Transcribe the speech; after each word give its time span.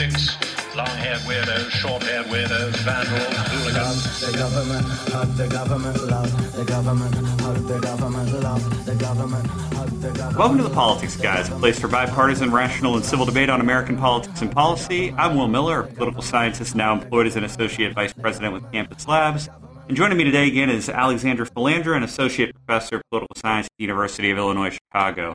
sticks, 0.00 0.34
long-haired 0.74 1.20
weirdos, 1.20 1.68
short-haired 1.70 2.24
weirdos, 2.26 2.74
vandals, 2.84 3.36
hooligans. 3.50 4.20
The 4.20 4.32
government, 4.38 4.86
hug 5.12 5.28
the 5.36 5.46
government, 5.46 6.04
love 6.08 6.56
the 6.56 6.64
government, 6.64 7.14
hug 7.40 7.56
the 7.66 7.80
government, 7.80 8.32
love 8.42 8.86
the 8.86 8.94
government, 8.94 9.46
hug 9.46 9.90
the 10.00 10.10
government. 10.12 10.38
Welcome 10.38 10.56
to 10.56 10.62
the 10.62 10.70
Politics 10.70 11.16
Guys, 11.16 11.50
a 11.50 11.54
place 11.56 11.78
for 11.78 11.88
bipartisan, 11.88 12.50
rational, 12.50 12.96
and 12.96 13.04
civil 13.04 13.26
debate 13.26 13.50
on 13.50 13.60
American 13.60 13.98
politics 13.98 14.40
and 14.40 14.50
policy. 14.50 15.12
I'm 15.18 15.36
Will 15.36 15.48
Miller, 15.48 15.80
a 15.80 15.86
political 15.86 16.22
scientist 16.22 16.74
now 16.74 16.94
employed 16.94 17.26
as 17.26 17.36
an 17.36 17.44
associate 17.44 17.94
vice 17.94 18.14
president 18.14 18.54
with 18.54 18.72
Campus 18.72 19.06
Labs. 19.06 19.50
And 19.88 19.98
joining 19.98 20.16
me 20.16 20.24
today 20.24 20.46
again 20.46 20.70
is 20.70 20.88
Alexandra 20.88 21.44
Filindra, 21.44 21.94
an 21.94 22.04
associate 22.04 22.54
professor 22.54 22.96
of 22.96 23.02
political 23.10 23.36
science 23.36 23.66
at 23.66 23.72
the 23.76 23.82
University 23.84 24.30
of 24.30 24.38
Illinois 24.38 24.70
Chicago. 24.70 25.34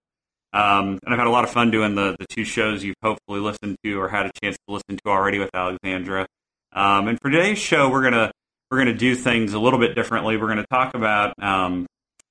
Um, 0.56 1.00
and 1.04 1.14
I've 1.14 1.18
had 1.18 1.28
a 1.28 1.32
lot 1.32 1.44
of 1.44 1.50
fun 1.50 1.70
doing 1.70 1.96
the, 1.96 2.16
the 2.18 2.26
two 2.30 2.46
shows 2.46 2.82
you've 2.82 2.96
hopefully 3.04 3.42
listened 3.42 3.76
to 3.84 4.00
or 4.00 4.08
had 4.08 4.26
a 4.26 4.32
chance 4.42 4.55
to 4.68 4.73
listen 4.73 4.98
to 5.04 5.09
already 5.09 5.38
with 5.38 5.50
Alexandra. 5.54 6.28
Um, 6.72 7.09
and 7.09 7.20
for 7.22 7.30
today's 7.30 7.59
show, 7.59 7.90
we're 7.90 8.04
gonna 8.04 8.31
we're 8.72 8.78
gonna 8.78 8.94
do 8.94 9.16
things 9.16 9.54
a 9.54 9.59
little 9.59 9.80
bit 9.80 9.95
differently. 9.95 10.38
We're 10.38 10.48
gonna 10.48 10.66
talk 10.72 10.94
about 10.94 11.34
um, 11.44 11.86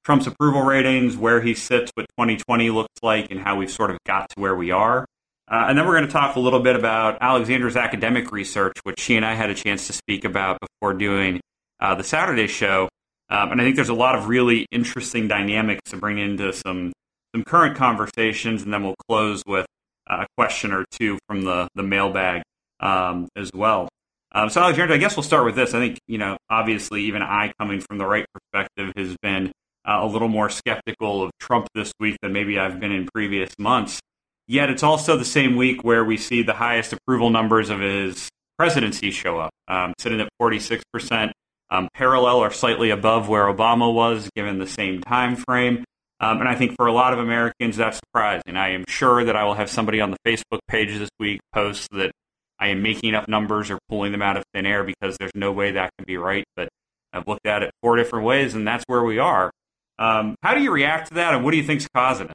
Trump's 0.04 0.26
approval 0.26 0.62
ratings, 0.62 1.18
where 1.18 1.42
he 1.42 1.54
sits, 1.54 1.90
what 1.94 2.06
2020 2.18 2.70
looks 2.70 3.02
like, 3.02 3.30
and 3.30 3.40
how 3.40 3.56
we've 3.56 3.70
sort 3.70 3.90
of 3.90 3.98
got 4.06 4.30
to 4.30 4.40
where 4.40 4.54
we 4.54 4.70
are. 4.70 5.04
Uh, 5.50 5.66
and 5.68 5.78
then 5.78 5.86
we're 5.86 5.94
going 5.94 6.06
to 6.06 6.12
talk 6.12 6.36
a 6.36 6.40
little 6.40 6.60
bit 6.60 6.74
about 6.74 7.18
Alexandra's 7.20 7.76
academic 7.76 8.32
research, 8.32 8.72
which 8.84 8.98
she 8.98 9.16
and 9.16 9.26
I 9.26 9.34
had 9.34 9.50
a 9.50 9.54
chance 9.54 9.86
to 9.88 9.92
speak 9.92 10.24
about 10.24 10.58
before 10.58 10.94
doing 10.94 11.40
uh, 11.80 11.94
the 11.94 12.04
Saturday 12.04 12.46
show. 12.46 12.88
Um, 13.28 13.52
and 13.52 13.60
I 13.60 13.64
think 13.64 13.76
there's 13.76 13.90
a 13.90 13.94
lot 13.94 14.14
of 14.14 14.28
really 14.28 14.66
interesting 14.70 15.28
dynamics 15.28 15.90
to 15.90 15.98
bring 15.98 16.18
into 16.18 16.52
some 16.52 16.92
some 17.34 17.44
current 17.44 17.76
conversations, 17.76 18.62
and 18.62 18.72
then 18.72 18.84
we'll 18.84 18.94
close 19.08 19.42
with 19.46 19.66
a 20.06 20.26
question 20.36 20.72
or 20.72 20.84
two 20.90 21.18
from 21.28 21.42
the 21.42 21.68
the 21.74 21.82
mailbag 21.82 22.42
um, 22.80 23.28
as 23.36 23.50
well. 23.52 23.88
Um, 24.32 24.50
so, 24.50 24.60
Alexandra, 24.60 24.96
I 24.96 24.98
guess 24.98 25.16
we'll 25.16 25.24
start 25.24 25.44
with 25.44 25.56
this. 25.56 25.74
I 25.74 25.80
think 25.80 25.98
you 26.06 26.18
know, 26.18 26.36
obviously, 26.48 27.02
even 27.04 27.22
I, 27.22 27.52
coming 27.58 27.80
from 27.80 27.98
the 27.98 28.06
right 28.06 28.26
perspective, 28.32 28.92
has 28.96 29.16
been 29.22 29.52
uh, 29.86 29.98
a 30.00 30.06
little 30.06 30.28
more 30.28 30.48
skeptical 30.48 31.22
of 31.22 31.32
Trump 31.40 31.68
this 31.74 31.92
week 31.98 32.16
than 32.22 32.32
maybe 32.32 32.58
I've 32.58 32.78
been 32.78 32.92
in 32.92 33.08
previous 33.12 33.50
months. 33.58 34.00
Yet, 34.46 34.70
it's 34.70 34.82
also 34.82 35.16
the 35.16 35.24
same 35.24 35.56
week 35.56 35.82
where 35.82 36.04
we 36.04 36.16
see 36.16 36.42
the 36.42 36.54
highest 36.54 36.92
approval 36.92 37.30
numbers 37.30 37.70
of 37.70 37.80
his 37.80 38.28
presidency 38.58 39.10
show 39.10 39.38
up, 39.40 39.50
um, 39.66 39.94
sitting 39.98 40.20
at 40.20 40.28
46 40.38 40.84
percent 40.92 41.32
um, 41.70 41.88
parallel 41.94 42.36
or 42.36 42.50
slightly 42.50 42.90
above 42.90 43.28
where 43.28 43.46
Obama 43.46 43.92
was, 43.92 44.28
given 44.36 44.58
the 44.58 44.66
same 44.66 45.00
time 45.00 45.36
frame. 45.36 45.84
Um, 46.24 46.40
and 46.40 46.48
I 46.48 46.54
think 46.54 46.74
for 46.76 46.86
a 46.86 46.92
lot 46.92 47.12
of 47.12 47.18
Americans, 47.18 47.76
that's 47.76 47.98
surprising. 47.98 48.56
I 48.56 48.70
am 48.70 48.84
sure 48.88 49.24
that 49.24 49.36
I 49.36 49.44
will 49.44 49.54
have 49.54 49.68
somebody 49.68 50.00
on 50.00 50.10
the 50.10 50.16
Facebook 50.26 50.60
page 50.68 50.96
this 50.96 51.10
week 51.20 51.40
post 51.52 51.90
that 51.90 52.12
I 52.58 52.68
am 52.68 52.82
making 52.82 53.14
up 53.14 53.28
numbers 53.28 53.70
or 53.70 53.78
pulling 53.90 54.12
them 54.12 54.22
out 54.22 54.38
of 54.38 54.44
thin 54.54 54.64
air 54.64 54.84
because 54.84 55.18
there's 55.18 55.34
no 55.34 55.52
way 55.52 55.72
that 55.72 55.90
can 55.98 56.06
be 56.06 56.16
right. 56.16 56.44
But 56.56 56.68
I've 57.12 57.28
looked 57.28 57.46
at 57.46 57.62
it 57.62 57.72
four 57.82 57.96
different 57.96 58.24
ways, 58.24 58.54
and 58.54 58.66
that's 58.66 58.84
where 58.86 59.02
we 59.02 59.18
are. 59.18 59.50
Um, 59.98 60.34
how 60.42 60.54
do 60.54 60.62
you 60.62 60.72
react 60.72 61.08
to 61.08 61.14
that, 61.14 61.34
and 61.34 61.44
what 61.44 61.50
do 61.50 61.58
you 61.58 61.62
think's 61.62 61.86
causing 61.94 62.28
it? 62.28 62.32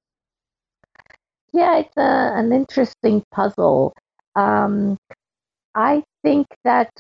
Yeah, 1.52 1.80
it's 1.80 1.98
a, 1.98 2.34
an 2.36 2.52
interesting 2.52 3.24
puzzle. 3.32 3.94
Um, 4.36 4.98
I 5.74 6.04
think 6.24 6.46
that 6.64 6.92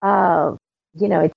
uh, 0.00 0.56
you 0.94 1.08
know 1.08 1.20
it's 1.20 1.34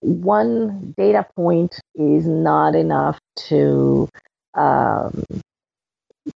one 0.00 0.92
data 0.98 1.24
point 1.34 1.80
is 1.94 2.26
not 2.26 2.74
enough 2.74 3.18
to 3.36 4.08
um, 4.54 5.24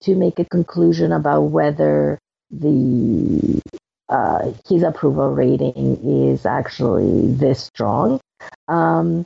to 0.01 0.15
make 0.15 0.39
a 0.39 0.45
conclusion 0.45 1.13
about 1.13 1.43
whether 1.43 2.19
the 2.51 3.61
uh, 4.09 4.53
his 4.69 4.83
approval 4.83 5.31
rating 5.31 5.99
is 6.29 6.47
actually 6.47 7.33
this 7.33 7.65
strong. 7.65 8.21
Um, 8.69 9.25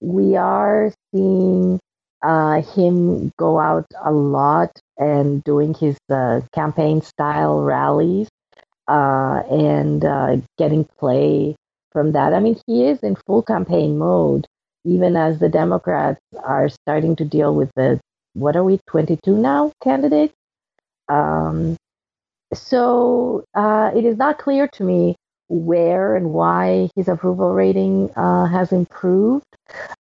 we 0.00 0.36
are 0.36 0.92
seeing 1.14 1.78
uh, 2.22 2.62
him 2.62 3.32
go 3.38 3.58
out 3.58 3.86
a 4.04 4.12
lot 4.12 4.70
and 4.98 5.42
doing 5.44 5.74
his 5.74 5.96
uh, 6.10 6.40
campaign 6.52 7.02
style 7.02 7.62
rallies 7.62 8.28
uh, 8.88 9.42
and 9.50 10.04
uh, 10.04 10.36
getting 10.58 10.84
play 10.98 11.54
from 11.92 12.12
that. 12.12 12.34
I 12.34 12.40
mean, 12.40 12.58
he 12.66 12.84
is 12.84 13.00
in 13.00 13.16
full 13.26 13.42
campaign 13.42 13.98
mode, 13.98 14.46
even 14.86 15.16
as 15.16 15.38
the 15.38 15.48
Democrats 15.48 16.20
are 16.42 16.68
starting 16.68 17.16
to 17.16 17.24
deal 17.24 17.54
with 17.54 17.70
the, 17.76 18.00
what 18.34 18.56
are 18.56 18.64
we, 18.64 18.78
22 18.86 19.36
now 19.36 19.72
candidates? 19.82 20.34
Um, 21.08 21.76
so 22.54 23.44
uh, 23.54 23.90
it 23.94 24.04
is 24.04 24.16
not 24.16 24.38
clear 24.38 24.68
to 24.68 24.84
me 24.84 25.16
where 25.48 26.16
and 26.16 26.32
why 26.32 26.88
his 26.96 27.08
approval 27.08 27.52
rating 27.54 28.10
uh, 28.16 28.46
has 28.46 28.72
improved. 28.72 29.44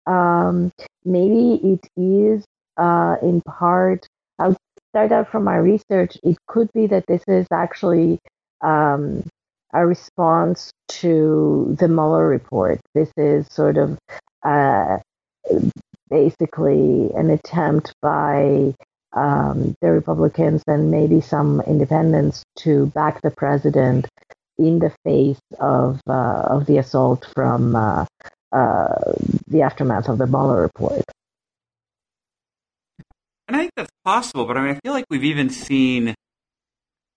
Um, 0.06 0.70
maybe 1.04 1.60
it 1.62 1.86
is 1.96 2.44
uh, 2.76 3.16
in 3.22 3.40
part, 3.42 4.06
I'll 4.38 4.56
start 4.90 5.12
out 5.12 5.30
from 5.30 5.44
my 5.44 5.56
research. 5.56 6.18
It 6.22 6.36
could 6.46 6.70
be 6.72 6.86
that 6.88 7.06
this 7.06 7.22
is 7.28 7.46
actually 7.52 8.18
um, 8.60 9.24
a 9.72 9.86
response 9.86 10.70
to 10.88 11.76
the 11.78 11.88
Mueller 11.88 12.28
report. 12.28 12.80
This 12.94 13.10
is 13.16 13.46
sort 13.50 13.76
of 13.76 13.98
uh, 14.44 14.98
basically 16.10 17.10
an 17.14 17.30
attempt 17.30 17.92
by 18.02 18.74
um, 19.12 19.74
the 19.80 19.90
Republicans 19.90 20.62
and 20.66 20.90
maybe 20.90 21.20
some 21.20 21.60
independents 21.62 22.42
to 22.58 22.86
back 22.86 23.22
the 23.22 23.30
president 23.30 24.06
in 24.58 24.78
the 24.78 24.92
face 25.04 25.40
of 25.58 26.00
uh, 26.08 26.42
of 26.48 26.66
the 26.66 26.78
assault 26.78 27.26
from 27.34 27.74
uh, 27.74 28.04
uh 28.52 29.12
the 29.48 29.62
aftermath 29.62 30.08
of 30.08 30.18
the 30.18 30.26
Mueller 30.26 30.62
report. 30.62 31.04
And 33.48 33.56
I 33.56 33.60
think 33.60 33.72
that's 33.76 33.90
possible, 34.04 34.46
but 34.46 34.56
I 34.56 34.62
mean, 34.62 34.70
I 34.70 34.80
feel 34.82 34.92
like 34.92 35.04
we've 35.10 35.24
even 35.24 35.50
seen 35.50 36.14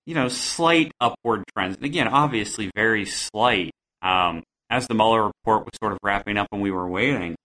you 0.07 0.13
know, 0.13 0.29
slight 0.29 0.91
upward 1.01 1.43
trends. 1.53 1.75
And 1.75 1.85
again, 1.85 2.07
obviously 2.07 2.71
very 2.73 3.05
slight. 3.05 3.71
Um, 4.01 4.41
as 4.69 4.87
the 4.87 4.93
Mueller 4.93 5.25
report 5.25 5.65
was 5.65 5.73
sort 5.81 5.93
of 5.93 5.99
wrapping 6.03 6.37
up 6.37 6.47
and 6.51 6.61
we 6.61 6.71
were 6.71 6.87
waiting, 6.87 7.35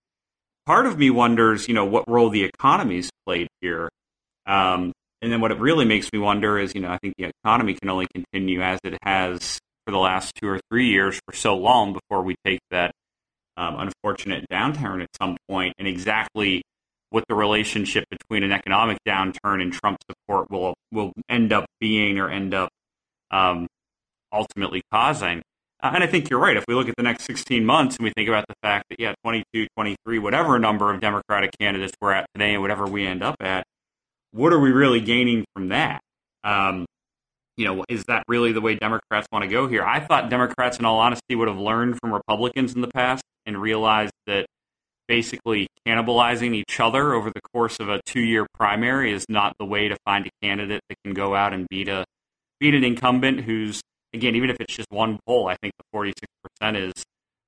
part 0.66 0.86
of 0.86 0.98
me 0.98 1.10
wonders, 1.10 1.68
you 1.68 1.74
know, 1.74 1.84
what 1.84 2.08
role 2.08 2.30
the 2.30 2.44
economy's 2.44 3.10
played 3.26 3.48
here. 3.60 3.88
Um, 4.46 4.92
and 5.20 5.32
then 5.32 5.40
what 5.40 5.52
it 5.52 5.58
really 5.58 5.84
makes 5.84 6.12
me 6.12 6.18
wonder 6.18 6.58
is, 6.58 6.74
you 6.74 6.80
know, 6.80 6.90
I 6.90 6.98
think 6.98 7.14
the 7.16 7.30
economy 7.44 7.74
can 7.74 7.88
only 7.88 8.08
continue 8.12 8.60
as 8.60 8.80
it 8.82 8.98
has 9.02 9.60
for 9.86 9.92
the 9.92 9.98
last 9.98 10.32
two 10.34 10.48
or 10.48 10.60
three 10.70 10.88
years 10.88 11.20
for 11.26 11.34
so 11.34 11.56
long 11.56 11.92
before 11.92 12.22
we 12.22 12.34
take 12.44 12.60
that 12.70 12.92
um, 13.56 13.76
unfortunate 13.78 14.46
downturn 14.50 15.02
at 15.02 15.08
some 15.20 15.36
point. 15.48 15.74
And 15.78 15.86
exactly 15.86 16.62
what 17.10 17.24
the 17.28 17.34
relationship 17.34 18.04
between 18.10 18.42
an 18.42 18.52
economic 18.52 18.98
downturn 19.06 19.60
and 19.60 19.72
Trump 19.72 19.98
support 20.10 20.50
will 20.50 20.74
will 20.90 21.12
end 21.28 21.52
up 21.52 21.66
being 21.78 22.18
or 22.18 22.30
end 22.30 22.54
up 22.54 22.70
um, 23.30 23.66
ultimately 24.32 24.82
causing. 24.90 25.42
Uh, 25.82 25.90
and 25.94 26.04
I 26.04 26.06
think 26.06 26.30
you're 26.30 26.38
right. 26.38 26.56
If 26.56 26.64
we 26.68 26.74
look 26.74 26.88
at 26.88 26.94
the 26.96 27.02
next 27.02 27.24
16 27.24 27.64
months 27.64 27.96
and 27.96 28.04
we 28.04 28.12
think 28.16 28.28
about 28.28 28.46
the 28.48 28.54
fact 28.62 28.86
that, 28.90 29.00
yeah, 29.00 29.14
22, 29.24 29.66
23, 29.76 30.18
whatever 30.20 30.58
number 30.58 30.92
of 30.92 31.00
Democratic 31.00 31.50
candidates 31.58 31.92
we're 32.00 32.12
at 32.12 32.26
today 32.34 32.52
and 32.52 32.62
whatever 32.62 32.86
we 32.86 33.04
end 33.04 33.22
up 33.22 33.36
at, 33.40 33.64
what 34.30 34.52
are 34.52 34.60
we 34.60 34.70
really 34.70 35.00
gaining 35.00 35.44
from 35.54 35.68
that? 35.68 36.00
Um, 36.44 36.86
you 37.56 37.64
know, 37.64 37.84
is 37.88 38.04
that 38.04 38.22
really 38.28 38.52
the 38.52 38.60
way 38.60 38.76
Democrats 38.76 39.26
want 39.32 39.42
to 39.42 39.48
go 39.48 39.66
here? 39.66 39.84
I 39.84 40.00
thought 40.00 40.30
Democrats, 40.30 40.78
in 40.78 40.84
all 40.84 41.00
honesty, 41.00 41.34
would 41.34 41.48
have 41.48 41.58
learned 41.58 41.98
from 42.00 42.12
Republicans 42.12 42.74
in 42.74 42.80
the 42.80 42.88
past 42.88 43.22
and 43.44 43.60
realized 43.60 44.12
that 44.26 44.46
basically 45.08 45.66
cannibalizing 45.86 46.54
each 46.54 46.80
other 46.80 47.12
over 47.12 47.30
the 47.30 47.40
course 47.52 47.78
of 47.80 47.88
a 47.88 48.00
two-year 48.06 48.46
primary 48.54 49.12
is 49.12 49.26
not 49.28 49.52
the 49.58 49.66
way 49.66 49.88
to 49.88 49.96
find 50.06 50.26
a 50.26 50.30
candidate 50.40 50.80
that 50.88 50.96
can 51.04 51.12
go 51.12 51.34
out 51.34 51.52
and 51.52 51.68
beat 51.68 51.88
a 51.88 52.04
beat 52.60 52.72
an 52.72 52.84
incumbent 52.84 53.40
who's 53.40 53.82
again 54.14 54.34
even 54.34 54.50
if 54.50 54.56
it's 54.60 54.74
just 54.74 54.90
one 54.90 55.18
poll 55.26 55.48
I 55.48 55.56
think 55.62 55.74
the 55.78 55.84
46 55.92 56.26
percent 56.42 56.76
is 56.76 56.92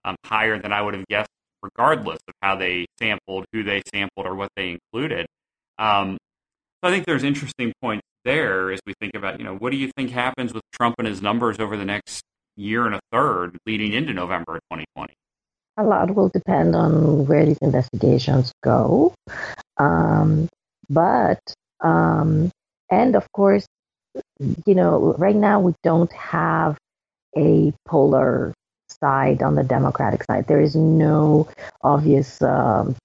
um, 0.05 0.17
higher 0.25 0.59
than 0.61 0.73
I 0.73 0.83
would 0.83 0.95
have 0.95 1.07
guessed 1.09 1.31
regardless 1.63 2.19
of 2.29 2.35
how 2.43 2.57
they 2.57 2.87
sampled 2.99 3.47
who 3.53 3.63
they 3.63 3.83
sampled 3.93 4.27
or 4.27 4.35
what 4.35 4.51
they 4.57 4.71
included 4.71 5.27
um, 5.79 6.17
so 6.83 6.91
I 6.91 6.93
think 6.93 7.07
there's 7.07 7.25
interesting 7.25 7.73
points 7.81 8.07
there 8.25 8.73
as 8.73 8.81
we 8.87 8.95
think 9.01 9.15
about 9.15 9.39
you 9.39 9.45
know 9.45 9.57
what 9.57 9.71
do 9.71 9.77
you 9.77 9.91
think 9.97 10.11
happens 10.11 10.53
with 10.53 10.63
Trump 10.73 10.97
and 10.99 11.09
his 11.09 11.23
numbers 11.23 11.59
over 11.59 11.77
the 11.77 11.85
next 11.85 12.23
year 12.57 12.87
and 12.87 12.95
a 12.95 13.01
third 13.13 13.57
leading 13.67 13.93
into 13.93 14.13
November 14.13 14.57
of 14.57 14.61
2020 14.71 15.15
a 15.77 15.83
lot 15.83 16.15
will 16.15 16.29
depend 16.29 16.77
on 16.77 17.27
where 17.27 17.45
these 17.45 17.59
investigations 17.59 18.53
go. 18.63 19.13
Um, 19.79 20.49
but, 20.89 21.41
um, 21.83 22.51
and 22.91 23.17
of 23.17 23.31
course, 23.33 23.67
you 24.39 24.75
know, 24.75 25.15
right 25.19 25.37
now 25.37 25.61
we 25.61 25.75
don't 25.83 26.13
have 26.13 26.77
a 27.37 27.73
polar 27.87 28.55
side 28.89 29.43
on 29.43 29.55
the 29.55 29.65
Democratic 29.65 30.25
side. 30.25 30.47
There 30.47 30.61
is 30.61 30.77
no 30.77 31.49
obvious 31.83 32.41
um, 32.43 32.97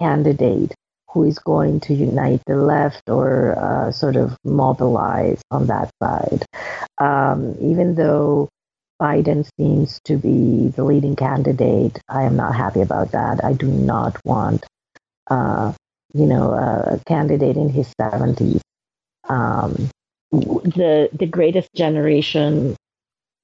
candidate 0.00 0.74
who 1.10 1.24
is 1.24 1.38
going 1.38 1.80
to 1.80 1.94
unite 1.94 2.42
the 2.46 2.56
left 2.56 3.08
or 3.08 3.58
uh, 3.58 3.90
sort 3.92 4.16
of 4.16 4.36
mobilize 4.44 5.40
on 5.50 5.66
that 5.66 5.90
side. 6.02 6.44
Um, 6.98 7.56
even 7.60 7.94
though 7.94 8.48
Biden 9.00 9.48
seems 9.58 10.00
to 10.04 10.16
be 10.16 10.68
the 10.68 10.84
leading 10.84 11.16
candidate, 11.16 11.98
I 12.08 12.24
am 12.24 12.36
not 12.36 12.54
happy 12.54 12.80
about 12.80 13.12
that. 13.12 13.42
I 13.44 13.52
do 13.54 13.66
not 13.68 14.16
want, 14.24 14.66
uh, 15.30 15.72
you 16.12 16.26
know, 16.26 16.52
a 16.52 17.00
candidate 17.06 17.56
in 17.56 17.70
his 17.70 17.92
70s. 18.00 18.60
Um, 19.28 19.90
the 20.30 21.08
the 21.12 21.26
greatest 21.26 21.68
generation 21.74 22.76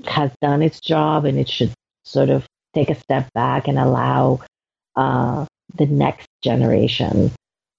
has 0.06 0.30
done 0.42 0.62
its 0.62 0.80
job, 0.80 1.24
and 1.24 1.38
it 1.38 1.48
should 1.48 1.72
sort 2.04 2.30
of 2.30 2.46
take 2.74 2.90
a 2.90 3.00
step 3.00 3.28
back 3.34 3.68
and 3.68 3.78
allow 3.78 4.40
uh, 4.96 5.46
the 5.76 5.86
next 5.86 6.28
generation 6.42 7.32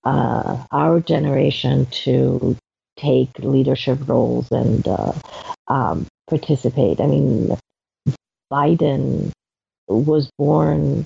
uh, 0.06 0.64
our 0.72 1.00
generation 1.00 1.88
to 1.88 2.56
take 2.98 3.30
leadership 3.40 4.00
roles 4.08 4.52
and 4.52 4.88
uh, 4.88 5.14
um, 5.68 6.08
participate. 6.30 7.02
I 7.02 7.08
mean, 7.08 7.58
Biden 8.52 9.32
was 9.88 10.30
born 10.38 11.06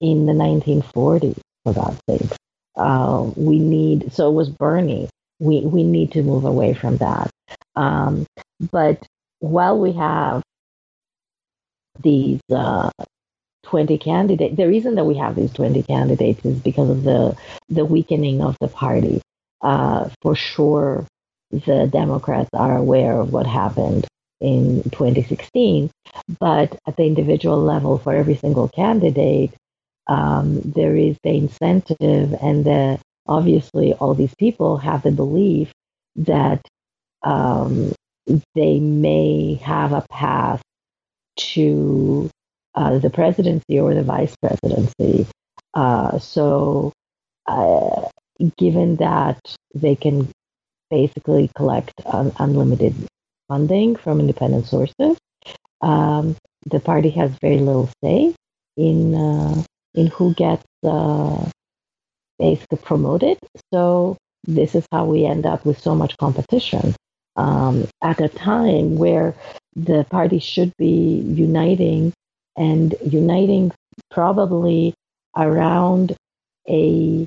in 0.00 0.26
the 0.26 0.32
1940s, 0.32 1.38
for 1.64 1.72
God's 1.72 2.00
sake. 2.08 2.30
Uh, 2.76 3.30
we 3.36 3.58
need, 3.58 4.12
so 4.12 4.30
was 4.30 4.48
Bernie. 4.48 5.08
We, 5.40 5.60
we 5.60 5.84
need 5.84 6.12
to 6.12 6.22
move 6.22 6.44
away 6.44 6.74
from 6.74 6.96
that. 6.98 7.30
Um, 7.76 8.26
but 8.72 9.04
while 9.40 9.78
we 9.78 9.92
have 9.92 10.42
these 12.02 12.40
uh, 12.50 12.90
20 13.68 13.98
candidates. 13.98 14.56
The 14.56 14.66
reason 14.66 14.94
that 14.96 15.04
we 15.04 15.16
have 15.16 15.36
these 15.36 15.52
20 15.52 15.82
candidates 15.82 16.44
is 16.44 16.58
because 16.58 16.90
of 16.90 17.02
the, 17.04 17.36
the 17.68 17.84
weakening 17.84 18.42
of 18.42 18.56
the 18.60 18.68
party. 18.68 19.20
Uh, 19.60 20.08
for 20.22 20.34
sure, 20.34 21.06
the 21.50 21.88
Democrats 21.92 22.50
are 22.52 22.76
aware 22.76 23.20
of 23.20 23.32
what 23.32 23.46
happened 23.46 24.06
in 24.40 24.82
2016, 24.84 25.90
but 26.38 26.78
at 26.86 26.96
the 26.96 27.04
individual 27.04 27.60
level, 27.60 27.98
for 27.98 28.14
every 28.14 28.36
single 28.36 28.68
candidate, 28.68 29.52
um, 30.06 30.60
there 30.64 30.96
is 30.96 31.16
the 31.22 31.30
incentive, 31.30 32.34
and 32.40 32.64
the, 32.64 32.98
obviously, 33.28 33.92
all 33.94 34.14
these 34.14 34.34
people 34.38 34.78
have 34.78 35.02
the 35.02 35.10
belief 35.10 35.72
that 36.16 36.60
um, 37.22 37.92
they 38.54 38.80
may 38.80 39.54
have 39.62 39.92
a 39.92 40.06
path 40.10 40.62
to 41.36 42.30
uh, 42.74 42.98
the 42.98 43.10
presidency 43.10 43.78
or 43.78 43.94
the 43.94 44.02
vice 44.02 44.34
presidency. 44.42 45.26
Uh, 45.74 46.18
so, 46.18 46.92
uh, 47.46 48.08
given 48.56 48.96
that 48.96 49.38
they 49.74 49.96
can 49.96 50.30
basically 50.90 51.50
collect 51.56 51.92
un- 52.06 52.32
unlimited 52.38 52.94
funding 53.48 53.96
from 53.96 54.20
independent 54.20 54.66
sources, 54.66 55.18
um, 55.80 56.36
the 56.66 56.80
party 56.80 57.10
has 57.10 57.30
very 57.40 57.58
little 57.58 57.90
say 58.02 58.34
in 58.76 59.14
uh, 59.14 59.62
in 59.94 60.06
who 60.08 60.34
gets 60.34 60.64
uh, 62.40 62.44
basically 62.44 62.78
promoted. 62.78 63.38
So 63.72 64.16
this 64.46 64.74
is 64.74 64.86
how 64.92 65.04
we 65.04 65.26
end 65.26 65.46
up 65.46 65.64
with 65.64 65.78
so 65.78 65.94
much 65.94 66.16
competition 66.18 66.94
um, 67.36 67.86
at 68.02 68.20
a 68.20 68.28
time 68.28 68.96
where 68.96 69.34
the 69.76 70.04
party 70.10 70.38
should 70.38 70.72
be 70.76 71.22
uniting 71.26 72.12
and 72.56 72.94
uniting 73.04 73.72
probably 74.10 74.94
around 75.36 76.16
a 76.68 77.26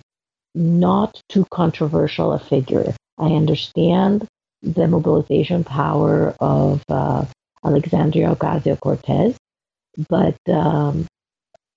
not 0.54 1.22
too 1.30 1.46
controversial 1.52 2.34
a 2.34 2.40
figure. 2.40 2.94
I 3.18 3.28
understand 3.28 4.28
the 4.62 4.88
mobilization 4.88 5.64
power 5.64 6.36
of 6.40 6.84
uh, 6.90 7.26
Alexandria 7.64 8.36
Ocasio 8.36 8.80
Cortez, 8.80 9.38
but 10.10 10.38
um, 10.50 11.08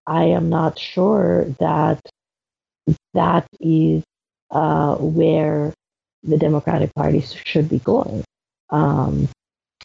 I 0.06 0.24
am 0.24 0.48
not 0.48 0.78
sure 0.78 1.46
that 1.60 2.00
that 3.14 3.46
is 3.60 4.02
uh, 4.50 4.96
where 4.96 5.72
the 6.22 6.38
Democratic 6.38 6.94
Party 6.94 7.20
should 7.20 7.68
be 7.68 7.78
going 7.78 8.24
um, 8.70 9.28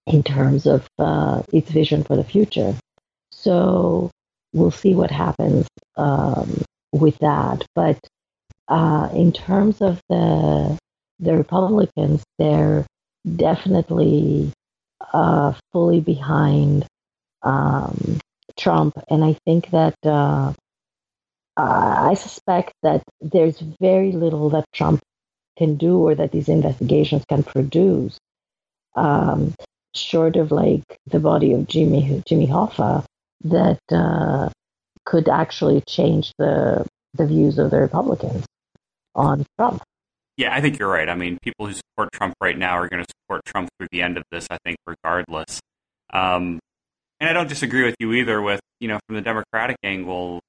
in 0.07 0.23
terms 0.23 0.65
of 0.65 0.87
uh, 0.97 1.43
its 1.53 1.69
vision 1.71 2.03
for 2.03 2.15
the 2.15 2.23
future. 2.23 2.75
So 3.31 4.11
we'll 4.53 4.71
see 4.71 4.95
what 4.95 5.11
happens 5.11 5.67
um, 5.97 6.63
with 6.91 7.17
that. 7.19 7.65
But 7.75 7.99
uh, 8.67 9.09
in 9.13 9.31
terms 9.31 9.81
of 9.81 9.99
the 10.09 10.77
the 11.19 11.35
Republicans, 11.35 12.23
they're 12.37 12.85
definitely 13.35 14.53
uh, 15.13 15.53
fully 15.73 15.99
behind 15.99 16.85
um, 17.43 18.19
Trump, 18.57 18.97
and 19.09 19.23
I 19.23 19.37
think 19.45 19.69
that 19.71 19.95
uh, 20.03 20.53
I 21.59 22.13
suspect 22.13 22.73
that 22.83 23.03
there's 23.21 23.59
very 23.81 24.11
little 24.11 24.49
that 24.51 24.65
Trump 24.73 25.01
can 25.57 25.75
do 25.75 26.07
or 26.07 26.15
that 26.15 26.31
these 26.31 26.47
investigations 26.47 27.25
can 27.27 27.43
produce, 27.43 28.17
um, 28.95 29.53
short 29.93 30.37
of 30.37 30.51
like 30.51 30.83
the 31.07 31.19
body 31.19 31.53
of 31.53 31.67
Jimmy 31.67 32.23
Jimmy 32.25 32.47
Hoffa, 32.47 33.03
that 33.43 33.79
uh, 33.91 34.49
could 35.05 35.27
actually 35.27 35.81
change 35.87 36.31
the 36.37 36.85
the 37.15 37.25
views 37.25 37.57
of 37.57 37.71
the 37.71 37.79
Republicans 37.79 38.45
on 39.15 39.45
Trump. 39.57 39.81
Yeah, 40.37 40.55
I 40.55 40.61
think 40.61 40.79
you're 40.79 40.89
right. 40.89 41.09
I 41.09 41.15
mean, 41.15 41.37
people 41.41 41.67
who 41.67 41.73
support 41.73 42.13
Trump 42.13 42.35
right 42.39 42.57
now 42.57 42.77
are 42.77 42.87
going 42.87 43.03
to 43.03 43.11
support 43.23 43.43
Trump 43.43 43.69
through 43.77 43.89
the 43.91 44.01
end 44.01 44.17
of 44.17 44.23
this. 44.31 44.47
I 44.49 44.57
think, 44.63 44.77
regardless. 44.87 45.59
Um, 46.13 46.59
and 47.19 47.29
I 47.29 47.33
don't 47.33 47.49
disagree 47.49 47.83
with 47.83 47.95
you 47.99 48.13
either. 48.13 48.41
With 48.41 48.61
you 48.79 48.87
know, 48.87 48.99
from 49.07 49.15
the 49.15 49.21
Democratic 49.21 49.75
angle, 49.83 50.39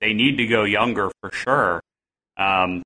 they 0.00 0.12
need 0.12 0.38
to 0.38 0.46
go 0.46 0.64
younger 0.64 1.10
for 1.20 1.30
sure. 1.32 1.80
Um, 2.36 2.82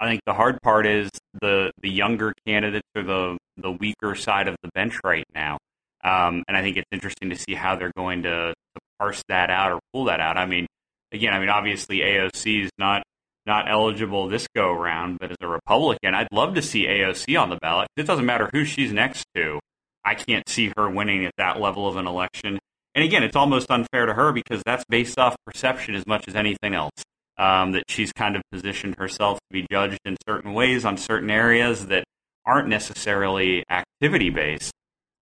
I 0.00 0.08
think 0.08 0.20
the 0.26 0.34
hard 0.34 0.60
part 0.62 0.86
is 0.86 1.10
the 1.40 1.70
the 1.82 1.90
younger 1.90 2.34
candidates 2.46 2.86
are 2.94 3.02
the 3.02 3.38
the 3.56 3.70
weaker 3.70 4.14
side 4.14 4.48
of 4.48 4.56
the 4.62 4.70
bench 4.74 4.98
right 5.04 5.24
now. 5.34 5.58
Um, 6.04 6.44
and 6.46 6.56
I 6.56 6.62
think 6.62 6.76
it's 6.76 6.88
interesting 6.92 7.30
to 7.30 7.36
see 7.36 7.54
how 7.54 7.74
they're 7.76 7.92
going 7.96 8.22
to, 8.24 8.52
to 8.52 8.80
parse 8.98 9.22
that 9.28 9.50
out 9.50 9.72
or 9.72 9.80
pull 9.92 10.04
that 10.04 10.20
out. 10.20 10.36
I 10.36 10.46
mean, 10.46 10.66
again, 11.10 11.32
I 11.32 11.40
mean, 11.40 11.48
obviously 11.48 11.98
AOC 11.98 12.64
is 12.64 12.70
not 12.78 13.02
not 13.46 13.70
eligible 13.70 14.28
this 14.28 14.46
go 14.54 14.72
around, 14.72 15.18
but 15.20 15.30
as 15.30 15.36
a 15.40 15.46
Republican, 15.46 16.14
I'd 16.14 16.28
love 16.32 16.54
to 16.54 16.62
see 16.62 16.86
AOC 16.86 17.40
on 17.40 17.48
the 17.48 17.58
ballot. 17.62 17.88
It 17.96 18.06
doesn't 18.06 18.26
matter 18.26 18.50
who 18.52 18.64
she's 18.64 18.92
next 18.92 19.24
to. 19.36 19.60
I 20.04 20.14
can't 20.14 20.48
see 20.48 20.72
her 20.76 20.90
winning 20.90 21.24
at 21.26 21.32
that 21.38 21.60
level 21.60 21.86
of 21.88 21.96
an 21.96 22.06
election. 22.06 22.58
And 22.96 23.04
again, 23.04 23.22
it's 23.22 23.36
almost 23.36 23.70
unfair 23.70 24.06
to 24.06 24.14
her 24.14 24.32
because 24.32 24.62
that's 24.64 24.82
based 24.88 25.18
off 25.18 25.36
perception 25.46 25.94
as 25.94 26.06
much 26.06 26.26
as 26.28 26.34
anything 26.34 26.74
else. 26.74 26.92
Um, 27.38 27.72
that 27.72 27.82
she's 27.90 28.12
kind 28.12 28.34
of 28.34 28.40
positioned 28.50 28.94
herself 28.96 29.36
to 29.36 29.52
be 29.52 29.66
judged 29.70 29.98
in 30.06 30.16
certain 30.26 30.54
ways 30.54 30.86
on 30.86 30.96
certain 30.96 31.30
areas 31.30 31.88
that 31.88 32.04
aren't 32.46 32.68
necessarily 32.68 33.62
activity 33.68 34.30
based. 34.30 34.72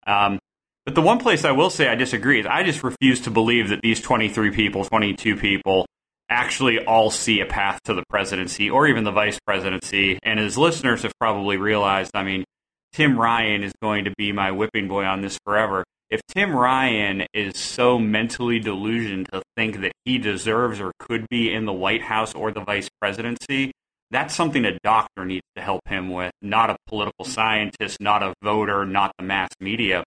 Um, 0.05 0.37
but 0.85 0.93
the 0.93 1.01
one 1.01 1.17
place 1.17 1.43
I 1.43 1.53
will 1.53 1.71
say 1.71 1.87
I 1.87 1.95
disagree 1.95 2.39
is 2.39 2.45
I 2.45 2.61
just 2.61 2.83
refuse 2.83 3.21
to 3.21 3.31
believe 3.31 3.69
that 3.69 3.81
these 3.81 3.99
23 3.99 4.51
people, 4.51 4.85
22 4.85 5.37
people, 5.37 5.87
actually 6.29 6.85
all 6.85 7.09
see 7.09 7.39
a 7.39 7.47
path 7.47 7.79
to 7.85 7.95
the 7.95 8.03
presidency 8.09 8.69
or 8.69 8.87
even 8.87 9.05
the 9.05 9.11
vice 9.11 9.39
presidency. 9.47 10.19
And 10.21 10.39
as 10.39 10.55
listeners 10.55 11.01
have 11.01 11.13
probably 11.19 11.57
realized, 11.57 12.11
I 12.13 12.21
mean, 12.21 12.43
Tim 12.91 13.17
Ryan 13.19 13.63
is 13.63 13.73
going 13.81 14.05
to 14.05 14.13
be 14.17 14.31
my 14.31 14.51
whipping 14.51 14.87
boy 14.87 15.05
on 15.05 15.21
this 15.21 15.39
forever. 15.43 15.83
If 16.13 16.21
Tim 16.27 16.55
Ryan 16.55 17.25
is 17.33 17.57
so 17.57 17.97
mentally 17.97 18.59
delusioned 18.59 19.29
to 19.33 19.41
think 19.57 19.81
that 19.81 19.93
he 20.05 20.19
deserves 20.19 20.79
or 20.79 20.91
could 20.99 21.27
be 21.27 21.51
in 21.51 21.65
the 21.65 21.73
White 21.73 22.03
House 22.03 22.35
or 22.35 22.51
the 22.51 22.63
vice 22.63 22.87
presidency, 23.01 23.71
that's 24.11 24.35
something 24.35 24.63
a 24.63 24.77
doctor 24.83 25.25
needs 25.25 25.47
to 25.55 25.63
help 25.63 25.81
him 25.87 26.11
with, 26.11 26.31
not 26.39 26.69
a 26.69 26.75
political 26.85 27.25
scientist, 27.25 27.99
not 27.99 28.21
a 28.21 28.35
voter, 28.43 28.85
not 28.85 29.11
the 29.17 29.23
mass 29.23 29.49
media. 29.59 30.03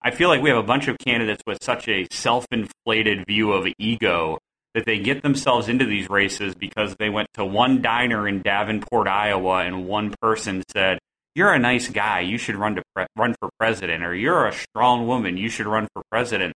I 0.00 0.12
feel 0.12 0.28
like 0.28 0.42
we 0.42 0.48
have 0.48 0.60
a 0.60 0.62
bunch 0.62 0.86
of 0.86 0.96
candidates 0.96 1.42
with 1.44 1.58
such 1.60 1.88
a 1.88 2.06
self 2.12 2.46
inflated 2.52 3.26
view 3.26 3.50
of 3.50 3.66
ego 3.80 4.38
that 4.74 4.86
they 4.86 5.00
get 5.00 5.24
themselves 5.24 5.68
into 5.68 5.86
these 5.86 6.08
races 6.08 6.54
because 6.54 6.94
they 7.00 7.08
went 7.08 7.30
to 7.34 7.44
one 7.44 7.82
diner 7.82 8.28
in 8.28 8.42
Davenport, 8.42 9.08
Iowa, 9.08 9.64
and 9.64 9.88
one 9.88 10.14
person 10.22 10.62
said, 10.70 11.00
"You're 11.38 11.52
a 11.52 11.58
nice 11.58 11.88
guy. 11.88 12.20
You 12.20 12.36
should 12.36 12.56
run 12.56 12.74
to 12.74 12.82
pre- 12.94 13.06
run 13.16 13.34
for 13.40 13.48
president," 13.60 14.02
or 14.02 14.12
"You're 14.14 14.46
a 14.46 14.52
strong 14.52 15.06
woman. 15.06 15.36
You 15.36 15.48
should 15.48 15.66
run 15.66 15.86
for 15.94 16.02
president." 16.10 16.52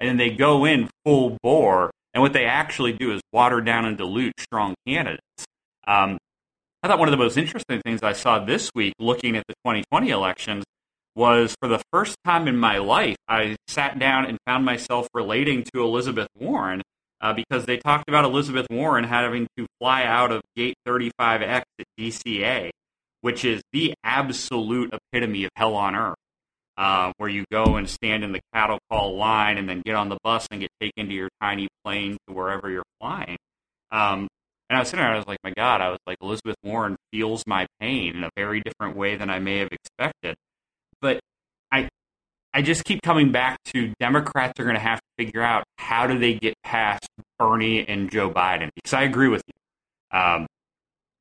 And 0.00 0.08
then 0.08 0.16
they 0.16 0.30
go 0.30 0.64
in 0.64 0.90
full 1.04 1.38
bore, 1.42 1.92
and 2.12 2.20
what 2.20 2.32
they 2.32 2.44
actually 2.44 2.92
do 2.92 3.12
is 3.12 3.20
water 3.32 3.60
down 3.60 3.84
and 3.84 3.96
dilute 3.96 4.34
strong 4.40 4.74
candidates. 4.88 5.44
Um, 5.86 6.18
I 6.82 6.88
thought 6.88 6.98
one 6.98 7.08
of 7.08 7.12
the 7.12 7.24
most 7.24 7.36
interesting 7.36 7.80
things 7.84 8.02
I 8.02 8.12
saw 8.12 8.44
this 8.44 8.70
week, 8.74 8.94
looking 8.98 9.36
at 9.36 9.44
the 9.46 9.54
2020 9.64 10.10
elections, 10.10 10.64
was 11.14 11.54
for 11.60 11.68
the 11.68 11.80
first 11.92 12.16
time 12.24 12.48
in 12.48 12.56
my 12.56 12.78
life, 12.78 13.16
I 13.28 13.56
sat 13.68 13.98
down 14.00 14.26
and 14.26 14.36
found 14.46 14.64
myself 14.64 15.06
relating 15.14 15.62
to 15.72 15.82
Elizabeth 15.82 16.28
Warren. 16.36 16.82
uh, 17.20 17.32
because 17.32 17.64
they 17.64 17.78
talked 17.78 18.08
about 18.08 18.24
Elizabeth 18.24 18.66
Warren 18.68 19.04
having 19.04 19.46
to 19.56 19.64
fly 19.80 20.04
out 20.04 20.30
of 20.30 20.42
Gate 20.56 20.74
35X 20.86 21.62
at 21.78 21.86
DCA, 21.98 22.70
which 23.24 23.42
is 23.42 23.62
the 23.72 23.94
absolute 24.04 24.92
epitome 24.92 25.44
of 25.44 25.50
hell 25.56 25.76
on 25.76 25.96
earth, 25.96 26.14
uh, 26.76 27.10
where 27.16 27.30
you 27.30 27.42
go 27.50 27.76
and 27.76 27.88
stand 27.88 28.22
in 28.22 28.32
the 28.32 28.40
cattle 28.52 28.78
call 28.90 29.16
line 29.16 29.56
and 29.56 29.66
then 29.66 29.80
get 29.80 29.94
on 29.94 30.10
the 30.10 30.18
bus 30.22 30.46
and 30.50 30.60
get 30.60 30.68
taken 30.78 31.08
to 31.08 31.14
your 31.14 31.30
tiny 31.40 31.66
plane 31.82 32.18
to 32.28 32.34
wherever 32.34 32.68
you're 32.68 32.84
flying. 33.00 33.38
Um, 33.90 34.28
and 34.68 34.76
I 34.76 34.80
was 34.80 34.90
sitting 34.90 35.02
there, 35.02 35.14
I 35.14 35.16
was 35.16 35.26
like, 35.26 35.38
my 35.42 35.54
God, 35.56 35.80
I 35.80 35.88
was 35.88 36.00
like, 36.06 36.18
Elizabeth 36.20 36.56
Warren 36.62 36.96
feels 37.14 37.42
my 37.46 37.66
pain 37.80 38.14
in 38.14 38.24
a 38.24 38.30
very 38.36 38.60
different 38.60 38.94
way 38.94 39.16
than 39.16 39.30
I 39.30 39.38
may 39.38 39.56
have 39.60 39.70
expected. 39.72 40.36
But 41.00 41.20
I, 41.72 41.88
I 42.52 42.60
just 42.60 42.84
keep 42.84 43.00
coming 43.00 43.32
back 43.32 43.56
to 43.72 43.94
Democrats 43.98 44.60
are 44.60 44.64
going 44.64 44.76
to 44.76 44.82
have 44.82 44.98
to 44.98 45.24
figure 45.24 45.42
out 45.42 45.64
how 45.78 46.06
do 46.06 46.18
they 46.18 46.34
get 46.34 46.52
past 46.62 47.08
Bernie 47.38 47.88
and 47.88 48.10
Joe 48.10 48.30
Biden 48.30 48.68
because 48.74 48.92
I 48.92 49.04
agree 49.04 49.28
with 49.28 49.40
you. 49.46 50.18
Um, 50.18 50.46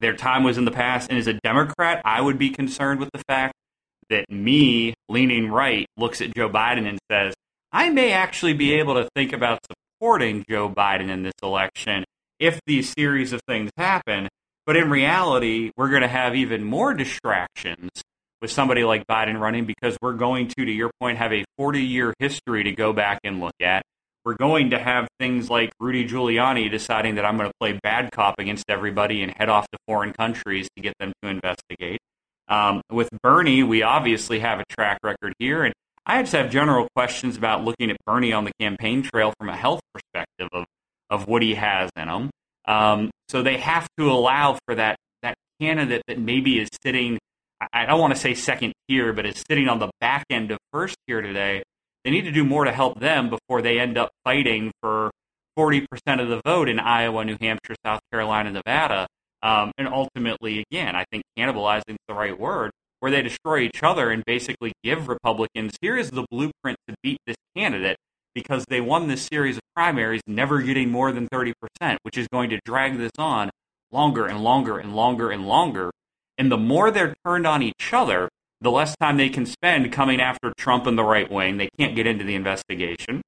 their 0.03 0.15
time 0.15 0.43
was 0.43 0.57
in 0.57 0.65
the 0.65 0.71
past, 0.71 1.09
and 1.09 1.17
as 1.17 1.27
a 1.27 1.33
Democrat, 1.33 2.01
I 2.05 2.21
would 2.21 2.37
be 2.37 2.49
concerned 2.49 2.99
with 2.99 3.09
the 3.13 3.23
fact 3.27 3.53
that 4.09 4.29
me 4.29 4.93
leaning 5.09 5.49
right 5.49 5.87
looks 5.97 6.21
at 6.21 6.35
Joe 6.35 6.49
Biden 6.49 6.87
and 6.87 6.99
says, 7.09 7.33
I 7.71 7.89
may 7.89 8.11
actually 8.11 8.53
be 8.53 8.73
able 8.73 8.95
to 8.95 9.09
think 9.15 9.33
about 9.33 9.59
supporting 9.65 10.45
Joe 10.49 10.69
Biden 10.69 11.09
in 11.09 11.23
this 11.23 11.33
election 11.41 12.03
if 12.39 12.59
these 12.67 12.93
series 12.95 13.33
of 13.33 13.41
things 13.47 13.71
happen. 13.77 14.27
But 14.65 14.77
in 14.77 14.89
reality, 14.89 15.71
we're 15.77 15.89
going 15.89 16.01
to 16.01 16.07
have 16.07 16.35
even 16.35 16.63
more 16.63 16.93
distractions 16.93 17.89
with 18.41 18.51
somebody 18.51 18.83
like 18.83 19.07
Biden 19.07 19.39
running 19.39 19.65
because 19.65 19.97
we're 20.01 20.13
going 20.13 20.49
to, 20.49 20.65
to 20.65 20.71
your 20.71 20.91
point, 20.99 21.17
have 21.17 21.33
a 21.33 21.45
40 21.57 21.81
year 21.81 22.13
history 22.19 22.65
to 22.65 22.71
go 22.73 22.93
back 22.93 23.19
and 23.23 23.39
look 23.39 23.55
at. 23.61 23.83
We're 24.25 24.35
going 24.35 24.69
to 24.69 24.79
have 24.79 25.07
things 25.19 25.49
like 25.49 25.71
Rudy 25.79 26.07
Giuliani 26.07 26.71
deciding 26.71 27.15
that 27.15 27.25
I'm 27.25 27.37
going 27.37 27.49
to 27.49 27.55
play 27.59 27.79
bad 27.83 28.11
cop 28.11 28.35
against 28.39 28.65
everybody 28.69 29.21
and 29.21 29.31
head 29.31 29.49
off 29.49 29.67
to 29.71 29.77
foreign 29.87 30.13
countries 30.13 30.69
to 30.75 30.81
get 30.81 30.93
them 30.99 31.11
to 31.21 31.29
investigate. 31.29 31.99
Um, 32.47 32.81
with 32.91 33.09
Bernie, 33.21 33.63
we 33.63 33.83
obviously 33.83 34.39
have 34.39 34.59
a 34.59 34.65
track 34.69 34.99
record 35.03 35.33
here, 35.39 35.63
and 35.63 35.73
I 36.05 36.21
just 36.21 36.33
have 36.33 36.49
general 36.49 36.87
questions 36.95 37.37
about 37.37 37.63
looking 37.63 37.89
at 37.89 37.97
Bernie 38.05 38.33
on 38.33 38.45
the 38.45 38.51
campaign 38.59 39.03
trail 39.03 39.33
from 39.39 39.49
a 39.49 39.55
health 39.55 39.81
perspective 39.93 40.49
of 40.51 40.65
of 41.09 41.27
what 41.27 41.41
he 41.41 41.55
has 41.55 41.89
in 41.95 42.07
him. 42.07 42.29
Um, 42.65 43.11
so 43.29 43.43
they 43.43 43.57
have 43.57 43.87
to 43.97 44.11
allow 44.11 44.57
for 44.65 44.75
that 44.75 44.97
that 45.21 45.35
candidate 45.59 46.01
that 46.07 46.19
maybe 46.19 46.59
is 46.59 46.69
sitting 46.81 47.19
I 47.71 47.85
don't 47.85 47.99
want 47.99 48.13
to 48.13 48.19
say 48.19 48.33
second 48.33 48.73
tier, 48.87 49.13
but 49.13 49.25
is 49.25 49.43
sitting 49.47 49.69
on 49.69 49.79
the 49.79 49.89
back 50.01 50.25
end 50.29 50.51
of 50.51 50.57
first 50.71 50.97
tier 51.07 51.21
today. 51.21 51.63
They 52.03 52.11
need 52.11 52.25
to 52.25 52.31
do 52.31 52.43
more 52.43 52.65
to 52.65 52.71
help 52.71 52.99
them 52.99 53.29
before 53.29 53.61
they 53.61 53.79
end 53.79 53.97
up 53.97 54.11
fighting 54.23 54.71
for 54.81 55.11
40% 55.57 55.85
of 56.19 56.29
the 56.29 56.41
vote 56.45 56.67
in 56.67 56.79
Iowa, 56.79 57.23
New 57.23 57.37
Hampshire, 57.39 57.75
South 57.85 58.01
Carolina, 58.11 58.51
Nevada. 58.51 59.07
Um, 59.41 59.71
and 59.77 59.87
ultimately, 59.87 60.63
again, 60.69 60.95
I 60.95 61.05
think 61.11 61.23
cannibalizing 61.37 61.91
is 61.91 61.97
the 62.07 62.13
right 62.13 62.37
word, 62.37 62.71
where 62.99 63.11
they 63.11 63.21
destroy 63.21 63.59
each 63.59 63.83
other 63.83 64.09
and 64.09 64.23
basically 64.25 64.71
give 64.83 65.07
Republicans 65.07 65.75
here 65.81 65.97
is 65.97 66.11
the 66.11 66.25
blueprint 66.31 66.77
to 66.87 66.95
beat 67.03 67.17
this 67.27 67.35
candidate 67.55 67.97
because 68.33 68.65
they 68.67 68.81
won 68.81 69.07
this 69.07 69.23
series 69.23 69.57
of 69.57 69.63
primaries 69.75 70.21
never 70.27 70.61
getting 70.61 70.89
more 70.89 71.11
than 71.11 71.27
30%, 71.27 71.53
which 72.03 72.17
is 72.17 72.27
going 72.29 72.49
to 72.49 72.59
drag 72.65 72.97
this 72.97 73.11
on 73.17 73.49
longer 73.91 74.25
and 74.25 74.43
longer 74.43 74.79
and 74.79 74.95
longer 74.95 75.29
and 75.29 75.45
longer 75.45 75.91
and 76.37 76.51
the 76.51 76.57
more 76.57 76.91
they're 76.91 77.15
turned 77.25 77.45
on 77.45 77.61
each 77.61 77.93
other, 77.93 78.29
the 78.63 78.71
less 78.71 78.95
time 78.95 79.17
they 79.17 79.29
can 79.29 79.45
spend 79.45 79.91
coming 79.91 80.21
after 80.21 80.53
Trump 80.57 80.87
and 80.87 80.97
the 80.97 81.03
right 81.03 81.29
wing. 81.29 81.57
They 81.57 81.69
can't 81.77 81.95
get 81.95 82.07
into 82.07 82.23
the 82.23 82.35
investigation. 82.35 83.21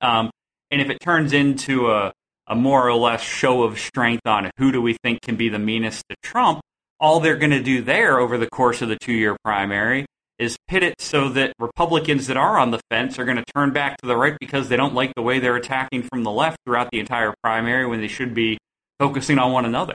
Um, 0.00 0.30
and 0.70 0.80
if 0.80 0.90
it 0.90 0.98
turns 1.00 1.32
into 1.32 1.90
a, 1.90 2.12
a 2.48 2.56
more 2.56 2.86
or 2.86 2.94
less 2.94 3.22
show 3.22 3.62
of 3.62 3.78
strength 3.78 4.26
on 4.26 4.50
who 4.58 4.72
do 4.72 4.82
we 4.82 4.96
think 5.04 5.22
can 5.22 5.36
be 5.36 5.48
the 5.48 5.60
meanest 5.60 6.04
to 6.10 6.16
Trump, 6.22 6.60
all 6.98 7.20
they're 7.20 7.36
going 7.36 7.52
to 7.52 7.62
do 7.62 7.80
there 7.80 8.18
over 8.18 8.36
the 8.36 8.48
course 8.48 8.82
of 8.82 8.88
the 8.88 8.96
two 8.96 9.12
year 9.12 9.36
primary 9.44 10.04
is 10.38 10.56
pit 10.68 10.82
it 10.82 11.00
so 11.00 11.28
that 11.30 11.54
Republicans 11.58 12.26
that 12.26 12.36
are 12.36 12.58
on 12.58 12.70
the 12.70 12.80
fence 12.90 13.18
are 13.18 13.24
going 13.24 13.38
to 13.38 13.44
turn 13.54 13.72
back 13.72 13.96
to 13.98 14.06
the 14.06 14.16
right 14.16 14.36
because 14.38 14.68
they 14.68 14.76
don't 14.76 14.94
like 14.94 15.14
the 15.14 15.22
way 15.22 15.38
they're 15.38 15.56
attacking 15.56 16.02
from 16.02 16.24
the 16.24 16.30
left 16.30 16.58
throughout 16.66 16.90
the 16.90 16.98
entire 16.98 17.32
primary 17.42 17.86
when 17.86 18.00
they 18.00 18.08
should 18.08 18.34
be 18.34 18.58
focusing 18.98 19.38
on 19.38 19.52
one 19.52 19.64
another. 19.64 19.94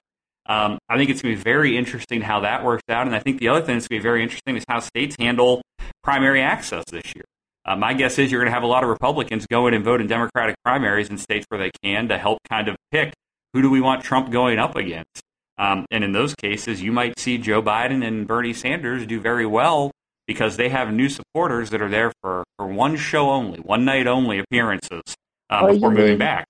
Um, 0.52 0.80
I 0.90 0.98
think 0.98 1.10
it's 1.10 1.22
going 1.22 1.34
to 1.34 1.38
be 1.38 1.44
very 1.44 1.78
interesting 1.78 2.20
how 2.20 2.42
that 2.42 2.66
works 2.66 2.84
out. 2.90 3.08
And 3.08 3.16
I 3.16 3.20
think 3.20 3.40
the 3.40 3.48
other 3.48 3.62
thing 3.62 3.76
that's 3.76 3.88
going 3.88 4.00
to 4.00 4.04
be 4.04 4.04
very 4.04 4.22
interesting 4.22 4.58
is 4.58 4.66
how 4.68 4.80
states 4.80 5.16
handle 5.18 5.62
primary 6.04 6.42
access 6.42 6.84
this 6.92 7.16
year. 7.16 7.24
Uh, 7.64 7.78
my 7.78 7.94
guess 7.94 8.20
is 8.20 8.32
you're 8.32 8.42
going 8.42 8.50
to 8.50 8.54
have 8.54 8.64
a 8.64 8.68
lot 8.68 8.84
of 8.84 8.90
Republicans 8.90 9.46
go 9.50 9.68
in 9.68 9.74
and 9.74 9.86
vote 9.86 10.02
in 10.02 10.08
Democratic 10.08 10.56
primaries 10.66 11.10
in 11.10 11.18
states 11.18 11.46
where 11.48 11.60
they 11.60 11.72
can 11.82 12.10
to 12.10 12.18
help 12.18 12.40
kind 12.50 12.68
of 12.68 12.76
pick 12.92 13.14
who 13.54 13.62
do 13.62 13.70
we 13.70 13.80
want 13.80 14.04
Trump 14.04 14.30
going 14.30 14.60
up 14.60 14.76
against. 14.76 15.22
Um, 15.58 15.86
and 15.90 16.04
in 16.04 16.12
those 16.12 16.36
cases, 16.36 16.82
you 16.82 16.92
might 16.92 17.18
see 17.18 17.38
Joe 17.38 17.62
Biden 17.62 18.06
and 18.06 18.28
Bernie 18.28 18.54
Sanders 18.54 19.06
do 19.06 19.22
very 19.22 19.46
well 19.46 19.92
because 20.28 20.58
they 20.58 20.68
have 20.70 20.92
new 20.92 21.08
supporters 21.08 21.70
that 21.70 21.82
are 21.82 21.90
there 21.90 22.12
for, 22.22 22.44
for 22.58 22.68
one 22.68 22.98
show 22.98 23.30
only, 23.30 23.60
one 23.60 23.86
night 23.86 24.08
only 24.08 24.40
appearances 24.40 25.02
um, 25.50 25.68
before 25.68 25.92
moving 25.92 26.18
back. 26.18 26.46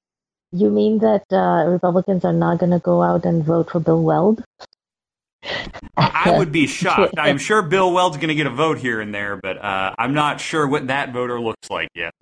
You 0.52 0.70
mean 0.70 1.00
that 1.00 1.24
uh, 1.32 1.70
Republicans 1.70 2.26
are 2.26 2.34
not 2.34 2.60
going 2.60 2.72
to 2.72 2.80
go 2.80 3.02
out 3.02 3.26
and 3.26 3.44
vote 3.44 3.72
for 3.72 3.80
Bill 3.80 4.04
Weld? 4.04 4.44
I 5.98 6.36
would 6.38 6.52
be 6.52 6.68
shocked. 6.80 7.16
I'm 7.18 7.38
sure 7.38 7.62
Bill 7.62 7.92
Weld's 7.92 8.18
going 8.18 8.30
to 8.30 8.36
get 8.36 8.48
a 8.48 8.52
vote 8.52 8.78
here 8.78 9.00
and 9.00 9.14
there, 9.14 9.38
but 9.38 9.58
uh, 9.58 9.96
I'm 9.98 10.14
not 10.14 10.42
sure 10.42 10.68
what 10.68 10.88
that 10.88 11.14
voter 11.14 11.40
looks 11.40 11.70
like 11.70 11.90
yet. 11.96 12.14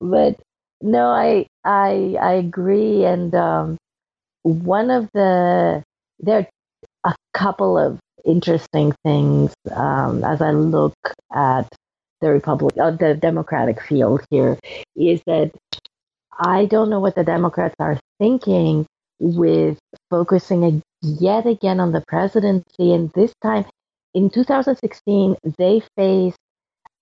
but 0.00 0.40
no, 0.80 1.06
I 1.06 1.46
I 1.64 2.16
I 2.20 2.32
agree, 2.34 3.04
and 3.04 3.34
um, 3.34 3.78
one 4.42 4.90
of 4.90 5.08
the 5.12 5.82
there 6.20 6.48
are 7.04 7.12
a 7.12 7.14
couple 7.34 7.76
of 7.76 7.98
interesting 8.24 8.94
things 9.04 9.52
um, 9.74 10.24
as 10.24 10.40
I 10.40 10.52
look 10.52 10.94
at 11.34 11.68
the 12.20 12.30
Republic, 12.30 12.76
uh, 12.80 12.92
the 12.92 13.14
Democratic 13.14 13.82
field 13.82 14.24
here, 14.30 14.58
is 14.96 15.20
that 15.26 15.50
I 16.38 16.66
don't 16.66 16.90
know 16.90 17.00
what 17.00 17.14
the 17.14 17.24
Democrats 17.24 17.74
are 17.78 17.98
thinking 18.18 18.86
with 19.20 19.78
focusing 20.10 20.82
yet 21.02 21.46
again 21.46 21.80
on 21.80 21.92
the 21.92 22.02
presidency. 22.06 22.92
And 22.92 23.10
this 23.12 23.32
time, 23.42 23.64
in 24.14 24.30
2016, 24.30 25.36
they 25.58 25.82
faced, 25.96 26.38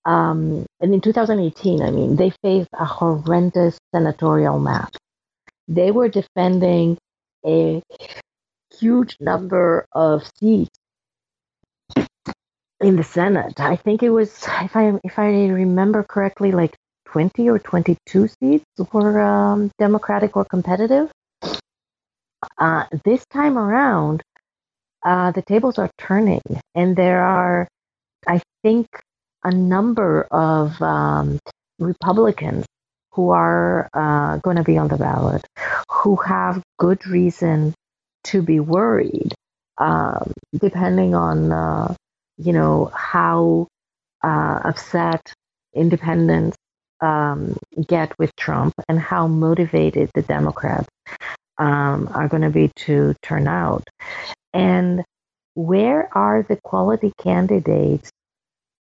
um, 0.05 0.65
and 0.79 0.93
in 0.93 1.01
2018, 1.01 1.81
I 1.81 1.91
mean, 1.91 2.15
they 2.15 2.31
faced 2.43 2.69
a 2.73 2.85
horrendous 2.85 3.77
senatorial 3.93 4.59
map. 4.59 4.95
They 5.67 5.91
were 5.91 6.09
defending 6.09 6.97
a 7.45 7.81
huge 8.79 9.17
number 9.19 9.85
of 9.93 10.23
seats 10.39 10.69
in 12.81 12.95
the 12.95 13.03
Senate. 13.03 13.59
I 13.59 13.75
think 13.75 14.03
it 14.03 14.09
was, 14.09 14.43
if 14.61 14.75
I 14.75 14.99
if 15.03 15.19
I 15.19 15.47
remember 15.47 16.03
correctly, 16.03 16.51
like 16.51 16.75
20 17.11 17.49
or 17.49 17.59
22 17.59 18.27
seats 18.27 18.65
were 18.93 19.19
um, 19.19 19.69
Democratic 19.77 20.37
or 20.37 20.45
competitive. 20.45 21.11
Uh, 22.57 22.85
this 23.03 23.25
time 23.27 23.57
around, 23.57 24.23
uh, 25.03 25.31
the 25.31 25.41
tables 25.41 25.77
are 25.77 25.89
turning, 25.97 26.41
and 26.73 26.95
there 26.95 27.21
are, 27.23 27.67
I 28.27 28.41
think, 28.63 28.87
a 29.43 29.51
number 29.51 30.23
of 30.31 30.81
um, 30.81 31.39
Republicans 31.79 32.65
who 33.11 33.31
are 33.31 33.89
uh, 33.93 34.37
going 34.37 34.55
to 34.55 34.63
be 34.63 34.77
on 34.77 34.87
the 34.87 34.97
ballot 34.97 35.45
who 35.89 36.15
have 36.15 36.63
good 36.79 37.05
reason 37.07 37.73
to 38.23 38.41
be 38.41 38.59
worried, 38.59 39.33
um, 39.77 40.31
depending 40.53 41.13
on, 41.13 41.51
uh, 41.51 41.93
you 42.37 42.53
know, 42.53 42.89
how 42.93 43.67
uh, 44.23 44.61
upset 44.63 45.33
independents 45.73 46.55
um, 47.01 47.57
get 47.87 48.17
with 48.19 48.35
Trump 48.35 48.73
and 48.87 48.99
how 48.99 49.27
motivated 49.27 50.09
the 50.13 50.21
Democrats 50.21 50.87
um, 51.57 52.09
are 52.13 52.27
going 52.27 52.43
to 52.43 52.49
be 52.49 52.71
to 52.75 53.15
turn 53.21 53.47
out. 53.47 53.87
And 54.53 55.03
where 55.55 56.09
are 56.17 56.43
the 56.43 56.57
quality 56.63 57.11
candidates 57.17 58.09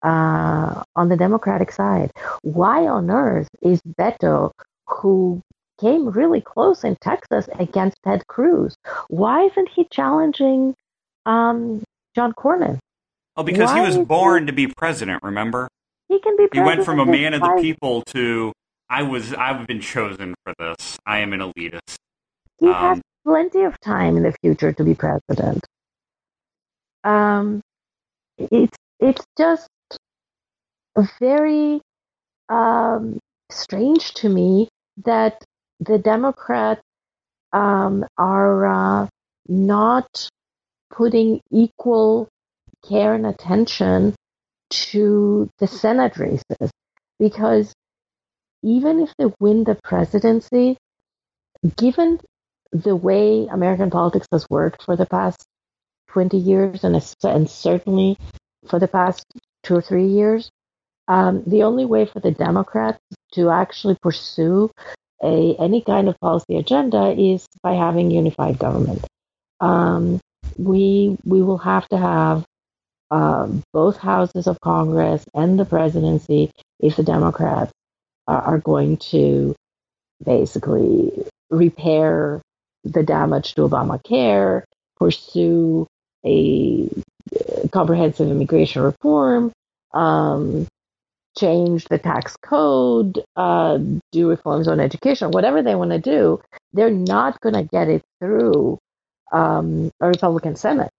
uh, 0.03 0.83
on 0.95 1.09
the 1.09 1.17
Democratic 1.17 1.71
side? 1.71 2.11
Why 2.41 2.87
on 2.87 3.09
earth 3.09 3.47
is 3.61 3.81
Beto, 3.81 4.51
who 4.87 5.41
came 5.79 6.09
really 6.09 6.41
close 6.41 6.83
in 6.83 6.95
Texas 7.01 7.47
against 7.59 7.97
Ted 8.03 8.25
Cruz, 8.27 8.75
why 9.09 9.43
isn't 9.43 9.69
he 9.69 9.85
challenging 9.91 10.75
um, 11.25 11.83
John 12.15 12.33
Cornyn? 12.33 12.79
Oh, 13.35 13.43
because 13.43 13.69
why 13.69 13.81
he 13.81 13.85
was 13.85 14.05
born 14.05 14.43
he... 14.43 14.47
to 14.47 14.53
be 14.53 14.67
president, 14.67 15.21
remember? 15.23 15.67
He 16.09 16.19
can 16.19 16.37
be. 16.37 16.47
He 16.51 16.59
went 16.59 16.85
from 16.85 16.99
a 16.99 17.05
man 17.05 17.33
of 17.33 17.41
the 17.41 17.57
people 17.61 18.01
to 18.13 18.53
I 18.89 19.03
was. 19.03 19.33
I've 19.33 19.67
been 19.67 19.81
chosen 19.81 20.33
for 20.43 20.53
this. 20.59 20.97
I 21.05 21.19
am 21.19 21.33
an 21.33 21.39
elitist. 21.39 21.95
He 22.59 22.67
um, 22.67 22.73
has 22.73 23.01
plenty 23.25 23.63
of 23.63 23.79
time 23.81 24.17
in 24.17 24.23
the 24.23 24.33
future 24.41 24.71
to 24.71 24.83
be 24.83 24.95
president. 24.95 25.65
Um, 27.03 27.61
it's 28.37 28.77
it's 28.99 29.25
just 29.37 29.67
very 31.19 31.81
um, 32.49 33.19
strange 33.51 34.13
to 34.15 34.29
me 34.29 34.69
that 35.03 35.43
the 35.79 35.97
Democrats 35.97 36.81
um, 37.53 38.05
are 38.17 38.65
uh, 38.65 39.07
not 39.47 40.29
putting 40.89 41.41
equal 41.51 42.27
care 42.87 43.13
and 43.13 43.25
attention 43.25 44.15
to 44.69 45.49
the 45.59 45.67
Senate 45.67 46.17
races 46.17 46.71
because 47.19 47.73
even 48.63 48.99
if 48.99 49.13
they 49.17 49.25
win 49.39 49.63
the 49.63 49.77
presidency, 49.83 50.77
given 51.77 52.19
the 52.71 52.95
way 52.95 53.47
American 53.47 53.89
politics 53.89 54.27
has 54.31 54.45
worked 54.49 54.83
for 54.83 54.95
the 54.95 55.05
past 55.05 55.45
20 56.09 56.37
years 56.37 56.83
and, 56.83 56.95
and 57.23 57.49
certainly 57.49 58.17
for 58.69 58.79
the 58.79 58.87
past 58.87 59.25
two 59.63 59.75
or 59.75 59.81
three 59.81 60.07
years, 60.07 60.49
um, 61.07 61.43
the 61.47 61.63
only 61.63 61.85
way 61.85 62.05
for 62.05 62.19
the 62.19 62.31
Democrats 62.31 62.99
to 63.33 63.49
actually 63.49 63.97
pursue 64.01 64.69
a 65.23 65.55
any 65.59 65.81
kind 65.81 66.09
of 66.09 66.19
policy 66.19 66.57
agenda 66.57 67.11
is 67.17 67.47
by 67.63 67.73
having 67.73 68.11
unified 68.11 68.59
government. 68.59 69.03
Um, 69.59 70.19
we 70.57 71.17
we 71.23 71.41
will 71.41 71.57
have 71.57 71.87
to 71.89 71.97
have 71.97 72.45
uh, 73.11 73.47
both 73.73 73.97
houses 73.97 74.47
of 74.47 74.59
Congress 74.61 75.23
and 75.33 75.59
the 75.59 75.65
presidency 75.65 76.51
if 76.79 76.95
the 76.95 77.03
Democrats 77.03 77.71
are, 78.27 78.41
are 78.41 78.57
going 78.59 78.97
to 78.97 79.55
basically 80.23 81.11
repair 81.49 82.41
the 82.83 83.03
damage 83.03 83.53
to 83.55 83.61
Obamacare, 83.61 84.63
pursue 84.97 85.87
a 86.25 86.89
comprehensive 87.71 88.29
immigration 88.29 88.81
reform, 88.81 89.51
um, 89.93 90.67
change 91.37 91.85
the 91.85 91.97
tax 91.97 92.35
code, 92.43 93.23
uh, 93.35 93.77
do 94.11 94.29
reforms 94.29 94.67
on 94.67 94.79
education, 94.79 95.31
whatever 95.31 95.61
they 95.61 95.75
want 95.75 95.91
to 95.91 95.99
do, 95.99 96.41
they're 96.73 96.89
not 96.89 97.39
going 97.41 97.55
to 97.55 97.63
get 97.63 97.87
it 97.87 98.01
through 98.19 98.77
um, 99.31 99.91
a 100.01 100.07
Republican 100.07 100.55
Senate. 100.55 100.89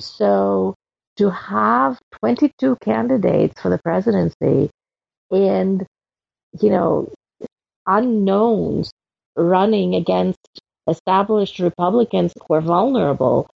So 0.00 0.74
to 1.16 1.30
have 1.30 1.98
22 2.20 2.76
candidates 2.82 3.60
for 3.60 3.70
the 3.70 3.78
presidency 3.78 4.70
and, 5.30 5.86
you 6.60 6.70
know, 6.70 7.12
unknowns 7.86 8.90
running 9.36 9.94
against 9.94 10.38
established 10.86 11.58
Republicans 11.58 12.32
who 12.46 12.54
are 12.54 12.60
vulnerable 12.60 13.48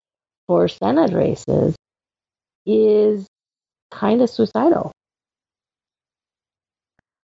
for 0.46 0.68
Senate 0.68 1.12
races 1.12 1.74
is 2.66 3.26
kind 3.90 4.22
of 4.22 4.30
suicidal. 4.30 4.92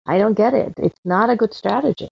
I 0.07 0.19
don't 0.19 0.35
get 0.35 0.55
it. 0.55 0.75
It's 0.79 0.99
not 1.05 1.31
a 1.31 1.37
good 1.37 1.55
strategy. 1.55 2.09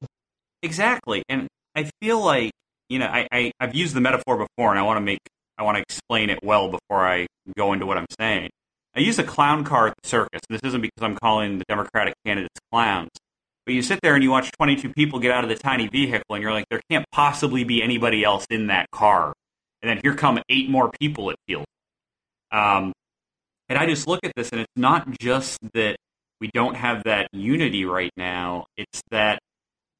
Exactly. 0.63 1.23
And 1.29 1.49
I 1.75 1.91
feel 2.01 2.25
like, 2.25 2.53
you 2.89 2.99
know, 2.99 3.07
I, 3.07 3.27
I, 3.33 3.53
I've 3.59 3.75
used 3.75 3.95
the 3.95 4.01
metaphor 4.01 4.37
before 4.37 4.71
and 4.71 4.79
I 4.79 4.83
want 4.83 4.99
to 4.99 5.01
make, 5.01 5.19
I 5.61 5.63
want 5.63 5.77
to 5.77 5.83
explain 5.83 6.31
it 6.31 6.39
well 6.43 6.71
before 6.71 7.07
I 7.07 7.27
go 7.55 7.75
into 7.75 7.85
what 7.85 7.99
I'm 7.99 8.07
saying. 8.19 8.49
I 8.97 9.01
use 9.01 9.19
a 9.19 9.23
clown 9.23 9.63
car 9.63 9.89
at 9.89 9.95
the 10.03 10.09
circus. 10.09 10.41
This 10.49 10.63
isn't 10.65 10.81
because 10.81 11.03
I'm 11.03 11.17
calling 11.17 11.59
the 11.59 11.65
Democratic 11.69 12.15
candidates 12.25 12.59
clowns. 12.73 13.11
But 13.67 13.75
you 13.75 13.83
sit 13.83 14.01
there 14.03 14.15
and 14.15 14.25
you 14.25 14.31
watch 14.31 14.51
22 14.53 14.95
people 14.95 15.19
get 15.19 15.33
out 15.33 15.45
of 15.45 15.51
the 15.51 15.57
tiny 15.57 15.87
vehicle 15.87 16.35
and 16.35 16.43
you're 16.43 16.53
like, 16.53 16.65
there 16.71 16.81
can't 16.91 17.05
possibly 17.13 17.65
be 17.65 17.83
anybody 17.83 18.25
else 18.25 18.47
in 18.49 18.69
that 18.69 18.91
car. 18.91 19.35
And 19.83 19.91
then 19.91 20.01
here 20.03 20.15
come 20.15 20.41
eight 20.49 20.71
more 20.71 20.91
people, 20.99 21.29
it 21.29 21.37
feels. 21.47 21.67
Um, 22.51 22.93
and 23.69 23.79
I 23.79 23.87
just 23.87 24.09
look 24.09 24.21
at 24.25 24.33
this 24.35 24.51
and 24.51 24.63
it's 24.63 24.73
not 24.77 25.09
just 25.21 25.59
that 25.75 25.97
we 26.41 26.51
don't 26.55 26.75
have 26.75 27.05
that 27.05 27.29
unity 27.33 27.85
right 27.85 28.11
now. 28.17 28.65
It's 28.79 29.03
that 29.11 29.41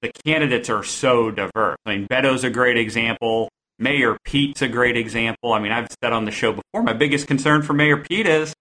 the 0.01 0.11
candidates 0.25 0.71
are 0.71 0.83
so 0.83 1.31
diverse. 1.31 1.77
I 1.85 1.91
mean, 1.97 2.07
Beto's 2.07 2.45
a 2.45 2.51
great 2.51 2.79
example. 2.79 3.51
Mayor 3.81 4.19
Pete's 4.25 4.61
a 4.63 4.69
great 4.69 4.97
example. 4.97 5.53
I 5.53 5.59
mean, 5.59 5.73
I've 5.73 5.89
said 6.03 6.13
on 6.13 6.27
the 6.27 6.31
show 6.31 6.53
before, 6.53 6.83
my 6.83 6.93
biggest 6.93 7.27
concern 7.27 7.63
for 7.63 7.73
Mayor 7.73 7.97
Pete 7.97 8.27
is 8.27 8.55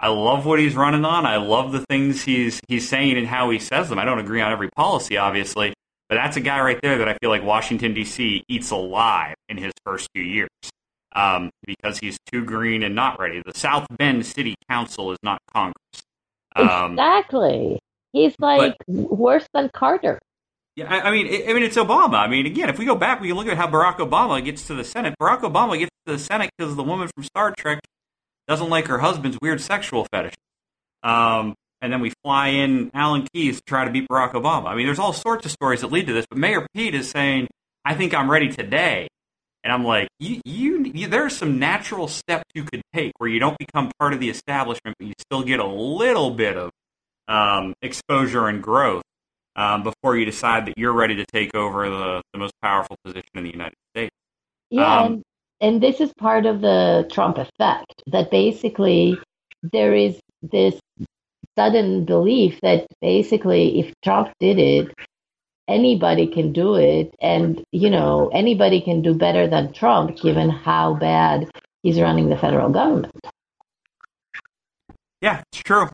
I 0.00 0.08
love 0.08 0.46
what 0.46 0.58
he's 0.58 0.74
running 0.74 1.04
on. 1.04 1.26
I 1.26 1.36
love 1.36 1.70
the 1.72 1.84
things 1.88 2.22
he's 2.22 2.60
he's 2.66 2.88
saying 2.88 3.18
and 3.18 3.26
how 3.26 3.50
he 3.50 3.58
says 3.58 3.88
them. 3.88 3.98
I 3.98 4.04
don't 4.04 4.18
agree 4.18 4.40
on 4.40 4.50
every 4.50 4.70
policy, 4.74 5.18
obviously, 5.18 5.74
but 6.08 6.16
that's 6.16 6.36
a 6.36 6.40
guy 6.40 6.60
right 6.60 6.80
there 6.82 6.98
that 6.98 7.08
I 7.08 7.16
feel 7.20 7.30
like 7.30 7.44
Washington 7.44 7.94
D.C. 7.94 8.42
eats 8.48 8.70
alive 8.70 9.36
in 9.48 9.58
his 9.58 9.72
first 9.84 10.08
few 10.14 10.24
years 10.24 10.48
um, 11.14 11.50
because 11.64 11.98
he's 11.98 12.18
too 12.32 12.44
green 12.44 12.82
and 12.82 12.94
not 12.94 13.20
ready. 13.20 13.42
The 13.44 13.56
South 13.56 13.86
Bend 13.98 14.24
City 14.24 14.54
Council 14.68 15.12
is 15.12 15.18
not 15.22 15.38
Congress. 15.52 15.76
Um, 16.56 16.92
exactly. 16.92 17.78
He's 18.12 18.34
like 18.38 18.74
but, 18.86 18.96
worse 18.96 19.46
than 19.54 19.70
Carter. 19.74 20.18
Yeah, 20.74 20.86
I, 20.88 21.08
I 21.08 21.10
mean, 21.10 21.26
I, 21.26 21.50
I 21.50 21.52
mean, 21.52 21.62
it's 21.62 21.76
Obama. 21.76 22.14
I 22.14 22.28
mean, 22.28 22.46
again, 22.46 22.70
if 22.70 22.78
we 22.78 22.86
go 22.86 22.94
back, 22.94 23.20
we 23.20 23.28
can 23.28 23.36
look 23.36 23.46
at 23.46 23.56
how 23.56 23.68
Barack 23.68 23.96
Obama 23.98 24.42
gets 24.42 24.66
to 24.68 24.74
the 24.74 24.84
Senate. 24.84 25.14
Barack 25.20 25.40
Obama 25.40 25.78
gets 25.78 25.90
to 26.06 26.12
the 26.12 26.18
Senate 26.18 26.50
because 26.56 26.76
the 26.76 26.82
woman 26.82 27.08
from 27.14 27.24
Star 27.24 27.52
Trek 27.56 27.80
doesn't 28.48 28.70
like 28.70 28.86
her 28.86 28.98
husband's 28.98 29.38
weird 29.42 29.60
sexual 29.60 30.06
fetish. 30.10 30.34
Um, 31.02 31.54
and 31.82 31.92
then 31.92 32.00
we 32.00 32.12
fly 32.24 32.48
in 32.48 32.90
Alan 32.94 33.26
Keyes 33.34 33.56
to 33.56 33.62
try 33.66 33.84
to 33.84 33.90
beat 33.90 34.08
Barack 34.08 34.32
Obama. 34.32 34.68
I 34.68 34.74
mean, 34.74 34.86
there's 34.86 34.98
all 34.98 35.12
sorts 35.12 35.44
of 35.44 35.52
stories 35.52 35.82
that 35.82 35.92
lead 35.92 36.06
to 36.06 36.12
this. 36.12 36.26
But 36.30 36.38
Mayor 36.38 36.66
Pete 36.74 36.94
is 36.94 37.10
saying, 37.10 37.48
"I 37.84 37.94
think 37.94 38.14
I'm 38.14 38.30
ready 38.30 38.48
today," 38.48 39.08
and 39.64 39.72
I'm 39.72 39.84
like, 39.84 40.08
you, 40.18 40.40
you, 40.44 40.84
you, 40.84 41.08
there 41.08 41.26
are 41.26 41.30
some 41.30 41.58
natural 41.58 42.08
steps 42.08 42.44
you 42.54 42.64
could 42.64 42.82
take 42.94 43.12
where 43.18 43.28
you 43.28 43.40
don't 43.40 43.58
become 43.58 43.90
part 43.98 44.12
of 44.12 44.20
the 44.20 44.30
establishment, 44.30 44.96
but 44.98 45.08
you 45.08 45.14
still 45.18 45.42
get 45.42 45.60
a 45.60 45.66
little 45.66 46.30
bit 46.30 46.56
of 46.56 46.70
um, 47.28 47.74
exposure 47.82 48.46
and 48.46 48.62
growth 48.62 49.02
um, 49.56 49.82
before 49.82 50.16
you 50.16 50.24
decide 50.24 50.66
that 50.66 50.78
you're 50.78 50.92
ready 50.92 51.16
to 51.16 51.26
take 51.26 51.54
over 51.54 51.88
the, 51.88 52.22
the 52.32 52.38
most 52.38 52.54
powerful 52.62 52.96
position 53.04 53.30
in 53.34 53.44
the 53.44 53.50
United 53.50 53.76
States. 53.94 54.14
Yeah, 54.70 55.00
um, 55.00 55.12
and, 55.12 55.22
and 55.60 55.82
this 55.82 56.00
is 56.00 56.12
part 56.18 56.46
of 56.46 56.60
the 56.60 57.08
Trump 57.12 57.38
effect 57.38 58.02
that 58.06 58.30
basically 58.30 59.18
there 59.62 59.94
is 59.94 60.18
this 60.42 60.78
sudden 61.56 62.04
belief 62.04 62.58
that 62.62 62.86
basically 63.00 63.80
if 63.80 63.92
Trump 64.02 64.32
did 64.40 64.58
it, 64.58 64.88
anybody 65.68 66.26
can 66.26 66.52
do 66.52 66.74
it. 66.74 67.14
And, 67.20 67.62
you 67.72 67.90
know, 67.90 68.30
anybody 68.32 68.80
can 68.80 69.02
do 69.02 69.14
better 69.14 69.46
than 69.46 69.72
Trump 69.72 70.16
given 70.20 70.50
how 70.50 70.94
bad 70.94 71.48
he's 71.82 72.00
running 72.00 72.28
the 72.28 72.36
federal 72.36 72.70
government. 72.70 73.14
Yeah, 75.20 75.42
it's 75.52 75.62
true. 75.62 75.88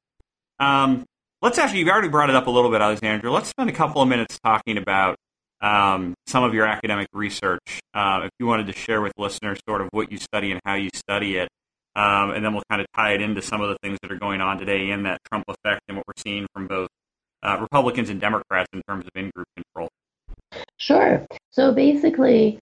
Um, 0.59 1.05
let's 1.43 1.59
actually, 1.59 1.81
you've 1.81 1.89
already 1.89 2.09
brought 2.09 2.31
it 2.31 2.37
up 2.37 2.47
a 2.47 2.51
little 2.51 2.71
bit, 2.71 2.81
Alexandra. 2.81 3.31
Let's 3.31 3.49
spend 3.49 3.71
a 3.71 3.73
couple 3.73 4.03
of 4.03 4.09
minutes 4.09 4.39
talking 4.45 4.79
about 4.79 5.17
um, 5.61 6.15
some 6.27 6.45
of 6.45 6.55
your 6.55 6.67
academic 6.67 7.09
research. 7.13 7.81
Uh, 7.95 8.23
if 8.25 8.31
you 8.39 8.47
wanted 8.47 8.67
to 8.67 8.73
share 8.73 9.01
with 9.01 9.13
listeners 9.17 9.59
sort 9.69 9.81
of 9.81 9.89
what 9.93 10.11
you 10.11 10.19
study 10.19 10.53
and 10.53 10.61
how 10.65 10.75
you 10.75 10.91
study 10.95 11.37
it, 11.37 11.49
um, 11.97 12.31
and 12.31 12.45
then 12.45 12.53
we'll 12.53 12.63
kind 12.71 12.81
of 12.81 12.87
tie 12.95 13.13
it 13.13 13.21
into 13.21 13.43
some 13.43 13.61
of 13.61 13.69
the 13.69 13.77
things 13.83 13.99
that 14.03 14.13
are 14.13 14.19
going 14.19 14.41
on 14.41 14.59
today 14.59 14.91
in 14.91 15.03
that 15.05 15.19
Trump 15.31 15.45
effect 15.49 15.81
and 15.89 15.97
what 15.97 16.07
we're 16.07 16.23
seeing 16.23 16.47
from 16.55 16.67
both 16.67 16.89
uh, 17.43 17.59
Republicans 17.61 18.09
and 18.09 18.21
Democrats 18.21 18.69
in 18.73 18.83
terms 18.89 19.05
of 19.05 19.11
in-group 19.15 19.47
control. 19.57 19.89
Sure. 20.77 21.27
So 21.51 21.73
basically, 21.73 22.59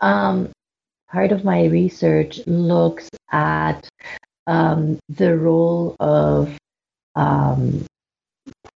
um, 0.00 0.50
part 1.10 1.32
of 1.32 1.44
my 1.44 1.64
research 1.66 2.40
looks 2.46 3.08
at 3.30 3.88
um, 4.46 4.98
the 5.08 5.36
role 5.36 5.94
of 6.00 6.56
um, 7.14 7.86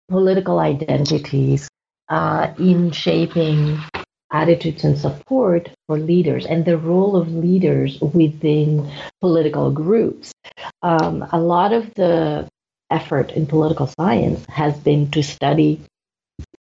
political 0.09 0.59
identities 0.59 1.69
uh, 2.09 2.53
in 2.59 2.91
shaping 2.91 3.79
attitudes 4.33 4.85
and 4.85 4.99
support 4.99 5.71
for 5.87 5.99
leaders 5.99 6.45
and 6.45 6.65
the 6.65 6.77
role 6.77 7.17
of 7.17 7.33
leaders 7.33 8.01
within 8.01 8.91
political 9.21 9.71
groups. 9.71 10.33
Um, 10.83 11.27
a 11.33 11.41
lot 11.41 11.73
of 11.73 11.95
the 11.95 12.49
effort 12.91 13.33
in 13.33 13.47
political 13.47 13.87
science 13.87 14.45
has 14.49 14.77
been 14.79 15.11
to 15.13 15.23
study 15.23 15.81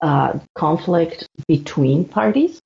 uh, 0.01 0.39
conflict 0.55 1.27
between 1.47 2.05
parties. 2.05 2.59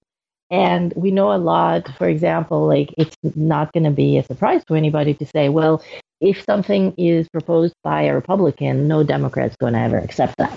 And 0.50 0.94
we 0.96 1.12
know 1.12 1.34
a 1.34 1.38
lot, 1.38 1.90
for 1.98 2.08
example, 2.08 2.68
like 2.68 2.94
it's 2.98 3.18
not 3.36 3.74
going 3.74 3.86
to 3.86 3.92
be 3.92 4.18
a 4.18 4.24
surprise 4.24 4.64
to 4.66 4.76
anybody 4.76 5.16
to 5.16 5.26
say, 5.26 5.50
well, 5.50 5.84
if 6.22 6.44
something 6.44 6.94
is 6.98 7.28
proposed 7.28 7.74
by 7.84 8.04
a 8.04 8.14
Republican, 8.14 8.88
no 8.88 9.04
Democrat's 9.04 9.58
going 9.58 9.74
to 9.74 9.80
ever 9.80 9.98
accept 9.98 10.38
that 10.38 10.56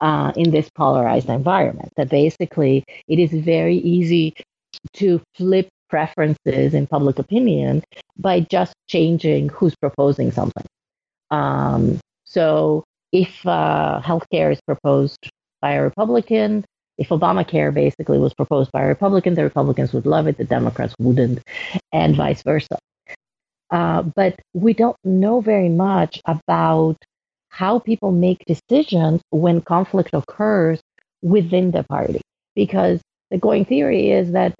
uh, 0.00 0.32
in 0.36 0.50
this 0.50 0.68
polarized 0.74 1.28
environment. 1.28 1.92
That 1.96 2.08
basically 2.08 2.84
it 3.06 3.18
is 3.18 3.32
very 3.32 3.76
easy 3.76 4.34
to 4.94 5.20
flip 5.34 5.68
preferences 5.88 6.74
in 6.74 6.86
public 6.86 7.18
opinion 7.18 7.82
by 8.16 8.40
just 8.40 8.74
changing 8.88 9.48
who's 9.48 9.74
proposing 9.76 10.30
something. 10.30 10.64
Um, 11.30 11.98
so 12.24 12.84
if 13.12 13.46
uh, 13.46 14.00
healthcare 14.04 14.52
is 14.52 14.60
proposed 14.66 15.30
by 15.60 15.72
a 15.72 15.82
Republican, 15.82 16.64
if 16.98 17.08
Obamacare 17.08 17.72
basically 17.72 18.18
was 18.18 18.34
proposed 18.34 18.70
by 18.72 18.82
a 18.82 18.88
Republican, 18.88 19.34
the 19.34 19.44
Republicans 19.44 19.92
would 19.92 20.06
love 20.06 20.26
it, 20.26 20.36
the 20.36 20.44
Democrats 20.44 20.94
wouldn't, 20.98 21.40
and 21.92 22.16
vice 22.16 22.42
versa. 22.42 22.78
Uh, 23.70 24.02
but 24.02 24.38
we 24.54 24.72
don't 24.72 24.96
know 25.04 25.40
very 25.40 25.68
much 25.68 26.20
about 26.24 26.96
how 27.58 27.80
people 27.80 28.12
make 28.12 28.38
decisions 28.46 29.20
when 29.30 29.60
conflict 29.60 30.10
occurs 30.12 30.78
within 31.22 31.72
the 31.72 31.82
party. 31.84 32.20
because 32.54 33.00
the 33.30 33.38
going 33.38 33.64
theory 33.64 34.10
is 34.20 34.32
that 34.32 34.52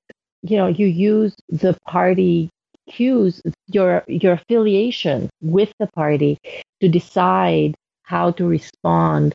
you 0.48 0.56
know 0.56 0.66
you 0.80 0.86
use 0.86 1.32
the 1.62 1.74
party 1.96 2.50
cues 2.94 3.40
your 3.76 3.92
your 4.22 4.34
affiliation 4.38 5.18
with 5.56 5.70
the 5.80 5.88
party 6.00 6.32
to 6.80 6.88
decide 6.88 7.74
how 8.12 8.26
to 8.38 8.44
respond 8.46 9.34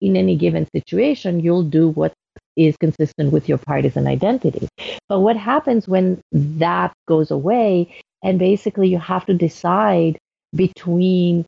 in 0.00 0.16
any 0.22 0.36
given 0.44 0.64
situation 0.78 1.40
you'll 1.44 1.68
do 1.80 1.84
what 2.00 2.12
is 2.56 2.76
consistent 2.86 3.32
with 3.34 3.48
your 3.50 3.58
partisan 3.70 4.06
identity 4.16 4.64
but 5.08 5.20
what 5.20 5.36
happens 5.36 5.88
when 5.94 6.06
that 6.32 6.90
goes 7.12 7.30
away 7.30 7.68
and 8.24 8.38
basically 8.38 8.88
you 8.88 8.98
have 8.98 9.24
to 9.30 9.34
decide 9.48 10.18
between 10.64 11.44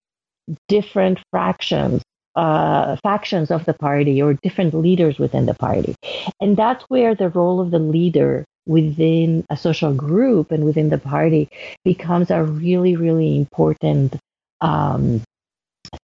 different 0.69 1.19
fractions 1.31 2.03
uh, 2.37 2.97
factions 3.03 3.51
of 3.51 3.65
the 3.65 3.75
party 3.75 4.21
or 4.21 4.35
different 4.35 4.75
leaders 4.75 5.19
within 5.19 5.47
the 5.47 5.55
party. 5.55 5.95
And 6.41 6.57
that's 6.57 6.83
where 6.89 7.15
the 7.15 7.29
role 7.29 7.61
of 7.61 7.71
the 7.71 7.79
leader 7.79 8.45
within 8.67 9.45
a 9.51 9.57
social 9.57 9.95
group 9.95 10.51
and 10.51 10.65
within 10.65 10.89
the 10.89 10.99
party 10.99 11.49
becomes 11.85 12.31
a 12.31 12.43
really, 12.43 12.97
really 12.97 13.37
important 13.37 14.17
um, 14.61 15.23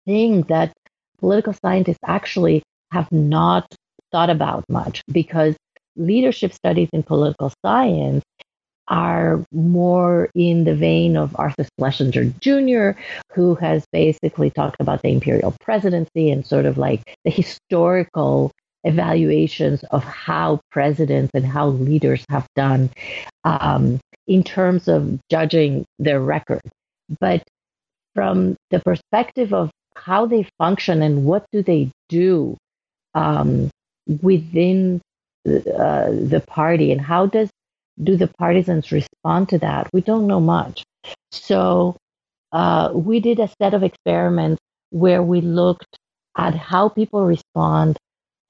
thing 0.07 0.43
that 0.43 0.73
political 1.19 1.53
scientists 1.53 1.99
actually 2.05 2.63
have 2.93 3.11
not 3.13 3.67
thought 4.11 4.31
about 4.31 4.65
much 4.69 5.03
because 5.13 5.55
leadership 5.97 6.53
studies 6.53 6.89
in 6.93 7.03
political 7.03 7.53
science 7.65 8.25
are 8.89 9.45
more 9.53 10.29
in 10.35 10.65
the 10.65 10.75
vein 10.75 11.17
of 11.17 11.35
Arthur 11.39 11.67
Schlesinger 11.79 12.33
Jr., 12.41 12.99
who 13.33 13.55
has 13.57 13.85
basically 13.93 14.51
talked 14.51 14.81
about 14.81 15.03
the 15.03 15.09
imperial 15.09 15.55
presidency 15.61 16.31
and 16.31 16.47
sort 16.47 16.67
of 16.67 16.79
like 16.79 17.03
the 17.25 17.31
historical 17.31 18.53
evaluations 18.85 19.83
of 19.85 20.05
how 20.05 20.61
presidents 20.71 21.33
and 21.35 21.45
how 21.45 21.69
leaders 21.69 22.25
have 22.31 22.47
done 22.55 22.89
um, 23.45 23.99
in 24.27 24.45
terms 24.45 24.89
of 24.89 25.19
judging 25.31 25.85
their 25.99 26.21
record. 26.21 26.63
But 27.21 27.43
from 28.15 28.57
the 28.71 28.81
perspective 28.81 29.53
of 29.53 29.71
how 29.97 30.27
they 30.27 30.47
function 30.59 31.03
and 31.03 31.25
what 31.25 31.45
do 31.53 31.63
they 31.63 31.91
do 32.09 32.57
um, 33.15 33.71
within 34.23 35.01
uh, 35.47 36.11
the 36.11 36.43
party 36.47 36.93
and 36.93 37.01
how 37.01 37.27
does 37.27 37.51
do 38.03 38.17
the 38.17 38.29
partisans 38.39 38.93
respond 38.93 39.49
to 39.51 39.59
that? 39.59 39.89
We 39.93 40.01
don't 40.01 40.27
know 40.27 40.41
much. 40.41 40.85
So 41.33 41.97
uh, 42.53 42.91
we 42.95 43.21
did 43.21 43.41
a 43.41 43.51
set 43.61 43.75
of 43.75 43.83
experiments 43.83 44.61
where 44.91 45.23
we 45.23 45.41
looked 45.41 45.97
at 46.37 46.55
how 46.55 46.89
people 46.89 47.25
respond 47.25 47.97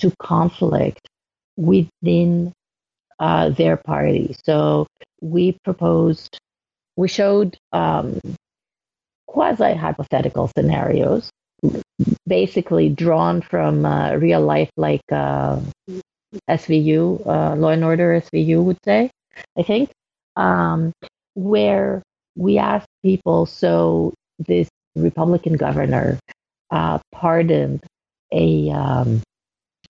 to 0.01 0.13
conflict 0.21 1.07
within 1.57 2.53
uh, 3.19 3.51
their 3.51 3.77
party. 3.77 4.37
So 4.45 4.87
we 5.21 5.59
proposed, 5.65 6.39
we 6.97 7.09
showed 7.09 7.57
um, 7.73 8.21
quasi 9.27 9.75
hypothetical 9.75 10.51
scenarios, 10.57 11.31
basically 12.27 12.89
drawn 12.89 13.41
from 13.41 13.85
uh, 13.87 14.15
real 14.15 14.41
life, 14.41 14.71
like 14.77 15.03
uh, 15.11 15.61
SVU, 16.49 17.27
uh, 17.27 17.55
Law 17.57 17.71
and 17.71 17.85
Order 17.85 18.21
SVU 18.21 18.63
would 18.65 18.79
say. 18.85 19.11
I 19.59 19.63
think, 19.63 19.91
um, 20.37 20.93
where 21.35 22.03
we 22.37 22.59
asked 22.59 22.89
people 23.03 23.47
so 23.47 24.13
this 24.39 24.69
Republican 24.95 25.57
governor 25.57 26.19
uh, 26.71 26.99
pardoned 27.13 27.83
a, 28.33 28.71
um, 28.71 29.23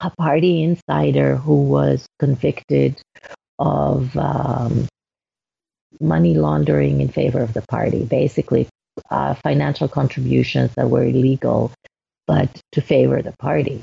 a 0.01 0.11
party 0.11 0.63
insider 0.63 1.37
who 1.37 1.63
was 1.63 2.07
convicted 2.19 3.01
of 3.59 4.17
um, 4.17 4.87
money 6.01 6.35
laundering 6.35 7.01
in 7.01 7.09
favor 7.09 7.41
of 7.41 7.55
the 7.55 7.63
party, 7.63 8.05
basically 8.05 8.69
uh, 9.11 9.35
financial 9.43 9.89
contributions 9.89 10.73
that 10.77 10.91
were 10.91 11.05
illegal, 11.05 11.73
but 12.27 12.61
to 12.73 12.81
favor 12.81 13.23
the 13.23 13.35
party. 13.39 13.83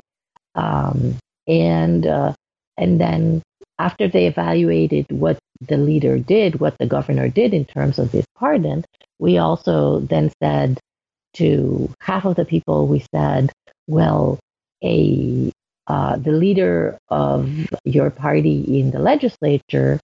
Um, 0.54 1.16
and 1.46 2.06
uh, 2.06 2.32
and 2.76 3.00
then 3.00 3.42
after 3.78 4.08
they 4.08 4.26
evaluated 4.26 5.06
what 5.10 5.38
the 5.68 5.76
leader 5.76 6.18
did, 6.18 6.60
what 6.60 6.76
the 6.78 6.86
governor 6.86 7.28
did 7.28 7.54
in 7.54 7.64
terms 7.64 7.98
of 7.98 8.12
this 8.12 8.26
pardon, 8.36 8.84
we 9.18 9.38
also 9.38 10.00
then 10.00 10.30
said 10.42 10.78
to 11.34 11.92
half 12.00 12.24
of 12.24 12.36
the 12.36 12.44
people, 12.44 12.86
we 12.86 13.04
said, 13.14 13.52
well, 13.86 14.38
a 14.82 15.52
uh, 15.86 16.16
the 16.16 16.32
leader 16.32 16.98
of 17.08 17.50
your 17.84 18.10
party 18.10 18.80
in 18.80 18.90
the 18.90 18.98
legislature 18.98 20.00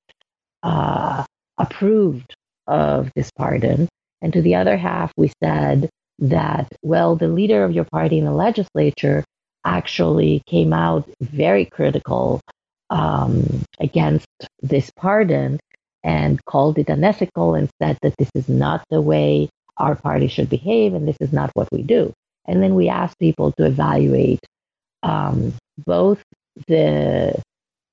uh, 0.63 1.25
approved 1.57 2.35
of 2.67 3.11
this 3.15 3.31
pardon. 3.31 3.89
And 4.21 4.33
to 4.35 4.43
the 4.43 4.57
other 4.57 4.77
half, 4.77 5.11
we 5.17 5.33
said 5.43 5.89
that, 6.19 6.69
well, 6.83 7.17
the 7.17 7.29
leader 7.29 7.65
of 7.65 7.73
your 7.73 7.87
party 7.87 8.19
in 8.19 8.27
the 8.27 8.33
legislature 8.33 9.25
actually 9.65 10.43
came 10.47 10.75
out 10.75 11.09
very 11.21 11.65
critical 11.65 12.41
um, 12.91 13.65
against 13.79 14.27
this 14.63 14.91
pardon 14.97 15.59
and 16.03 16.45
called 16.45 16.79
it 16.79 16.89
unethical 16.89 17.55
and 17.55 17.69
said 17.81 17.99
that 18.03 18.15
this 18.19 18.31
is 18.35 18.49
not 18.49 18.83
the 18.91 19.01
way 19.01 19.49
our 19.77 19.95
party 19.95 20.29
should 20.29 20.49
behave 20.49 20.95
and 20.95 21.07
this 21.07 21.17
is 21.21 21.33
not 21.33 21.51
what 21.55 21.69
we 21.73 21.83
do. 21.83 22.13
And 22.47 22.63
then 22.63 22.75
we 22.75 22.89
asked 22.89 23.19
people 23.19 23.53
to 23.53 23.67
evaluate 23.67 24.41
um, 25.03 25.55
both 25.87 26.23
the 26.67 27.41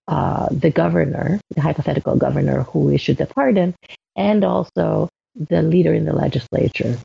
uh, 0.07 0.47
the 0.51 0.71
governor, 0.71 1.39
the 1.49 1.61
hypothetical 1.61 2.15
governor 2.15 2.63
who 2.63 2.89
issued 2.89 3.17
the 3.17 3.25
pardon, 3.25 3.75
and 4.15 4.45
also 4.45 5.09
the 5.35 5.61
leader 5.61 5.93
in 5.93 6.05
the 6.05 6.13
legislature. 6.13 6.97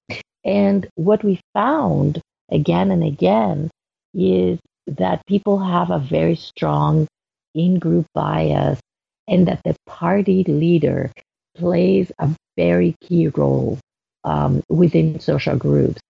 And 0.45 0.89
what 0.95 1.25
we 1.25 1.41
found 1.53 2.21
again 2.51 2.91
and 2.93 3.03
again 3.03 3.71
is 4.15 4.61
that 4.87 5.27
people 5.27 5.59
have 5.59 5.91
a 5.91 5.99
very 5.99 6.37
strong 6.37 7.09
in 7.55 7.79
group 7.79 8.07
bias, 8.15 8.81
and 9.29 9.47
that 9.49 9.61
the 9.65 9.75
party 9.87 10.45
leader 10.45 11.11
plays 11.57 12.11
a 12.19 12.31
very 12.57 12.95
key 13.01 13.29
role 13.29 13.79
um, 14.25 14.63
within 14.69 15.21
social 15.21 15.57
groups. 15.57 16.01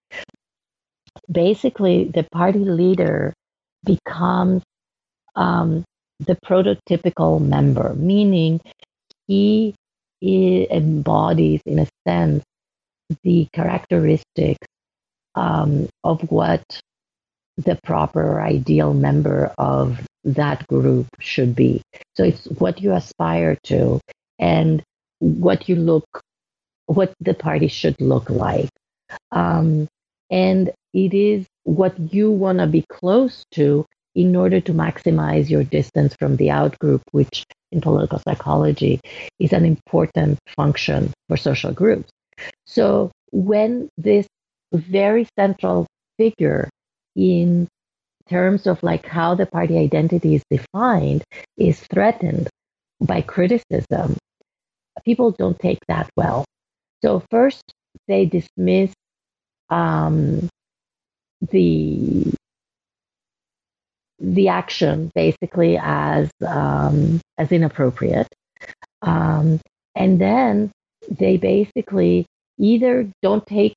Basically, 1.30 2.04
the 2.04 2.26
party 2.32 2.58
leader 2.58 3.32
becomes 3.84 4.62
um, 5.36 5.84
the 6.20 6.36
prototypical 6.44 7.40
member, 7.40 7.94
meaning 7.94 8.60
he 9.26 9.74
embodies, 10.22 11.60
in 11.66 11.80
a 11.80 11.88
sense, 12.06 12.44
the 13.22 13.46
characteristics 13.52 14.66
um, 15.34 15.88
of 16.04 16.20
what 16.30 16.62
the 17.56 17.78
proper 17.82 18.40
ideal 18.40 18.94
member 18.94 19.52
of 19.58 20.00
that 20.24 20.66
group 20.68 21.06
should 21.18 21.54
be. 21.54 21.82
So 22.14 22.24
it's 22.24 22.46
what 22.46 22.80
you 22.80 22.92
aspire 22.92 23.56
to 23.64 24.00
and 24.38 24.82
what 25.18 25.68
you 25.68 25.76
look, 25.76 26.04
what 26.86 27.12
the 27.20 27.34
party 27.34 27.68
should 27.68 28.00
look 28.00 28.30
like. 28.30 28.70
Um, 29.30 29.88
and 30.30 30.70
it 30.94 31.14
is 31.14 31.46
what 31.64 31.98
you 32.12 32.30
want 32.30 32.58
to 32.58 32.66
be 32.66 32.84
close 32.88 33.44
to 33.52 33.84
in 34.14 34.36
order 34.36 34.60
to 34.60 34.72
maximize 34.72 35.48
your 35.48 35.64
distance 35.64 36.14
from 36.18 36.36
the 36.36 36.48
outgroup, 36.48 37.00
which 37.12 37.44
in 37.70 37.80
political 37.80 38.18
psychology 38.18 39.00
is 39.38 39.52
an 39.52 39.64
important 39.64 40.38
function 40.54 41.12
for 41.28 41.36
social 41.36 41.72
groups. 41.72 42.10
So 42.66 43.10
when 43.30 43.88
this 43.96 44.26
very 44.72 45.26
central 45.38 45.86
figure 46.18 46.68
in 47.16 47.68
terms 48.28 48.66
of 48.66 48.82
like 48.82 49.06
how 49.06 49.34
the 49.34 49.46
party 49.46 49.78
identity 49.78 50.34
is 50.34 50.42
defined 50.50 51.24
is 51.56 51.80
threatened 51.80 52.48
by 53.00 53.20
criticism, 53.20 54.16
people 55.04 55.32
don't 55.32 55.58
take 55.58 55.78
that 55.88 56.08
well. 56.16 56.44
So 57.02 57.22
first, 57.30 57.62
they 58.08 58.26
dismiss 58.26 58.92
um, 59.70 60.48
the 61.50 62.32
the 64.20 64.48
action 64.48 65.10
basically 65.14 65.78
as 65.80 66.30
um, 66.46 67.20
as 67.38 67.50
inappropriate, 67.50 68.28
um, 69.02 69.60
and 69.96 70.20
then 70.20 70.70
they 71.08 71.36
basically 71.36 72.26
either 72.58 73.10
don't 73.22 73.44
take 73.46 73.74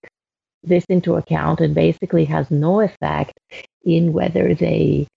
this 0.63 0.85
into 0.89 1.15
account 1.15 1.61
and 1.61 1.73
basically 1.73 2.25
has 2.25 2.49
no 2.51 2.81
effect 2.81 3.33
in 3.85 4.13
whether 4.13 4.53
they 4.55 5.07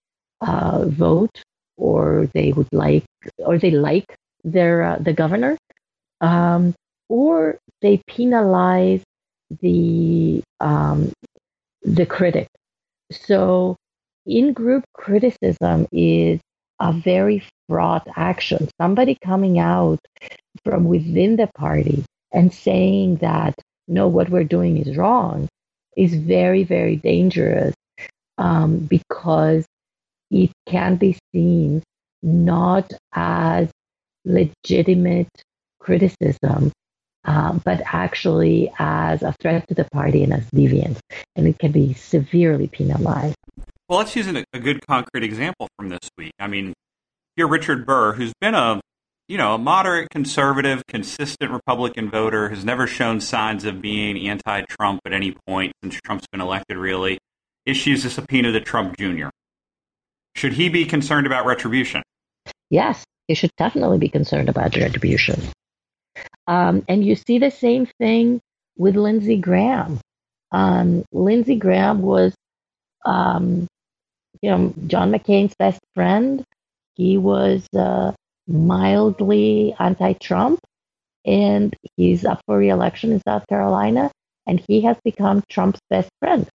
uh, 0.41 0.85
vote 0.87 1.43
or 1.77 2.27
they 2.33 2.51
would 2.51 2.71
like 2.71 3.03
or 3.39 3.57
they 3.57 3.71
like 3.71 4.15
their 4.43 4.83
uh, 4.83 4.97
the 4.99 5.13
governor 5.13 5.57
um, 6.21 6.73
or 7.09 7.57
they 7.81 8.01
penalize 8.07 9.03
the 9.61 10.41
um, 10.59 11.11
the 11.83 12.05
critic 12.05 12.47
so 13.11 13.75
in 14.25 14.53
group 14.53 14.83
criticism 14.93 15.87
is 15.91 16.39
a 16.79 16.93
very 16.93 17.43
fraught 17.67 18.07
action. 18.15 18.69
Somebody 18.79 19.17
coming 19.23 19.59
out 19.59 19.99
from 20.63 20.85
within 20.85 21.35
the 21.35 21.47
party 21.55 22.03
and 22.31 22.53
saying 22.53 23.17
that, 23.17 23.55
no, 23.87 24.07
what 24.07 24.29
we're 24.29 24.43
doing 24.43 24.77
is 24.77 24.97
wrong 24.97 25.47
is 25.97 26.15
very, 26.15 26.63
very 26.63 26.95
dangerous 26.95 27.73
um, 28.39 28.79
because 28.79 29.65
it 30.31 30.51
can 30.65 30.95
be 30.95 31.17
seen 31.33 31.83
not 32.23 32.91
as 33.13 33.69
legitimate 34.25 35.29
criticism, 35.79 36.71
um, 37.25 37.61
but 37.63 37.81
actually 37.85 38.71
as 38.79 39.21
a 39.21 39.35
threat 39.41 39.67
to 39.67 39.75
the 39.75 39.87
party 39.91 40.23
and 40.23 40.33
as 40.33 40.45
deviance, 40.51 40.99
and 41.35 41.47
it 41.47 41.59
can 41.59 41.71
be 41.71 41.93
severely 41.93 42.67
penalized. 42.67 43.35
Well, 43.87 43.99
let's 43.99 44.15
use 44.15 44.27
a, 44.27 44.43
a 44.53 44.59
good 44.59 44.85
concrete 44.87 45.23
example 45.23 45.67
from 45.77 45.89
this 45.89 46.09
week. 46.17 46.31
I 46.39 46.47
mean, 46.47 46.73
here 47.35 47.47
Richard 47.47 47.85
Burr, 47.85 48.13
who's 48.13 48.33
been 48.39 48.55
a 48.55 48.79
you 49.27 49.37
know 49.37 49.55
a 49.55 49.57
moderate 49.57 50.09
conservative, 50.09 50.83
consistent 50.87 51.51
Republican 51.51 52.09
voter, 52.09 52.49
has 52.49 52.63
never 52.63 52.87
shown 52.87 53.19
signs 53.19 53.65
of 53.65 53.81
being 53.81 54.29
anti-Trump 54.29 55.01
at 55.05 55.13
any 55.13 55.35
point 55.47 55.73
since 55.83 55.99
Trump's 56.03 56.25
been 56.31 56.41
elected. 56.41 56.77
Really, 56.77 57.19
issues 57.69 58.05
a 58.05 58.09
subpoena 58.09 58.51
to 58.51 58.61
Trump 58.61 58.97
Jr. 58.97 59.29
Should 60.35 60.53
he 60.53 60.69
be 60.69 60.85
concerned 60.85 61.27
about 61.27 61.45
retribution? 61.45 62.01
Yes, 62.69 63.03
he 63.27 63.35
should 63.35 63.51
definitely 63.57 63.97
be 63.97 64.09
concerned 64.09 64.49
about 64.49 64.75
retribution. 64.75 65.41
Um, 66.47 66.83
and 66.87 67.05
you 67.05 67.15
see 67.15 67.39
the 67.39 67.51
same 67.51 67.87
thing 67.99 68.41
with 68.77 68.95
Lindsey 68.95 69.37
Graham. 69.37 69.99
Um, 70.51 71.03
Lindsey 71.11 71.55
Graham 71.55 72.01
was, 72.01 72.33
um, 73.05 73.67
you 74.41 74.49
know, 74.49 74.73
John 74.87 75.11
McCain's 75.11 75.53
best 75.59 75.79
friend. 75.93 76.43
He 76.95 77.17
was 77.17 77.67
uh, 77.77 78.13
mildly 78.47 79.75
anti-Trump, 79.77 80.59
and 81.25 81.75
he's 81.95 82.25
up 82.25 82.41
for 82.45 82.57
re-election 82.57 83.11
in 83.11 83.21
South 83.27 83.45
Carolina, 83.47 84.11
and 84.47 84.63
he 84.67 84.81
has 84.81 84.97
become 85.03 85.43
Trump's 85.49 85.79
best 85.89 86.09
friend. 86.19 86.47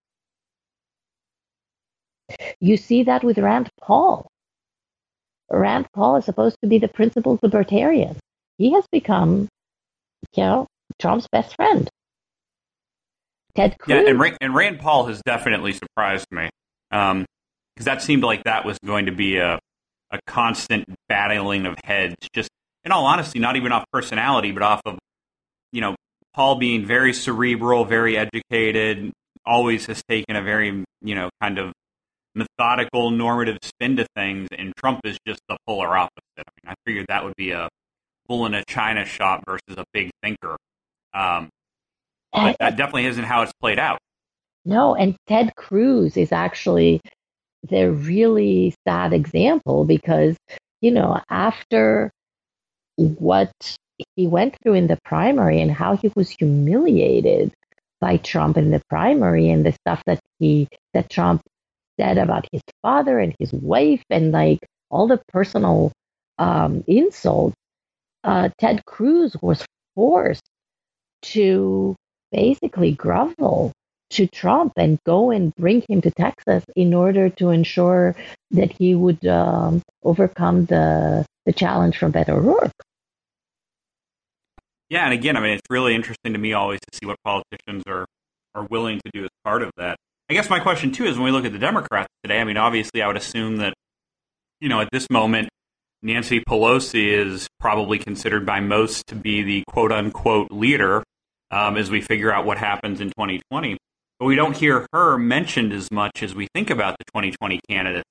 You 2.64 2.79
see 2.79 3.03
that 3.03 3.22
with 3.22 3.37
Rand 3.37 3.68
Paul. 3.79 4.27
Rand 5.50 5.87
Paul 5.92 6.16
is 6.16 6.24
supposed 6.24 6.57
to 6.62 6.66
be 6.66 6.79
the 6.79 6.88
principled 6.88 7.42
libertarian. 7.42 8.16
He 8.57 8.72
has 8.72 8.87
become, 8.90 9.48
you 10.35 10.42
know, 10.42 10.66
Trump's 10.98 11.29
best 11.31 11.55
friend. 11.57 11.90
Ted 13.55 13.77
Cruz. 13.79 14.00
Yeah, 14.00 14.09
and, 14.09 14.18
Rand, 14.18 14.38
and 14.40 14.55
Rand 14.55 14.79
Paul 14.79 15.05
has 15.09 15.20
definitely 15.27 15.74
surprised 15.74 16.24
me 16.31 16.48
because 16.90 17.11
um, 17.11 17.27
that 17.81 18.00
seemed 18.00 18.24
like 18.24 18.44
that 18.44 18.64
was 18.64 18.79
going 18.83 19.07
to 19.07 19.12
be 19.12 19.37
a 19.37 19.59
a 20.11 20.18
constant 20.27 20.87
battling 21.07 21.66
of 21.66 21.77
heads. 21.85 22.16
Just 22.33 22.48
in 22.83 22.92
all 22.92 23.05
honesty, 23.05 23.40
not 23.40 23.57
even 23.57 23.72
off 23.72 23.85
personality, 23.92 24.53
but 24.53 24.62
off 24.62 24.81
of 24.87 24.98
you 25.70 25.83
know 25.83 25.96
Paul 26.33 26.55
being 26.55 26.87
very 26.87 27.12
cerebral, 27.12 27.85
very 27.85 28.16
educated, 28.16 29.12
always 29.44 29.85
has 29.85 30.03
taken 30.09 30.35
a 30.35 30.42
very 30.42 30.83
you 31.03 31.14
know 31.14 31.29
kind 31.42 31.59
of 31.59 31.74
methodical, 32.34 33.10
normative 33.10 33.58
spin 33.62 33.96
to 33.96 34.06
things, 34.16 34.48
and 34.56 34.72
Trump 34.76 35.00
is 35.04 35.16
just 35.26 35.40
the 35.48 35.56
polar 35.66 35.96
opposite. 35.96 36.18
I 36.38 36.42
mean, 36.62 36.72
I 36.72 36.74
figured 36.86 37.06
that 37.08 37.24
would 37.24 37.36
be 37.36 37.50
a 37.52 37.68
bull 38.26 38.46
in 38.46 38.54
a 38.54 38.64
china 38.64 39.04
shop 39.04 39.44
versus 39.46 39.76
a 39.76 39.84
big 39.92 40.10
thinker. 40.22 40.56
Um, 41.12 41.48
but 42.32 42.56
that 42.58 42.76
definitely 42.76 43.06
isn't 43.06 43.24
how 43.24 43.42
it's 43.42 43.52
played 43.60 43.78
out. 43.78 43.98
No, 44.64 44.94
and 44.94 45.14
Ted 45.28 45.54
Cruz 45.56 46.16
is 46.16 46.32
actually 46.32 47.00
the 47.68 47.90
really 47.92 48.74
sad 48.86 49.12
example 49.12 49.84
because, 49.84 50.36
you 50.80 50.90
know, 50.90 51.20
after 51.30 52.10
what 52.96 53.52
he 54.16 54.26
went 54.26 54.56
through 54.62 54.74
in 54.74 54.86
the 54.86 54.98
primary 55.04 55.60
and 55.60 55.70
how 55.70 55.96
he 55.96 56.10
was 56.14 56.30
humiliated 56.30 57.52
by 58.00 58.16
Trump 58.18 58.56
in 58.56 58.70
the 58.70 58.82
primary 58.88 59.50
and 59.50 59.64
the 59.64 59.72
stuff 59.72 60.02
that 60.06 60.20
he 60.38 60.68
that 60.92 61.08
Trump 61.08 61.42
said 61.98 62.18
about 62.18 62.46
his 62.52 62.62
father 62.83 63.18
and 63.18 63.35
his 63.38 63.52
wife 63.52 64.02
and 64.11 64.33
like 64.33 64.61
all 64.90 65.07
the 65.07 65.22
personal 65.28 65.92
um, 66.38 66.85
insults, 66.87 67.57
uh, 68.22 68.48
Ted 68.59 68.85
Cruz 68.85 69.37
was 69.40 69.64
forced 69.94 70.42
to 71.22 71.96
basically 72.33 72.92
grovel 72.92 73.72
to 74.11 74.26
Trump 74.26 74.72
and 74.76 74.98
go 75.04 75.30
and 75.30 75.54
bring 75.57 75.83
him 75.88 76.00
to 76.02 76.11
Texas 76.11 76.64
in 76.76 76.94
order 76.94 77.30
to 77.30 77.50
ensure 77.50 78.14
that 78.50 78.72
he 78.72 78.94
would 78.94 79.24
um, 79.26 79.83
overcome 80.02 80.66
the 80.66 81.24
the 81.46 81.52
challenge 81.52 81.98
from 81.98 82.12
Beto 82.12 82.30
O'Rourke. 82.30 82.72
Yeah, 84.88 85.04
and 85.04 85.12
again, 85.12 85.37
I 85.37 85.40
mean, 85.40 85.52
it's 85.52 85.68
really 85.68 85.94
interesting 85.94 86.33
to 86.33 86.38
me 86.38 86.52
always 86.52 86.80
to 86.80 86.96
see 86.96 87.07
what 87.07 87.16
politicians 87.24 87.83
are 87.87 88.07
are 88.54 88.64
willing 88.70 89.00
to 89.04 89.11
do 89.12 89.24
as 89.24 89.30
part 89.44 89.62
of 89.62 89.70
that. 89.76 89.96
I 90.30 90.34
guess 90.34 90.48
my 90.48 90.60
question 90.60 90.92
too 90.92 91.04
is 91.04 91.16
when 91.16 91.24
we 91.24 91.30
look 91.30 91.44
at 91.44 91.52
the 91.52 91.58
Democrats 91.58 92.08
today. 92.22 92.40
I 92.40 92.44
mean, 92.44 92.56
obviously, 92.56 93.02
I 93.02 93.06
would 93.06 93.16
assume 93.16 93.58
that 93.58 93.74
you 94.60 94.68
know 94.68 94.80
at 94.80 94.88
this 94.92 95.08
moment. 95.10 95.48
Nancy 96.02 96.40
Pelosi 96.40 97.06
is 97.06 97.48
probably 97.58 97.98
considered 97.98 98.44
by 98.44 98.60
most 98.60 99.06
to 99.06 99.14
be 99.14 99.42
the 99.42 99.64
quote 99.66 99.90
unquote 99.90 100.50
leader 100.50 101.02
um, 101.50 101.78
as 101.78 101.90
we 101.90 102.02
figure 102.02 102.30
out 102.30 102.44
what 102.44 102.58
happens 102.58 103.00
in 103.00 103.08
2020 103.08 103.78
but 104.18 104.26
we 104.26 104.37
don't 104.37 104.56
hear 104.56 104.87
her 104.92 105.18
mentioned 105.18 105.72
as 105.72 105.90
much 105.90 106.22
as 106.22 106.34
we 106.34 106.48
think 106.54 106.70
about 106.70 106.96
the 106.98 107.04
2020 107.04 107.60
candidates. 107.68 108.08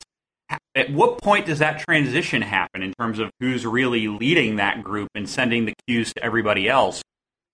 At 0.76 0.91
what 0.91 1.21
point 1.21 1.45
does 1.45 1.60
that 1.60 1.80
transition 1.80 2.41
happen 2.41 2.84
in 2.84 2.93
terms 2.99 3.19
of 3.19 3.32
who's 3.39 3.65
really 3.65 4.08
leading 4.08 4.58
that 4.58 4.84
group 4.84 5.10
and 5.15 5.30
sending 5.30 5.65
the 5.65 5.73
cues 5.88 6.13
to 6.13 6.23
everybody 6.23 6.67
else? 6.67 7.02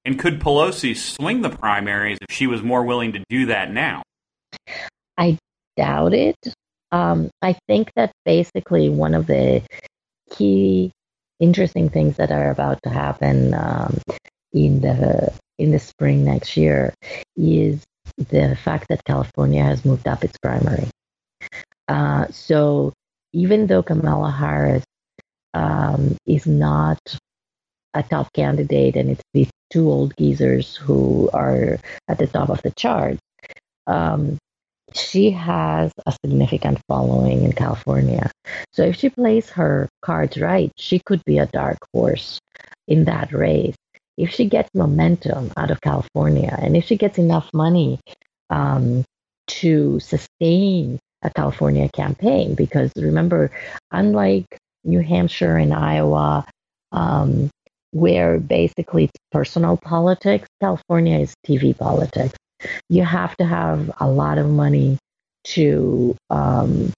And 0.03 0.17
could 0.17 0.41
Pelosi 0.41 0.97
swing 0.97 1.41
the 1.41 1.49
primaries 1.49 2.17
if 2.21 2.35
she 2.35 2.47
was 2.47 2.63
more 2.63 2.83
willing 2.83 3.13
to 3.13 3.23
do 3.29 3.45
that 3.45 3.71
now? 3.71 4.01
I 5.17 5.37
doubt 5.77 6.13
it. 6.13 6.37
Um, 6.91 7.29
I 7.41 7.57
think 7.67 7.91
that 7.95 8.11
basically 8.25 8.89
one 8.89 9.13
of 9.13 9.27
the 9.27 9.61
key 10.31 10.91
interesting 11.39 11.89
things 11.89 12.17
that 12.17 12.31
are 12.31 12.51
about 12.51 12.79
to 12.83 12.89
happen 12.89 13.53
um, 13.53 13.97
in 14.53 14.81
the 14.81 15.31
in 15.57 15.71
the 15.71 15.79
spring 15.79 16.23
next 16.23 16.55
year 16.57 16.93
is 17.35 17.83
the 18.17 18.57
fact 18.63 18.87
that 18.89 19.03
California 19.03 19.63
has 19.63 19.85
moved 19.85 20.07
up 20.07 20.23
its 20.23 20.37
primary. 20.41 20.87
Uh, 21.87 22.27
so 22.29 22.93
even 23.33 23.67
though 23.67 23.83
Kamala 23.83 24.31
Harris 24.31 24.83
um, 25.53 26.15
is 26.25 26.45
not 26.47 26.99
a 27.93 28.03
top 28.03 28.31
candidate 28.33 28.95
and 28.95 29.09
it's 29.09 29.23
these 29.33 29.49
two 29.69 29.89
old 29.89 30.13
geezers 30.17 30.75
who 30.75 31.29
are 31.33 31.77
at 32.07 32.17
the 32.17 32.27
top 32.27 32.49
of 32.49 32.61
the 32.61 32.71
chart, 32.71 33.17
um, 33.89 34.37
she 34.93 35.31
has 35.31 35.91
a 36.05 36.15
significant 36.23 36.79
following 36.87 37.43
in 37.43 37.51
California. 37.51 38.31
So 38.71 38.83
if 38.83 38.95
she 38.95 39.09
plays 39.09 39.49
her 39.51 39.89
cards 40.01 40.37
right, 40.37 40.71
she 40.77 40.99
could 40.99 41.23
be 41.25 41.37
a 41.37 41.45
dark 41.47 41.77
horse 41.93 42.39
in 42.87 43.05
that 43.05 43.31
race 43.31 43.75
if 44.17 44.31
she 44.31 44.45
gets 44.45 44.69
momentum 44.75 45.51
out 45.55 45.71
of 45.71 45.79
California 45.79 46.53
and 46.61 46.75
if 46.75 46.85
she 46.85 46.97
gets 46.97 47.17
enough 47.17 47.49
money 47.53 47.99
um, 48.49 49.05
to 49.47 49.99
sustain 49.99 50.99
a 51.21 51.29
California 51.29 51.89
campaign, 51.89 52.53
because 52.53 52.91
remember, 52.95 53.51
unlike 53.91 54.45
New 54.83 54.99
Hampshire 54.99 55.57
and 55.57 55.73
Iowa, 55.73 56.45
um, 56.91 57.49
where 57.91 58.39
basically 58.39 59.05
it's 59.05 59.13
personal 59.31 59.77
politics, 59.77 60.47
California 60.61 61.19
is 61.19 61.33
TV 61.47 61.77
politics. 61.77 62.35
You 62.89 63.03
have 63.03 63.35
to 63.37 63.45
have 63.45 63.91
a 63.99 64.09
lot 64.09 64.37
of 64.37 64.49
money 64.49 64.97
to 65.45 66.15
um, 66.29 66.91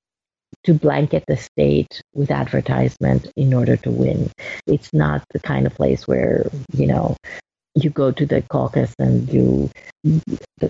to 0.64 0.74
blanket 0.74 1.24
the 1.28 1.38
state 1.38 2.02
with 2.14 2.30
advertisement 2.32 3.32
in 3.36 3.54
order 3.54 3.78
to 3.78 3.90
win. 3.90 4.30
It's 4.68 4.94
not 4.94 5.24
the 5.32 5.40
kind 5.40 5.66
of 5.66 5.74
place 5.74 6.08
where, 6.08 6.50
you 6.74 6.86
know, 6.86 7.18
you 7.76 7.90
go 7.90 8.12
to 8.12 8.26
the 8.26 8.42
caucus 8.44 8.94
and 9.00 9.32
you 9.32 9.72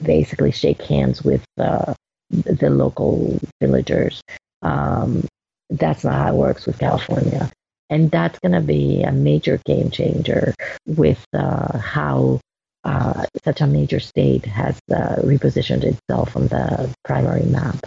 basically 0.03 0.51
shake 0.51 0.81
hands 0.83 1.23
with 1.23 1.43
uh, 1.57 1.93
the 2.29 2.69
local 2.69 3.39
villagers. 3.59 4.21
Um, 4.61 5.27
that's 5.69 6.03
not 6.03 6.13
how 6.13 6.29
it 6.29 6.35
works 6.35 6.65
with 6.65 6.79
California. 6.79 7.51
And 7.89 8.09
that's 8.09 8.39
going 8.39 8.53
to 8.53 8.61
be 8.61 9.03
a 9.03 9.11
major 9.11 9.59
game 9.65 9.89
changer 9.89 10.53
with 10.85 11.25
uh, 11.33 11.77
how 11.77 12.39
uh, 12.83 13.25
such 13.43 13.61
a 13.61 13.67
major 13.67 13.99
state 13.99 14.45
has 14.45 14.79
uh, 14.91 15.15
repositioned 15.17 15.83
itself 15.83 16.35
on 16.35 16.47
the 16.47 16.93
primary 17.03 17.43
map. 17.43 17.77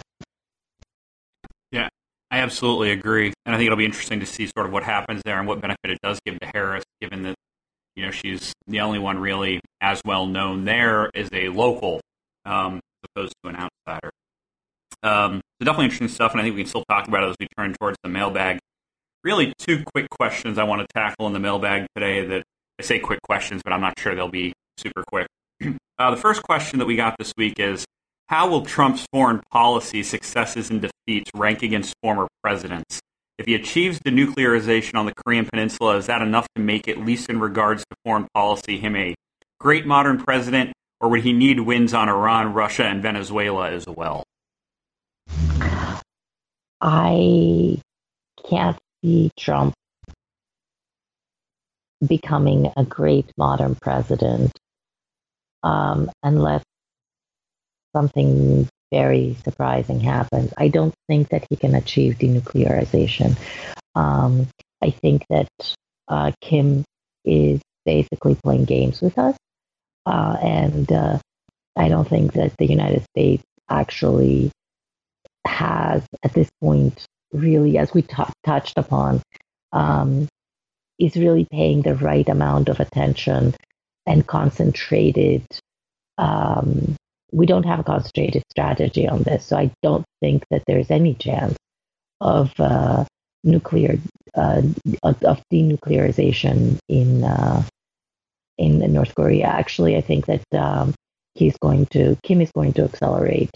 Yeah, 1.71 1.89
I 2.31 2.39
absolutely 2.39 2.91
agree, 2.91 3.33
and 3.45 3.53
I 3.53 3.57
think 3.57 3.67
it'll 3.67 3.77
be 3.77 3.85
interesting 3.85 4.19
to 4.21 4.25
see 4.25 4.47
sort 4.47 4.65
of 4.65 4.71
what 4.71 4.83
happens 4.83 5.21
there 5.25 5.37
and 5.37 5.47
what 5.47 5.61
benefit 5.61 5.91
it 5.91 5.99
does 6.01 6.19
give 6.25 6.39
to 6.39 6.45
Harris, 6.53 6.83
given 7.01 7.23
that 7.23 7.35
you 7.95 8.05
know 8.05 8.11
she's 8.11 8.53
the 8.67 8.79
only 8.79 8.99
one 8.99 9.19
really 9.19 9.59
as 9.81 10.01
well 10.05 10.25
known 10.25 10.65
there 10.65 11.11
as 11.15 11.29
a 11.33 11.49
local, 11.49 11.99
um, 12.45 12.75
as 12.75 13.09
opposed 13.15 13.33
to 13.43 13.49
an 13.49 13.55
outsider. 13.55 14.11
Um, 15.03 15.41
so 15.59 15.65
definitely 15.65 15.85
interesting 15.85 16.07
stuff, 16.07 16.31
and 16.31 16.41
I 16.41 16.43
think 16.43 16.55
we 16.55 16.63
can 16.63 16.69
still 16.69 16.85
talk 16.89 17.07
about 17.07 17.23
it 17.23 17.29
as 17.31 17.35
we 17.39 17.47
turn 17.57 17.73
towards 17.79 17.97
the 18.01 18.09
mailbag. 18.09 18.59
really 19.23 19.53
two 19.57 19.83
quick 19.83 20.09
questions 20.09 20.57
I 20.57 20.63
want 20.63 20.81
to 20.81 20.87
tackle 20.93 21.27
in 21.27 21.33
the 21.33 21.39
mailbag 21.39 21.87
today. 21.95 22.25
That 22.25 22.43
I 22.79 22.83
say 22.83 22.99
quick 22.99 23.21
questions, 23.21 23.61
but 23.63 23.73
I'm 23.73 23.81
not 23.81 23.99
sure 23.99 24.15
they'll 24.15 24.27
be 24.29 24.53
super 24.77 25.03
quick. 25.03 25.27
Uh, 25.97 26.11
the 26.11 26.17
first 26.17 26.43
question 26.43 26.79
that 26.79 26.85
we 26.85 26.95
got 26.95 27.15
this 27.17 27.31
week 27.37 27.59
is 27.59 27.85
How 28.27 28.49
will 28.49 28.65
Trump's 28.65 29.05
foreign 29.11 29.41
policy 29.51 30.03
successes 30.03 30.69
and 30.69 30.81
defeats 30.81 31.31
rank 31.33 31.63
against 31.63 31.93
former 32.01 32.27
presidents? 32.43 32.99
If 33.37 33.45
he 33.45 33.55
achieves 33.55 33.99
denuclearization 33.99 34.95
on 34.95 35.05
the 35.05 35.13
Korean 35.13 35.45
Peninsula, 35.45 35.97
is 35.97 36.07
that 36.07 36.21
enough 36.21 36.47
to 36.55 36.61
make, 36.61 36.87
at 36.87 36.97
least 36.97 37.29
in 37.29 37.39
regards 37.39 37.83
to 37.83 37.95
foreign 38.03 38.27
policy, 38.33 38.77
him 38.77 38.95
a 38.95 39.15
great 39.59 39.85
modern 39.85 40.17
president, 40.17 40.73
or 41.01 41.09
would 41.09 41.23
he 41.23 41.33
need 41.33 41.59
wins 41.59 41.93
on 41.93 42.07
Iran, 42.07 42.53
Russia, 42.53 42.83
and 42.85 43.01
Venezuela 43.01 43.71
as 43.71 43.85
well? 43.87 44.23
I 46.81 47.81
can't 48.49 48.77
see 49.01 49.31
Trump 49.37 49.73
becoming 52.05 52.71
a 52.77 52.83
great 52.83 53.31
modern 53.37 53.75
president 53.75 54.51
um, 55.65 56.11
unless 56.23 56.63
something 57.93 58.69
very 58.91 59.35
surprising 59.43 59.99
happens. 59.99 60.53
I 60.57 60.67
don't 60.67 60.93
think 61.09 61.29
that 61.29 61.45
he 61.49 61.57
can 61.57 61.75
achieve 61.75 62.19
denuclearization. 62.19 63.35
Um, 63.95 64.47
I 64.81 64.91
think 64.91 65.25
that 65.29 65.49
uh, 66.07 66.31
Kim 66.39 66.85
is 67.25 67.59
basically 67.83 68.37
playing 68.43 68.65
games 68.65 69.01
with 69.01 69.17
us, 69.17 69.35
uh, 70.05 70.37
and 70.41 70.91
uh, 70.91 71.17
I 71.75 71.89
don't 71.89 72.07
think 72.07 72.33
that 72.33 72.55
the 72.57 72.67
United 72.67 73.03
States 73.15 73.43
actually 73.69 74.51
has, 75.47 76.03
at 76.23 76.33
this 76.33 76.49
point, 76.61 77.05
really, 77.33 77.77
as 77.79 77.91
we 77.93 78.03
t- 78.03 78.23
touched 78.45 78.77
upon, 78.77 79.21
um, 79.73 80.27
is 80.99 81.15
really 81.15 81.47
paying 81.51 81.81
the 81.81 81.95
right 81.95 82.27
amount 82.29 82.69
of 82.69 82.79
attention 82.79 83.55
and 84.05 84.25
concentrated. 84.27 85.45
Um, 86.17 86.95
we 87.31 87.45
don't 87.45 87.65
have 87.65 87.79
a 87.79 87.83
concentrated 87.83 88.43
strategy 88.49 89.07
on 89.07 89.23
this, 89.23 89.45
so 89.45 89.57
I 89.57 89.71
don't 89.81 90.05
think 90.21 90.43
that 90.51 90.63
there's 90.67 90.91
any 90.91 91.15
chance 91.15 91.57
of 92.21 92.51
uh, 92.59 93.05
nuclear 93.43 93.97
uh, 94.35 94.61
of 95.03 95.41
denuclearization 95.51 96.77
in 96.87 97.23
uh, 97.23 97.63
in 98.57 98.79
North 98.93 99.13
Korea. 99.15 99.47
Actually, 99.47 99.97
I 99.97 100.01
think 100.01 100.25
that 100.27 100.43
um, 100.53 100.93
he's 101.33 101.57
going 101.57 101.85
to 101.87 102.17
Kim 102.23 102.41
is 102.41 102.51
going 102.51 102.73
to 102.73 102.83
accelerate 102.83 103.51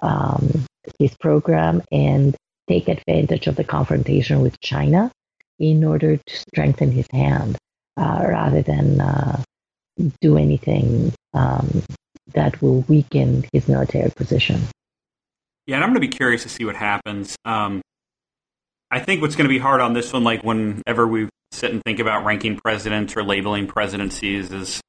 um, 0.00 0.64
his 0.98 1.14
program 1.16 1.82
and 1.90 2.36
take 2.68 2.88
advantage 2.88 3.46
of 3.46 3.56
the 3.56 3.64
confrontation 3.64 4.40
with 4.40 4.60
China 4.60 5.10
in 5.58 5.84
order 5.84 6.16
to 6.16 6.36
strengthen 6.36 6.90
his 6.90 7.06
hand 7.12 7.56
uh, 7.96 8.24
rather 8.28 8.62
than 8.62 9.00
uh, 9.00 9.42
do 10.20 10.36
anything 10.36 11.12
um, 11.34 11.82
that 12.34 12.60
will 12.62 12.82
weaken 12.82 13.44
his 13.52 13.68
military 13.68 14.10
position. 14.16 14.60
Yeah, 15.66 15.76
and 15.76 15.84
I'm 15.84 15.90
going 15.90 16.00
to 16.00 16.08
be 16.08 16.08
curious 16.08 16.44
to 16.44 16.48
see 16.48 16.64
what 16.64 16.76
happens. 16.76 17.36
Um, 17.44 17.82
I 18.90 19.00
think 19.00 19.20
what's 19.20 19.36
going 19.36 19.48
to 19.48 19.52
be 19.52 19.58
hard 19.58 19.80
on 19.80 19.92
this 19.92 20.12
one, 20.12 20.24
like 20.24 20.42
whenever 20.42 21.06
we 21.06 21.28
sit 21.52 21.72
and 21.72 21.82
think 21.84 21.98
about 21.98 22.24
ranking 22.24 22.56
presidents 22.56 23.16
or 23.16 23.22
labeling 23.22 23.66
presidencies 23.66 24.50
as 24.50 24.80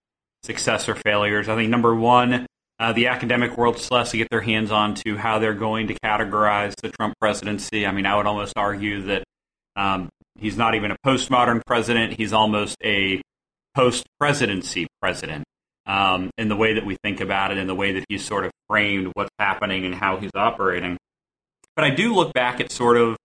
success 0.43 0.87
or 0.87 0.95
failures, 0.95 1.49
I 1.49 1.55
think 1.55 1.69
number 1.69 1.93
one, 1.93 2.45
uh, 2.79 2.93
the 2.93 3.07
academic 3.07 3.57
world 3.57 3.77
still 3.77 3.97
has 3.97 4.11
to 4.11 4.17
get 4.17 4.29
their 4.29 4.41
hands 4.41 4.71
on 4.71 4.95
to 4.95 5.17
how 5.17 5.39
they're 5.39 5.53
going 5.53 5.87
to 5.87 5.95
categorize 5.99 6.73
the 6.81 6.89
Trump 6.89 7.13
presidency. 7.19 7.85
I 7.85 7.91
mean, 7.91 8.05
I 8.05 8.15
would 8.15 8.25
almost 8.25 8.53
argue 8.55 9.03
that 9.03 9.23
um, 9.75 10.07
he's 10.39 10.55
not 10.55 10.75
even 10.75 10.91
a 10.91 10.95
postmodern 11.05 11.61
president; 11.65 12.13
he's 12.13 12.31
almost 12.31 12.77
a 12.81 13.21
post-presidency 13.75 14.87
president 15.01 15.43
um, 15.85 16.29
in 16.37 16.49
the 16.49 16.55
way 16.55 16.73
that 16.73 16.85
we 16.85 16.95
think 17.03 17.19
about 17.19 17.51
it, 17.51 17.57
in 17.57 17.67
the 17.67 17.75
way 17.75 17.93
that 17.93 18.05
he's 18.09 18.23
sort 18.23 18.45
of 18.45 18.51
framed 18.69 19.11
what's 19.13 19.31
happening 19.39 19.85
and 19.85 19.95
how 19.95 20.17
he's 20.17 20.31
operating. 20.35 20.97
But 21.75 21.85
I 21.85 21.89
do 21.91 22.13
look 22.13 22.33
back 22.33 22.59
at 22.59 22.71
sort 22.71 22.97
of, 22.97 23.17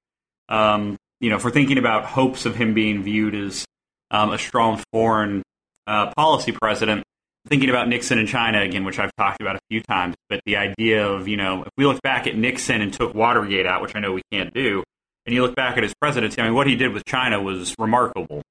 um, 0.48 0.96
you 1.20 1.30
know, 1.30 1.38
we're 1.42 1.50
thinking 1.50 1.78
about 1.78 2.04
hopes 2.04 2.46
of 2.46 2.57
him 2.57 2.72
being 2.72 3.02
viewed 3.02 3.35
as 3.35 3.64
um, 4.11 4.30
a 4.30 4.38
strong 4.38 4.83
foreign 4.92 5.42
uh, 5.87 6.12
policy 6.14 6.52
president, 6.52 7.02
thinking 7.48 7.68
about 7.68 7.88
Nixon 7.88 8.18
and 8.18 8.28
China 8.28 8.62
again, 8.62 8.85
which 8.85 8.98
I've 8.98 9.14
talked 9.16 9.40
about 9.40 9.57
a 9.57 9.61
few 9.68 9.83
times, 9.83 10.14
but 10.30 10.40
the 10.46 10.57
idea 10.57 11.07
of, 11.07 11.28
you 11.28 11.37
know, 11.37 11.62
if 11.62 11.70
we 11.76 11.85
look 11.85 12.00
back 12.02 12.26
at 12.26 12.37
Nixon 12.37 12.80
and 12.80 12.92
took 12.92 13.14
Watergate 13.14 13.66
out, 13.66 13.83
which 13.83 13.94
I 13.94 14.00
know 14.00 14.12
we 14.12 14.22
can't 14.33 14.54
do, 14.54 14.83
and 15.26 15.35
you 15.35 15.42
look 15.42 15.54
back 15.54 15.76
at 15.76 15.83
his 15.83 15.94
presidency, 16.00 16.40
I 16.40 16.44
mean, 16.44 16.54
what 16.54 16.66
he 16.66 16.76
did 16.76 16.92
with 16.92 17.04
China 17.04 17.42
was 17.42 17.74
remarkable 17.78 18.42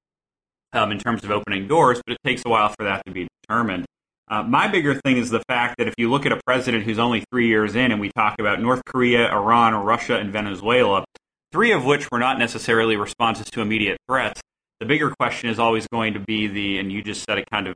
um, 0.74 0.92
in 0.92 0.98
terms 0.98 1.24
of 1.24 1.30
opening 1.30 1.66
doors, 1.66 2.00
but 2.06 2.14
it 2.14 2.18
takes 2.24 2.42
a 2.44 2.48
while 2.48 2.68
for 2.68 2.84
that 2.84 3.04
to 3.06 3.12
be 3.12 3.26
determined. 3.42 3.86
Uh, 4.28 4.42
my 4.42 4.68
bigger 4.68 4.94
thing 4.94 5.16
is 5.16 5.30
the 5.30 5.42
fact 5.48 5.76
that 5.78 5.86
if 5.86 5.94
you 5.98 6.10
look 6.10 6.24
at 6.24 6.32
a 6.32 6.40
president 6.46 6.84
who's 6.84 6.98
only 6.98 7.24
three 7.30 7.46
years 7.46 7.76
in, 7.76 7.92
and 7.92 8.00
we 8.00 8.10
talk 8.16 8.36
about 8.40 8.60
North 8.60 8.82
Korea, 8.84 9.30
Iran, 9.30 9.74
Russia, 9.74 10.16
and 10.16 10.32
Venezuela, 10.32 11.04
three 11.52 11.72
of 11.72 11.84
which 11.84 12.10
were 12.10 12.18
not 12.18 12.38
necessarily 12.38 12.96
responses 12.96 13.46
to 13.50 13.60
immediate 13.60 13.98
threats, 14.08 14.40
the 14.80 14.86
bigger 14.86 15.10
question 15.10 15.50
is 15.50 15.58
always 15.58 15.86
going 15.88 16.14
to 16.14 16.20
be 16.20 16.46
the, 16.46 16.78
and 16.78 16.90
you 16.90 17.02
just 17.02 17.24
said 17.24 17.38
it 17.38 17.48
kind 17.50 17.68
of 17.68 17.74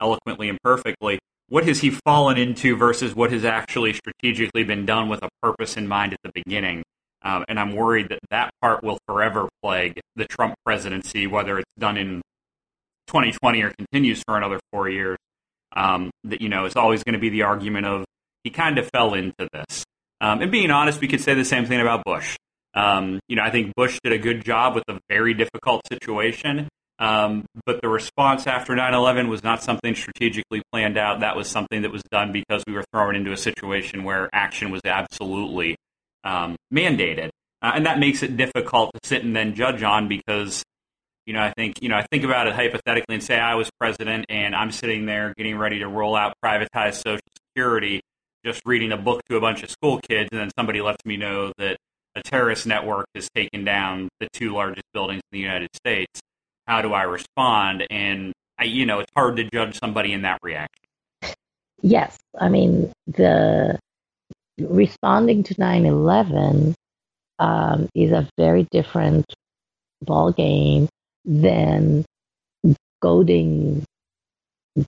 eloquently 0.00 0.48
and 0.48 0.58
perfectly. 0.62 1.18
What 1.48 1.66
has 1.66 1.80
he 1.80 1.90
fallen 1.90 2.36
into 2.36 2.76
versus 2.76 3.14
what 3.14 3.30
has 3.32 3.44
actually 3.44 3.92
strategically 3.92 4.64
been 4.64 4.84
done 4.84 5.08
with 5.08 5.22
a 5.22 5.28
purpose 5.42 5.76
in 5.76 5.86
mind 5.86 6.12
at 6.12 6.18
the 6.24 6.30
beginning? 6.34 6.82
Um, 7.22 7.44
and 7.48 7.58
I'm 7.58 7.74
worried 7.74 8.08
that 8.10 8.18
that 8.30 8.50
part 8.60 8.82
will 8.82 8.98
forever 9.08 9.48
plague 9.62 10.00
the 10.16 10.26
Trump 10.26 10.54
presidency, 10.64 11.26
whether 11.26 11.58
it's 11.58 11.70
done 11.78 11.96
in 11.96 12.20
2020 13.06 13.62
or 13.62 13.72
continues 13.76 14.22
for 14.26 14.36
another 14.36 14.60
four 14.72 14.88
years. 14.88 15.18
Um, 15.76 16.10
that 16.24 16.40
you 16.40 16.48
know, 16.48 16.66
it's 16.66 16.76
always 16.76 17.02
going 17.02 17.14
to 17.14 17.18
be 17.18 17.30
the 17.30 17.42
argument 17.42 17.86
of 17.86 18.04
he 18.44 18.50
kind 18.50 18.78
of 18.78 18.88
fell 18.90 19.14
into 19.14 19.48
this. 19.52 19.84
Um, 20.20 20.40
and 20.40 20.52
being 20.52 20.70
honest, 20.70 21.00
we 21.00 21.08
could 21.08 21.20
say 21.20 21.34
the 21.34 21.44
same 21.44 21.66
thing 21.66 21.80
about 21.80 22.04
Bush. 22.04 22.36
Um, 22.74 23.20
you 23.28 23.36
know, 23.36 23.42
I 23.42 23.50
think 23.50 23.74
Bush 23.74 23.98
did 24.02 24.12
a 24.12 24.18
good 24.18 24.44
job 24.44 24.74
with 24.74 24.84
a 24.88 25.00
very 25.08 25.34
difficult 25.34 25.82
situation. 25.88 26.68
Um, 26.98 27.44
but 27.66 27.82
the 27.82 27.88
response 27.88 28.46
after 28.46 28.74
9 28.74 28.94
11 28.94 29.28
was 29.28 29.42
not 29.42 29.62
something 29.62 29.94
strategically 29.94 30.62
planned 30.72 30.96
out. 30.96 31.20
That 31.20 31.36
was 31.36 31.48
something 31.48 31.82
that 31.82 31.90
was 31.90 32.02
done 32.10 32.32
because 32.32 32.62
we 32.66 32.72
were 32.72 32.84
thrown 32.92 33.16
into 33.16 33.32
a 33.32 33.36
situation 33.36 34.04
where 34.04 34.28
action 34.32 34.70
was 34.70 34.80
absolutely 34.84 35.76
um, 36.22 36.56
mandated. 36.72 37.30
Uh, 37.62 37.72
and 37.74 37.86
that 37.86 37.98
makes 37.98 38.22
it 38.22 38.36
difficult 38.36 38.92
to 38.94 39.00
sit 39.02 39.24
and 39.24 39.34
then 39.34 39.54
judge 39.54 39.82
on 39.82 40.06
because, 40.06 40.62
you 41.26 41.32
know, 41.32 41.40
I 41.40 41.52
think, 41.56 41.82
you 41.82 41.88
know, 41.88 41.96
I 41.96 42.06
think 42.10 42.24
about 42.24 42.46
it 42.46 42.54
hypothetically 42.54 43.14
and 43.14 43.22
say 43.22 43.38
I 43.38 43.54
was 43.54 43.70
president 43.78 44.26
and 44.28 44.54
I'm 44.54 44.70
sitting 44.70 45.06
there 45.06 45.32
getting 45.36 45.56
ready 45.56 45.78
to 45.80 45.88
roll 45.88 46.14
out 46.14 46.34
privatized 46.44 47.02
Social 47.02 47.20
Security, 47.50 48.00
just 48.44 48.62
reading 48.66 48.92
a 48.92 48.96
book 48.96 49.22
to 49.30 49.36
a 49.36 49.40
bunch 49.40 49.62
of 49.62 49.70
school 49.70 50.00
kids, 50.00 50.28
and 50.32 50.40
then 50.40 50.50
somebody 50.56 50.80
lets 50.80 51.04
me 51.04 51.16
know 51.16 51.52
that 51.58 51.78
a 52.14 52.22
terrorist 52.22 52.66
network 52.66 53.06
has 53.14 53.28
taken 53.34 53.64
down 53.64 54.08
the 54.20 54.28
two 54.32 54.52
largest 54.52 54.84
buildings 54.92 55.22
in 55.32 55.38
the 55.38 55.42
United 55.42 55.70
States 55.74 56.20
how 56.66 56.82
do 56.82 56.92
I 56.92 57.02
respond? 57.02 57.86
And 57.90 58.32
I, 58.58 58.64
you 58.64 58.86
know, 58.86 59.00
it's 59.00 59.10
hard 59.14 59.36
to 59.36 59.44
judge 59.44 59.78
somebody 59.78 60.12
in 60.12 60.22
that 60.22 60.38
reaction. 60.42 60.84
Yes, 61.82 62.18
I 62.38 62.48
mean 62.48 62.92
the 63.06 63.78
responding 64.58 65.42
to 65.44 65.54
9/11 65.54 66.74
um, 67.38 67.88
is 67.94 68.12
a 68.12 68.28
very 68.38 68.66
different 68.70 69.26
ball 70.00 70.32
game 70.32 70.88
than 71.24 72.04
goading 73.02 73.84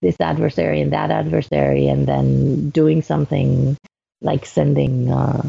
this 0.02 0.16
adversary 0.20 0.80
and 0.80 0.92
that 0.92 1.10
adversary, 1.10 1.88
and 1.88 2.06
then 2.06 2.70
doing 2.70 3.02
something 3.02 3.76
like 4.20 4.46
sending 4.46 5.10
uh, 5.10 5.48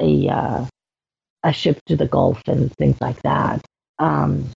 a 0.00 0.28
uh, 0.28 0.66
a 1.42 1.52
ship 1.52 1.78
to 1.86 1.96
the 1.96 2.06
Gulf 2.08 2.42
and 2.46 2.72
things 2.76 3.00
like 3.00 3.22
that. 3.22 3.64
Um, 3.98 4.50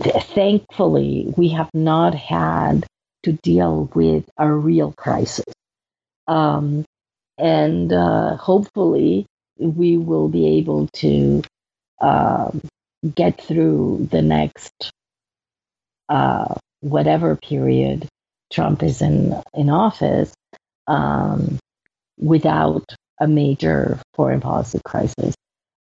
thankfully, 0.00 1.32
we 1.36 1.50
have 1.50 1.70
not 1.74 2.14
had 2.14 2.86
to 3.24 3.32
deal 3.42 3.90
with 3.94 4.24
a 4.38 4.50
real 4.50 4.92
crisis. 4.96 5.44
Um, 6.26 6.84
and 7.38 7.92
uh, 7.92 8.36
hopefully, 8.36 9.26
we 9.58 9.96
will 9.96 10.28
be 10.28 10.58
able 10.58 10.88
to 10.94 11.42
um, 12.00 12.62
get 13.14 13.40
through 13.40 14.08
the 14.10 14.22
next 14.22 14.72
uh, 16.08 16.54
whatever 16.80 17.36
period 17.36 18.08
Trump 18.52 18.82
is 18.82 19.02
in, 19.02 19.34
in 19.54 19.70
office 19.70 20.32
um, 20.86 21.58
without 22.18 22.84
a 23.20 23.26
major 23.26 24.00
foreign 24.14 24.40
policy 24.40 24.80
crisis. 24.84 25.34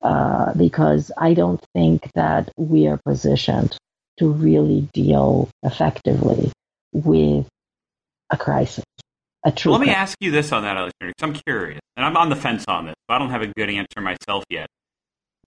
Uh, 0.02 0.52
because 0.54 1.10
I 1.16 1.32
don't 1.32 1.64
think 1.74 2.10
that 2.14 2.50
we 2.58 2.86
are 2.88 3.00
positioned 3.06 3.74
to 4.18 4.30
really 4.30 4.86
deal 4.92 5.48
effectively 5.62 6.52
with 6.92 7.46
a 8.30 8.36
crisis. 8.36 8.84
A 9.46 9.52
true 9.52 9.72
well, 9.72 9.80
let 9.80 9.86
me 9.86 9.94
ask 9.94 10.16
you 10.20 10.30
this 10.30 10.52
on 10.52 10.62
that, 10.62 10.76
Alexandra, 10.76 11.14
because 11.16 11.22
I'm 11.22 11.42
curious, 11.46 11.80
and 11.96 12.04
I'm 12.04 12.16
on 12.16 12.28
the 12.28 12.36
fence 12.36 12.64
on 12.68 12.86
this. 12.86 12.94
I 13.08 13.18
don't 13.18 13.30
have 13.30 13.42
a 13.42 13.46
good 13.46 13.70
answer 13.70 14.00
myself 14.00 14.44
yet. 14.50 14.68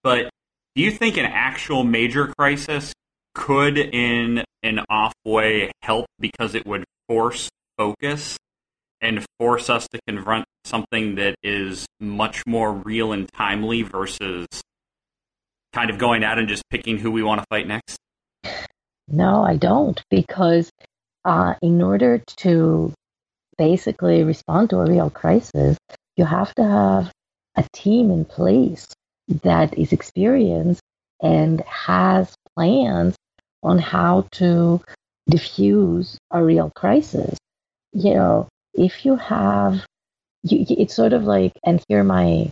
But 0.03 0.29
do 0.77 0.83
you 0.83 0.91
think 0.91 1.17
an 1.17 1.25
actual 1.25 1.83
major 1.83 2.27
crisis 2.37 2.93
could, 3.33 3.79
in 3.79 4.43
an 4.61 4.79
off 4.91 5.13
way, 5.25 5.71
help 5.81 6.05
because 6.19 6.53
it 6.53 6.67
would 6.67 6.83
force 7.07 7.49
focus 7.79 8.37
and 9.01 9.25
force 9.39 9.71
us 9.71 9.87
to 9.87 9.99
confront 10.07 10.45
something 10.65 11.15
that 11.15 11.33
is 11.41 11.87
much 11.99 12.45
more 12.45 12.71
real 12.71 13.11
and 13.11 13.27
timely 13.33 13.81
versus 13.81 14.45
kind 15.73 15.89
of 15.89 15.97
going 15.97 16.23
out 16.23 16.37
and 16.37 16.47
just 16.47 16.61
picking 16.69 16.99
who 16.99 17.09
we 17.09 17.23
want 17.23 17.41
to 17.41 17.45
fight 17.49 17.67
next? 17.67 17.97
No, 19.07 19.43
I 19.43 19.57
don't, 19.57 19.99
because 20.11 20.69
uh, 21.25 21.55
in 21.63 21.81
order 21.81 22.21
to 22.37 22.93
basically 23.57 24.23
respond 24.23 24.69
to 24.69 24.77
a 24.77 24.87
real 24.87 25.09
crisis, 25.09 25.75
you 26.17 26.25
have 26.25 26.53
to 26.53 26.63
have 26.63 27.11
a 27.55 27.65
team 27.73 28.11
in 28.11 28.25
place 28.25 28.87
that 29.43 29.77
is 29.77 29.91
experienced 29.91 30.81
and 31.21 31.61
has 31.61 32.33
plans 32.55 33.15
on 33.63 33.79
how 33.79 34.27
to 34.31 34.81
diffuse 35.29 36.17
a 36.31 36.43
real 36.43 36.71
crisis. 36.75 37.37
You 37.93 38.13
know, 38.13 38.47
if 38.73 39.05
you 39.05 39.15
have, 39.15 39.85
you, 40.43 40.65
it's 40.69 40.95
sort 40.95 41.13
of 41.13 41.23
like, 41.23 41.53
and 41.65 41.83
here 41.87 42.03
my, 42.03 42.51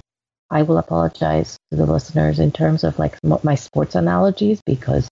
I 0.49 0.63
will 0.63 0.77
apologize 0.77 1.57
to 1.71 1.77
the 1.77 1.85
listeners 1.85 2.39
in 2.39 2.51
terms 2.51 2.83
of 2.83 2.99
like 2.99 3.17
my 3.23 3.55
sports 3.55 3.95
analogies 3.95 4.61
because 4.65 5.07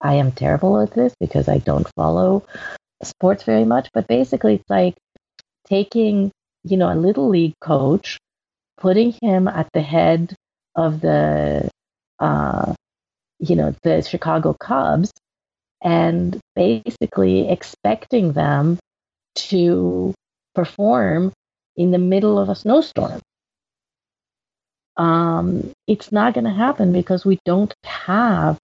I 0.00 0.14
am 0.14 0.32
terrible 0.32 0.80
at 0.80 0.92
this 0.92 1.14
because 1.18 1.48
I 1.48 1.58
don't 1.58 1.88
follow 1.96 2.44
sports 3.02 3.42
very 3.42 3.64
much. 3.64 3.88
But 3.92 4.06
basically, 4.06 4.56
it's 4.56 4.70
like 4.70 4.96
taking, 5.66 6.30
you 6.64 6.76
know, 6.76 6.92
a 6.92 6.94
little 6.94 7.28
league 7.28 7.58
coach, 7.60 8.18
putting 8.78 9.14
him 9.22 9.48
at 9.48 9.68
the 9.72 9.82
head 9.82 10.34
of 10.78 11.00
the, 11.00 11.68
uh, 12.20 12.72
you 13.40 13.56
know, 13.56 13.74
the 13.82 14.00
Chicago 14.02 14.54
Cubs, 14.54 15.10
and 15.82 16.38
basically 16.54 17.50
expecting 17.50 18.32
them 18.32 18.78
to 19.34 20.14
perform 20.54 21.32
in 21.76 21.90
the 21.90 21.98
middle 21.98 22.38
of 22.38 22.48
a 22.48 22.54
snowstorm. 22.54 23.20
Um, 24.96 25.72
it's 25.86 26.12
not 26.12 26.34
going 26.34 26.44
to 26.44 26.50
happen 26.50 26.92
because 26.92 27.24
we 27.24 27.38
don't 27.44 27.74
have 27.84 28.56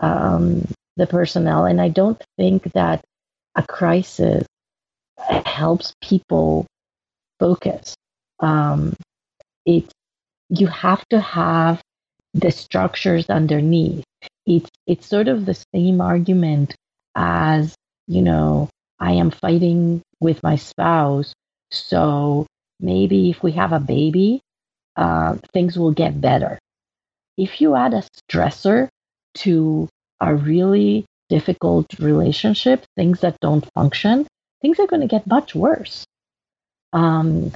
um, 0.00 0.66
the 0.96 1.06
personnel, 1.06 1.64
and 1.64 1.80
I 1.80 1.88
don't 1.88 2.22
think 2.36 2.70
that 2.72 3.02
a 3.54 3.62
crisis 3.62 4.46
helps 5.46 5.94
people 6.02 6.66
focus. 7.40 7.94
Um, 8.40 8.94
it's 9.64 9.92
you 10.48 10.66
have 10.66 11.04
to 11.08 11.20
have 11.20 11.82
the 12.34 12.50
structures 12.50 13.30
underneath. 13.30 14.04
It's 14.46 14.70
it's 14.86 15.06
sort 15.06 15.28
of 15.28 15.46
the 15.46 15.58
same 15.74 16.00
argument 16.00 16.74
as 17.14 17.74
you 18.06 18.22
know 18.22 18.68
I 18.98 19.12
am 19.12 19.30
fighting 19.30 20.02
with 20.20 20.42
my 20.42 20.56
spouse, 20.56 21.34
so 21.70 22.46
maybe 22.80 23.30
if 23.30 23.42
we 23.42 23.52
have 23.52 23.72
a 23.72 23.80
baby, 23.80 24.40
uh, 24.96 25.36
things 25.52 25.78
will 25.78 25.92
get 25.92 26.20
better. 26.20 26.58
If 27.36 27.60
you 27.60 27.74
add 27.74 27.94
a 27.94 28.04
stressor 28.30 28.88
to 29.36 29.88
a 30.20 30.34
really 30.34 31.04
difficult 31.28 31.86
relationship, 31.98 32.84
things 32.96 33.20
that 33.20 33.36
don't 33.40 33.68
function, 33.74 34.26
things 34.62 34.78
are 34.78 34.86
going 34.86 35.02
to 35.02 35.08
get 35.08 35.26
much 35.26 35.54
worse. 35.54 36.04
Um, 36.92 37.52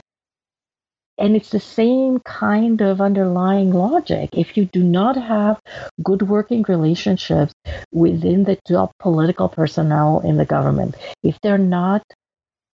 and 1.18 1.34
it's 1.34 1.50
the 1.50 1.60
same 1.60 2.20
kind 2.20 2.80
of 2.80 3.00
underlying 3.00 3.72
logic. 3.72 4.30
If 4.32 4.56
you 4.56 4.66
do 4.66 4.82
not 4.82 5.16
have 5.16 5.60
good 6.02 6.22
working 6.22 6.64
relationships 6.68 7.52
within 7.92 8.44
the 8.44 8.58
top 8.66 8.92
political 8.98 9.48
personnel 9.48 10.20
in 10.20 10.36
the 10.36 10.44
government, 10.44 10.96
if 11.22 11.38
they're 11.42 11.58
not 11.58 12.02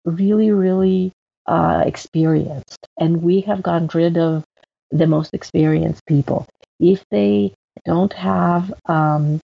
really, 0.06 0.52
really 0.52 1.12
uh, 1.46 1.84
experienced, 1.86 2.80
and 3.00 3.22
we 3.22 3.42
have 3.42 3.62
gotten 3.62 3.90
rid 3.94 4.18
of 4.18 4.44
the 4.90 5.08
most 5.08 5.34
experienced 5.34 6.06
people, 6.08 6.48
if 6.80 7.04
they 7.12 7.54
don't 7.86 8.14
have 8.14 8.74
um, 8.88 9.40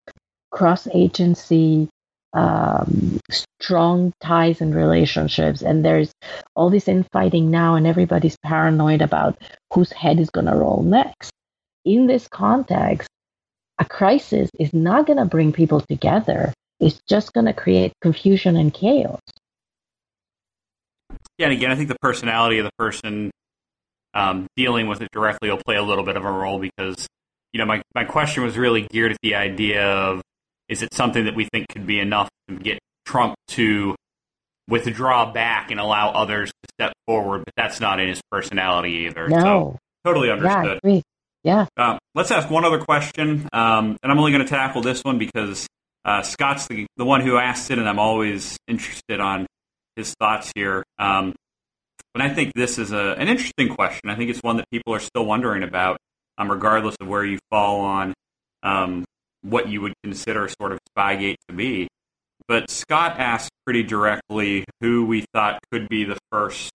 cross 0.50 0.88
agency 0.94 1.88
um, 2.36 3.18
strong 3.30 4.12
ties 4.20 4.60
and 4.60 4.74
relationships. 4.74 5.62
And 5.62 5.84
there's 5.84 6.12
all 6.54 6.68
this 6.68 6.86
infighting 6.86 7.50
now, 7.50 7.74
and 7.74 7.86
everybody's 7.86 8.36
paranoid 8.44 9.00
about 9.00 9.40
whose 9.72 9.90
head 9.90 10.20
is 10.20 10.30
going 10.30 10.46
to 10.46 10.54
roll 10.54 10.82
next. 10.82 11.32
In 11.84 12.06
this 12.06 12.28
context, 12.28 13.08
a 13.78 13.84
crisis 13.84 14.50
is 14.58 14.72
not 14.74 15.06
going 15.06 15.18
to 15.18 15.24
bring 15.24 15.52
people 15.52 15.80
together. 15.80 16.52
It's 16.78 17.00
just 17.08 17.32
going 17.32 17.46
to 17.46 17.54
create 17.54 17.92
confusion 18.02 18.56
and 18.56 18.72
chaos. 18.72 19.20
Yeah, 21.38 21.46
and 21.46 21.52
again, 21.52 21.70
I 21.70 21.74
think 21.74 21.88
the 21.88 21.96
personality 22.00 22.58
of 22.58 22.64
the 22.64 22.72
person 22.78 23.30
um, 24.14 24.46
dealing 24.56 24.88
with 24.88 25.00
it 25.00 25.08
directly 25.10 25.50
will 25.50 25.60
play 25.64 25.76
a 25.76 25.82
little 25.82 26.04
bit 26.04 26.16
of 26.16 26.24
a 26.24 26.30
role 26.30 26.58
because, 26.58 27.06
you 27.52 27.58
know, 27.58 27.66
my, 27.66 27.82
my 27.94 28.04
question 28.04 28.42
was 28.42 28.58
really 28.58 28.86
geared 28.90 29.12
at 29.12 29.18
the 29.22 29.34
idea 29.34 29.86
of 29.86 30.22
is 30.68 30.82
it 30.82 30.94
something 30.94 31.24
that 31.24 31.34
we 31.34 31.44
think 31.52 31.68
could 31.68 31.86
be 31.86 32.00
enough 32.00 32.28
to 32.48 32.56
get 32.56 32.78
Trump 33.04 33.34
to 33.48 33.94
withdraw 34.68 35.32
back 35.32 35.70
and 35.70 35.78
allow 35.78 36.10
others 36.10 36.50
to 36.50 36.68
step 36.74 36.92
forward? 37.06 37.44
But 37.44 37.54
that's 37.56 37.80
not 37.80 38.00
in 38.00 38.08
his 38.08 38.20
personality 38.30 39.06
either. 39.08 39.28
No. 39.28 39.40
So 39.40 39.78
totally 40.04 40.30
understood. 40.30 40.80
Yeah, 40.82 41.00
yeah. 41.42 41.66
Uh, 41.76 41.98
let's 42.14 42.30
ask 42.30 42.50
one 42.50 42.64
other 42.64 42.78
question, 42.78 43.48
um, 43.52 43.96
and 44.02 44.12
I'm 44.12 44.18
only 44.18 44.32
going 44.32 44.44
to 44.44 44.50
tackle 44.50 44.82
this 44.82 45.02
one 45.04 45.18
because 45.18 45.66
uh, 46.04 46.22
Scott's 46.22 46.66
the, 46.68 46.86
the 46.96 47.04
one 47.04 47.20
who 47.20 47.36
asked 47.36 47.70
it, 47.70 47.78
and 47.78 47.88
I'm 47.88 47.98
always 47.98 48.56
interested 48.68 49.20
on 49.20 49.46
his 49.96 50.14
thoughts 50.14 50.52
here. 50.54 50.84
Um, 50.98 51.34
but 52.12 52.22
I 52.22 52.28
think 52.30 52.54
this 52.54 52.78
is 52.78 52.92
a, 52.92 53.14
an 53.18 53.28
interesting 53.28 53.68
question. 53.68 54.08
I 54.08 54.14
think 54.14 54.30
it's 54.30 54.42
one 54.42 54.56
that 54.56 54.70
people 54.70 54.94
are 54.94 55.00
still 55.00 55.26
wondering 55.26 55.62
about, 55.62 55.98
um, 56.38 56.50
regardless 56.50 56.96
of 57.00 57.08
where 57.08 57.24
you 57.24 57.38
fall 57.50 57.80
on 57.80 58.14
um, 58.62 59.04
what 59.48 59.68
you 59.68 59.80
would 59.80 59.94
consider 60.02 60.48
sort 60.48 60.72
of 60.72 60.78
Spygate 60.96 61.36
to 61.48 61.54
be. 61.54 61.88
But 62.48 62.70
Scott 62.70 63.18
asked 63.18 63.50
pretty 63.64 63.82
directly 63.82 64.64
who 64.80 65.06
we 65.06 65.24
thought 65.32 65.60
could 65.72 65.88
be 65.88 66.04
the 66.04 66.18
first 66.30 66.70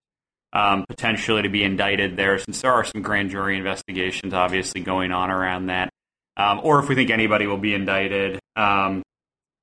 um, 0.54 0.86
potentially 0.88 1.44
to 1.44 1.50
be 1.50 1.64
indicted 1.64 2.18
there, 2.18 2.38
since 2.38 2.62
there 2.62 2.74
are 2.74 2.84
some 2.84 3.02
grand 3.02 3.30
jury 3.30 3.58
investigations 3.58 4.34
obviously 4.34 4.82
going 4.82 5.12
on 5.12 5.32
around 5.32 5.68
that, 5.68 5.90
um, 6.36 6.60
or 6.64 6.80
if 6.80 6.90
we 6.90 6.96
think 6.96 7.10
anybody 7.10 7.48
will 7.48 7.58
be 7.58 7.74
indicted. 7.74 8.40
Um, 8.56 9.02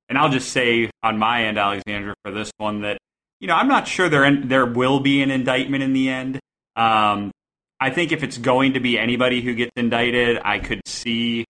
and 0.08 0.16
I'll 0.16 0.30
just 0.30 0.50
say 0.50 0.90
on 1.02 1.18
my 1.18 1.44
end, 1.44 1.58
Alexandra, 1.58 2.14
for 2.24 2.32
this 2.32 2.50
one, 2.56 2.82
that 2.82 2.96
you 3.40 3.48
know 3.48 3.54
I'm 3.54 3.68
not 3.68 3.86
sure 3.86 4.08
there 4.08 4.24
in, 4.24 4.48
there 4.48 4.64
will 4.64 5.00
be 5.00 5.22
an 5.22 5.30
indictment 5.30 5.82
in 5.82 5.92
the 5.92 6.08
end. 6.08 6.40
Um, 6.74 7.30
I 7.80 7.90
think 7.90 8.10
if 8.10 8.22
it's 8.22 8.38
going 8.38 8.72
to 8.72 8.80
be 8.80 8.98
anybody 8.98 9.42
who 9.42 9.54
gets 9.54 9.72
indicted, 9.76 10.38
I 10.42 10.58
could 10.58 10.80
see 10.86 11.44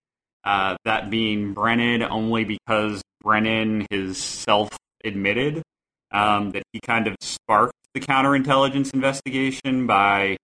uh, 0.45 0.77
that 0.85 1.11
being 1.11 1.53
Brennan 1.53 2.03
only 2.03 2.45
because 2.45 3.03
Brennan 3.23 3.87
has 3.91 4.19
self 4.19 4.71
admitted 5.05 5.63
um, 6.13 6.53
that 6.53 6.63
he 6.73 6.81
kind 6.81 7.07
of 7.07 7.17
sparked 7.21 7.75
the 7.95 8.01
counterintelligence 8.01 8.95
investigation 8.95 9.87
by 9.87 10.37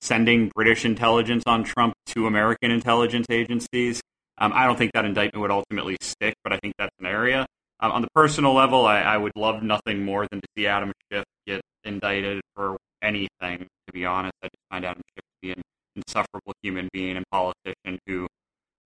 sending 0.00 0.50
British 0.54 0.84
intelligence 0.84 1.42
on 1.46 1.64
Trump 1.64 1.94
to 2.06 2.26
American 2.26 2.70
intelligence 2.70 3.26
agencies. 3.30 4.00
Um, 4.38 4.52
I 4.54 4.66
don't 4.66 4.78
think 4.78 4.92
that 4.92 5.04
indictment 5.04 5.42
would 5.42 5.50
ultimately 5.50 5.96
stick, 6.00 6.34
but 6.44 6.52
I 6.52 6.58
think 6.58 6.74
that's 6.78 6.94
an 7.00 7.06
area. 7.06 7.46
Um, 7.80 7.92
on 7.92 8.02
the 8.02 8.08
personal 8.14 8.54
level, 8.54 8.86
I, 8.86 9.00
I, 9.00 9.16
would 9.16 9.32
love 9.36 9.62
nothing 9.62 10.04
more 10.04 10.26
than 10.30 10.40
to 10.40 10.46
see 10.56 10.66
Adam 10.66 10.92
Schiff 11.10 11.24
get 11.46 11.60
indicted 11.84 12.40
for 12.54 12.76
anything, 13.02 13.66
to 13.86 13.92
be 13.92 14.04
honest. 14.04 14.34
I 14.42 14.46
just 14.46 14.62
find 14.70 14.84
Adam 14.84 15.02
Schiff 15.14 15.22
to 15.22 15.38
be 15.42 15.52
an 15.52 15.62
insufferable 15.94 16.52
human 16.62 16.88
being 16.92 17.16
and 17.16 17.24
politician 17.30 17.98
who 18.06 18.26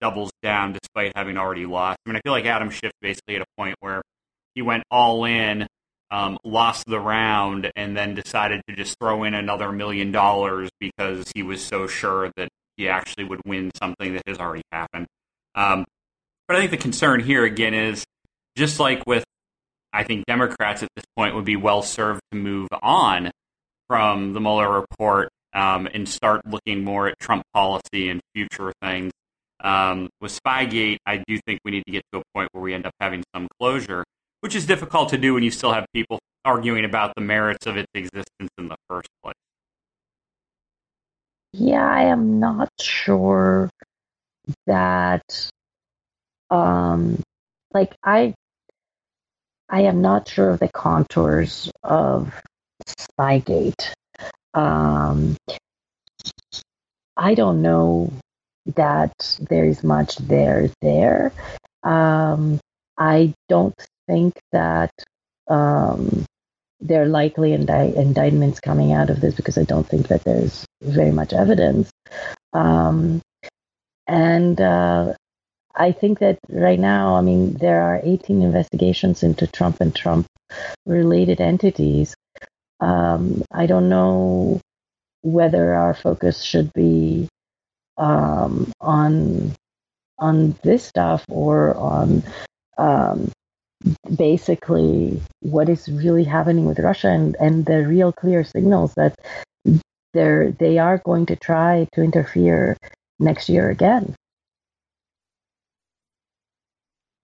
doubles 0.02 0.32
down 0.42 0.74
despite 0.74 1.14
having 1.16 1.38
already 1.38 1.66
lost. 1.66 2.00
I 2.06 2.10
mean, 2.10 2.18
I 2.18 2.22
feel 2.22 2.34
like 2.34 2.46
Adam 2.46 2.70
Schiff 2.70 2.92
basically 3.02 3.36
at 3.36 3.42
a 3.42 3.46
point 3.58 3.76
where 3.80 4.02
he 4.56 4.62
went 4.62 4.84
all 4.92 5.26
in, 5.26 5.68
um, 6.10 6.38
lost 6.44 6.86
the 6.88 7.00
round, 7.00 7.72
and 7.76 7.96
then 7.96 8.16
decided 8.16 8.62
to 8.68 8.76
just 8.76 8.98
throw 9.00 9.24
in 9.24 9.34
another 9.34 9.72
million 9.72 10.12
dollars 10.12 10.70
because 10.80 11.32
he 11.34 11.44
was 11.44 11.64
so 11.64 11.88
sure 11.88 12.32
that 12.36 12.50
he 12.76 12.90
actually 12.90 13.24
would 13.24 13.40
win 13.46 13.72
something 13.76 14.14
that 14.14 14.24
has 14.28 14.38
already 14.38 14.64
happened. 14.72 15.08
Um, 15.56 15.86
but 16.48 16.58
I 16.58 16.60
think 16.60 16.72
the 16.72 16.78
concern 16.78 17.22
here 17.22 17.46
again 17.46 17.74
is 17.74 18.04
just 18.58 18.80
like 18.80 19.06
with, 19.08 19.24
I 19.94 20.04
think 20.04 20.26
Democrats 20.26 20.84
at 20.84 20.90
this 20.96 21.06
point 21.16 21.36
would 21.36 21.46
be 21.46 21.56
well 21.56 21.82
served 21.82 22.22
to 22.32 22.38
move 22.38 22.68
on 22.82 23.32
from 23.88 24.34
the 24.34 24.42
Mueller 24.42 24.70
report 24.70 25.30
um, 25.54 25.88
and 25.94 26.08
start 26.08 26.46
looking 26.46 26.84
more 26.84 27.08
at 27.08 27.20
Trump 27.20 27.44
policy 27.54 28.10
and 28.10 28.22
future 28.34 28.74
things. 28.82 29.12
Um, 29.64 30.10
with 30.20 30.38
Spygate, 30.38 30.98
I 31.06 31.24
do 31.28 31.40
think 31.46 31.60
we 31.64 31.72
need 31.72 31.84
to 31.86 31.92
get 31.92 32.04
to 32.14 32.20
a 32.20 32.24
point 32.34 32.50
where 32.52 32.62
we 32.62 32.74
end 32.74 32.86
up 32.86 32.94
having 33.00 33.24
some 33.34 33.48
closure, 33.60 34.04
which 34.42 34.56
is 34.56 34.66
difficult 34.66 35.10
to 35.10 35.18
do 35.18 35.34
when 35.34 35.44
you 35.44 35.52
still 35.52 35.72
have 35.72 35.86
people 35.94 36.20
arguing 36.44 36.86
about 36.86 37.14
the 37.16 37.22
merits 37.22 37.68
of 37.68 37.78
its 37.78 37.90
existence 37.94 38.50
in 38.58 38.68
the 38.68 38.78
first 38.90 39.08
place. 39.24 39.36
Yeah, 41.54 41.88
I 41.88 42.04
am 42.04 42.40
not 42.40 42.70
sure 42.80 43.70
that 44.66 45.50
um, 46.50 47.22
like 47.74 47.96
I, 48.04 48.34
I 49.70 49.82
am 49.82 50.02
not 50.02 50.28
sure 50.28 50.50
of 50.50 50.60
the 50.60 50.70
contours 50.70 51.72
of 51.84 52.34
Spygate. 52.86 53.94
Um, 54.54 55.38
I 57.16 57.36
don't 57.36 57.62
know 57.62 58.12
that 58.76 59.38
there 59.50 59.66
is 59.66 59.84
much 59.84 60.18
there 60.18 60.70
there. 60.82 61.34
Um, 61.84 62.60
I 62.98 63.34
don't 63.50 63.76
think 64.08 64.34
that 64.52 64.92
um, 65.48 66.26
there 66.80 67.04
are 67.04 67.08
likely 67.08 67.54
indi- 67.54 67.96
indictments 67.96 68.60
coming 68.60 68.92
out 68.92 69.10
of 69.10 69.22
this 69.22 69.36
because 69.36 69.58
I 69.58 69.64
don't 69.64 69.88
think 69.88 70.08
that 70.08 70.24
there's 70.24 70.66
very 70.82 71.12
much 71.12 71.34
evidence. 71.34 71.90
Um, 72.54 73.22
and 74.08 74.60
uh, 74.60 75.14
I 75.76 75.92
think 75.92 76.20
that 76.20 76.40
right 76.50 76.80
now, 76.80 77.16
I 77.16 77.22
mean, 77.22 77.54
there 77.54 77.82
are 77.82 78.02
18 78.04 78.42
investigations 78.42 79.24
into 79.24 79.48
Trump 79.48 79.80
and 79.80 79.96
Trump 79.96 80.28
related 80.86 81.40
entities. 81.40 82.16
Um, 82.80 83.44
I 83.52 83.68
don't 83.68 83.90
know 83.90 84.60
whether 85.22 85.74
our 85.76 85.94
focus 85.94 86.42
should 86.42 86.74
be 86.74 87.30
um, 87.98 88.72
on 88.82 89.54
on 90.20 90.56
this 90.64 90.84
stuff 90.84 91.26
or 91.30 91.76
on 91.76 92.24
um, 92.78 93.32
basically 94.16 95.22
what 95.40 95.70
is 95.70 95.90
really 95.90 96.24
happening 96.24 96.66
with 96.66 96.80
Russia 96.80 97.10
and, 97.10 97.36
and 97.40 97.66
the 97.66 97.86
real 97.88 98.12
clear 98.12 98.44
signals 98.44 98.94
that 98.94 99.16
they're 100.14 100.52
they 100.52 100.78
are 100.78 101.00
going 101.00 101.26
to 101.26 101.36
try 101.36 101.88
to 101.94 102.02
interfere 102.02 102.78
next 103.20 103.50
year 103.50 103.70
again. 103.70 104.16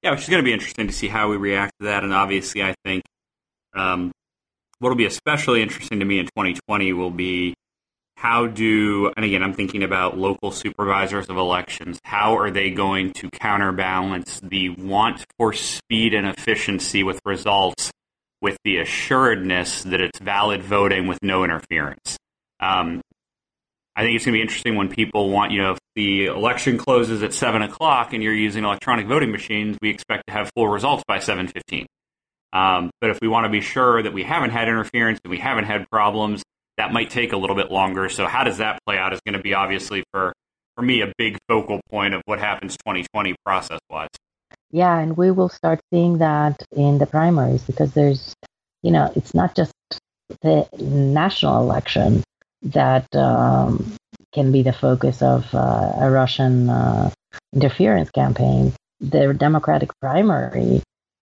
Yeah, 0.04 0.12
which 0.12 0.22
is 0.22 0.30
going 0.30 0.42
to 0.42 0.46
be 0.46 0.54
interesting 0.54 0.88
to 0.88 0.94
see 0.94 1.08
how 1.08 1.30
we 1.30 1.38
react 1.38 1.74
to 1.80 1.88
that. 1.88 2.04
And 2.04 2.14
obviously, 2.14 2.64
I 2.64 2.76
think 2.86 3.04
um, 3.76 4.12
what 4.80 4.90
will 4.90 4.96
be 4.96 5.06
especially 5.06 5.62
interesting 5.62 6.00
to 6.00 6.06
me 6.06 6.20
in 6.20 6.26
2020 6.28 6.94
will 6.94 7.10
be 7.12 7.54
how 8.18 8.48
do, 8.48 9.12
and 9.16 9.24
again, 9.24 9.44
I'm 9.44 9.54
thinking 9.54 9.84
about 9.84 10.18
local 10.18 10.50
supervisors 10.50 11.30
of 11.30 11.38
elections, 11.38 12.00
how 12.04 12.36
are 12.38 12.50
they 12.50 12.72
going 12.72 13.14
to 13.14 13.30
counterbalance 13.30 14.40
the 14.42 14.70
want 14.70 15.24
for 15.38 15.54
speed 15.54 16.16
and 16.16 16.28
efficiency 16.28 17.04
with 17.04 17.22
results 17.26 17.92
with 18.42 18.58
the 18.64 18.78
assuredness 18.78 19.84
that 19.84 20.02
it's 20.02 20.18
valid 20.18 20.64
voting 20.64 21.06
with 21.06 21.20
no 21.22 21.44
interference? 21.44 22.18
Um, 22.60 23.02
I 23.96 24.02
think 24.02 24.16
it's 24.16 24.26
going 24.26 24.34
to 24.34 24.38
be 24.38 24.42
interesting 24.42 24.76
when 24.76 24.90
people 24.90 25.30
want, 25.30 25.52
you 25.52 25.62
know, 25.62 25.74
if 25.74 25.80
the 25.96 26.26
election 26.26 26.80
closes 26.80 27.22
at 27.22 27.36
7 27.36 27.62
o'clock 27.62 28.14
and 28.14 28.24
you're 28.24 28.34
using 28.34 28.64
electronic 28.64 29.06
voting 29.06 29.32
machines, 29.32 29.78
we 29.80 29.92
expect 29.92 30.24
to 30.26 30.34
have 30.34 30.50
full 30.56 30.68
results 30.68 31.04
by 31.08 31.20
7.15. 31.20 31.86
Um, 32.52 32.90
but 33.00 33.12
if 33.12 33.20
we 33.22 33.28
want 33.28 33.46
to 33.46 33.52
be 33.52 33.62
sure 33.62 34.02
that 34.02 34.12
we 34.12 34.24
haven't 34.24 34.50
had 34.50 34.68
interference 34.68 35.20
and 35.24 35.30
we 35.30 35.38
haven't 35.38 35.66
had 35.66 35.88
problems, 35.92 36.42
that 36.78 36.94
might 36.94 37.10
take 37.10 37.34
a 37.34 37.38
little 37.38 37.56
bit 37.56 37.72
longer. 37.72 38.10
So 38.10 38.28
how 38.28 38.44
does 38.44 38.58
that 38.58 38.80
play 38.86 38.98
out 38.98 39.14
is 39.14 39.20
going 39.26 39.34
to 39.34 39.42
be 39.42 39.54
obviously 39.54 40.04
for 40.12 40.34
for 40.78 40.84
me 40.84 41.02
a 41.02 41.12
big 41.18 41.38
focal 41.50 41.82
point 41.90 42.14
of 42.14 42.22
what 42.26 42.40
happens 42.40 42.78
2020 42.78 43.36
process 43.44 43.80
wise. 43.90 44.10
Yeah, 44.70 44.98
and 44.98 45.18
we 45.18 45.32
will 45.32 45.50
start 45.50 45.80
seeing 45.92 46.20
that 46.20 46.62
in 46.72 47.00
the 47.00 47.08
primaries 47.08 47.64
because 47.64 47.94
there's, 47.94 48.34
you 48.84 48.92
know, 48.92 49.12
it's 49.16 49.34
not 49.34 49.56
just 49.56 49.74
the 50.42 50.68
national 50.80 51.62
election 51.62 52.24
that 52.62 53.14
um, 53.16 53.96
can 54.34 54.52
be 54.52 54.62
the 54.62 54.74
focus 54.74 55.22
of 55.22 55.54
uh, 55.54 55.94
a 56.00 56.12
Russian 56.12 56.70
uh, 56.70 57.10
interference 57.54 58.12
campaign. 58.12 58.74
The 59.00 59.34
Democratic 59.34 59.90
primary, 60.00 60.82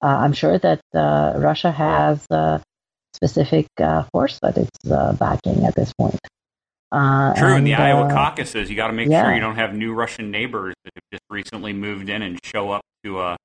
uh, 0.03 0.07
I'm 0.07 0.33
sure 0.33 0.59
that 0.59 0.81
uh, 0.95 1.35
Russia 1.37 1.71
has 1.71 2.25
uh, 2.31 2.59
specific 3.17 3.67
uh, 3.81 4.05
horse 4.13 4.39
that 4.43 4.57
it's 4.57 4.91
uh, 4.91 5.13
backing 5.15 5.65
at 5.65 5.75
this 5.75 5.93
point. 5.99 6.21
Uh, 6.93 7.35
True, 7.35 7.49
and, 7.49 7.59
in 7.59 7.65
the 7.65 7.75
Iowa 7.75 8.07
uh, 8.07 8.11
caucuses, 8.11 8.71
you 8.71 8.77
got 8.77 8.87
to 8.87 8.93
make 8.93 9.09
yeah. 9.09 9.25
sure 9.25 9.35
you 9.35 9.41
don't 9.41 9.57
have 9.57 9.75
new 9.75 9.93
Russian 9.93 10.31
neighbors 10.31 10.75
that 10.85 10.93
have 10.95 11.03
just 11.13 11.25
recently 11.29 11.73
moved 11.73 12.09
in 12.09 12.23
and 12.23 12.39
show 12.45 12.71
up 12.71 12.83
to 13.05 13.19
uh, 13.19 13.37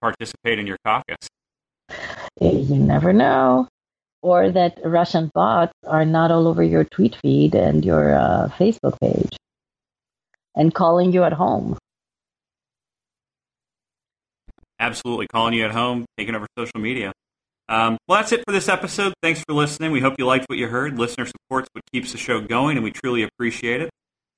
participate 0.00 0.58
in 0.58 0.66
your 0.66 0.76
caucus. 0.84 1.28
You 2.40 2.76
never 2.76 3.12
know. 3.12 3.68
Or 4.22 4.50
that 4.50 4.78
Russian 4.84 5.30
bots 5.32 5.72
are 5.86 6.04
not 6.04 6.30
all 6.30 6.46
over 6.46 6.62
your 6.62 6.84
tweet 6.84 7.16
feed 7.16 7.54
and 7.54 7.84
your 7.84 8.14
uh, 8.14 8.48
Facebook 8.58 8.98
page 9.00 9.34
and 10.54 10.74
calling 10.74 11.12
you 11.12 11.24
at 11.24 11.32
home. 11.32 11.78
Absolutely, 14.78 15.26
calling 15.26 15.54
you 15.54 15.64
at 15.64 15.70
home, 15.70 16.04
taking 16.18 16.34
over 16.34 16.46
social 16.58 16.80
media. 16.80 17.12
Um, 17.70 17.98
well, 18.08 18.20
that's 18.20 18.32
it 18.32 18.42
for 18.44 18.52
this 18.52 18.68
episode. 18.68 19.14
Thanks 19.22 19.44
for 19.46 19.54
listening. 19.54 19.92
We 19.92 20.00
hope 20.00 20.16
you 20.18 20.26
liked 20.26 20.46
what 20.48 20.58
you 20.58 20.66
heard. 20.66 20.98
Listener 20.98 21.24
support's 21.26 21.68
what 21.72 21.84
keeps 21.92 22.10
the 22.10 22.18
show 22.18 22.40
going, 22.40 22.76
and 22.76 22.82
we 22.82 22.90
truly 22.90 23.22
appreciate 23.22 23.80
it. 23.80 23.90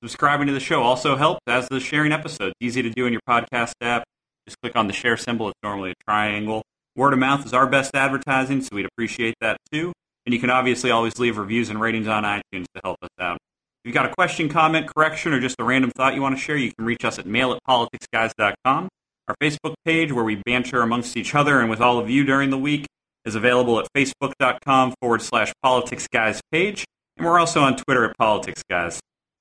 Subscribing 0.03 0.45
to 0.47 0.53
the 0.53 0.59
show 0.59 0.83
also 0.83 1.15
helps, 1.15 1.41
as 1.47 1.67
does 1.67 1.81
sharing 1.81 2.11
episodes. 2.11 2.53
Easy 2.59 2.83
to 2.83 2.91
do 2.91 3.07
in 3.07 3.11
your 3.11 3.21
podcast 3.27 3.73
app. 3.81 4.03
Just 4.47 4.57
click 4.61 4.75
on 4.75 4.85
the 4.85 4.93
share 4.93 5.17
symbol. 5.17 5.49
It's 5.49 5.57
normally 5.63 5.91
a 5.91 5.95
triangle. 6.07 6.61
Word 6.95 7.13
of 7.13 7.19
mouth 7.19 7.43
is 7.43 7.53
our 7.53 7.65
best 7.65 7.95
advertising, 7.95 8.61
so 8.61 8.75
we'd 8.75 8.85
appreciate 8.85 9.33
that 9.41 9.57
too. 9.71 9.93
And 10.27 10.33
you 10.33 10.39
can 10.39 10.51
obviously 10.51 10.91
always 10.91 11.17
leave 11.17 11.39
reviews 11.39 11.69
and 11.69 11.81
ratings 11.81 12.07
on 12.07 12.23
iTunes 12.23 12.65
to 12.75 12.81
help 12.83 12.97
us 13.01 13.09
out. 13.19 13.37
If 13.37 13.89
you've 13.89 13.95
got 13.95 14.05
a 14.05 14.13
question, 14.13 14.47
comment, 14.47 14.87
correction, 14.95 15.33
or 15.33 15.39
just 15.39 15.55
a 15.57 15.63
random 15.63 15.89
thought 15.89 16.13
you 16.13 16.21
want 16.21 16.35
to 16.37 16.41
share, 16.41 16.55
you 16.55 16.71
can 16.71 16.85
reach 16.85 17.03
us 17.03 17.17
at 17.17 17.25
mail 17.25 17.51
at 17.51 17.59
politicsguys.com. 17.67 18.89
Our 19.27 19.35
Facebook 19.41 19.73
page, 19.85 20.11
where 20.11 20.23
we 20.23 20.35
banter 20.45 20.81
amongst 20.81 21.17
each 21.17 21.33
other 21.33 21.59
and 21.59 21.69
with 21.69 21.81
all 21.81 21.97
of 21.97 22.09
you 22.09 22.23
during 22.25 22.49
the 22.49 22.57
week, 22.57 22.85
is 23.25 23.35
available 23.35 23.79
at 23.79 23.87
facebook.com 23.95 24.93
forward 25.01 25.21
slash 25.21 25.53
politics 25.61 26.07
guys 26.07 26.41
page, 26.51 26.85
and 27.17 27.25
we're 27.25 27.39
also 27.39 27.61
on 27.61 27.75
Twitter 27.75 28.05
at 28.09 28.17
politics 28.17 28.63
guys. 28.69 28.99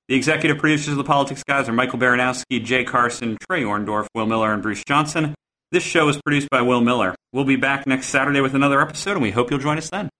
The 0.08 0.16
executive 0.16 0.58
producers 0.58 0.88
of 0.88 0.98
the 0.98 1.04
Politics 1.04 1.42
Guys 1.42 1.68
are 1.68 1.72
Michael 1.72 1.98
Baranowski, 1.98 2.62
Jay 2.62 2.84
Carson, 2.84 3.38
Trey 3.48 3.62
Orndorff, 3.62 4.08
Will 4.14 4.26
Miller, 4.26 4.52
and 4.52 4.62
Bruce 4.62 4.82
Johnson. 4.84 5.34
This 5.70 5.84
show 5.84 6.08
is 6.08 6.20
produced 6.20 6.50
by 6.50 6.60
Will 6.60 6.82
Miller. 6.82 7.14
We'll 7.32 7.44
be 7.44 7.56
back 7.56 7.86
next 7.86 8.08
Saturday 8.08 8.40
with 8.40 8.54
another 8.54 8.80
episode, 8.82 9.12
and 9.12 9.22
we 9.22 9.30
hope 9.30 9.50
you'll 9.50 9.60
join 9.60 9.78
us 9.78 9.88
then. 9.88 10.10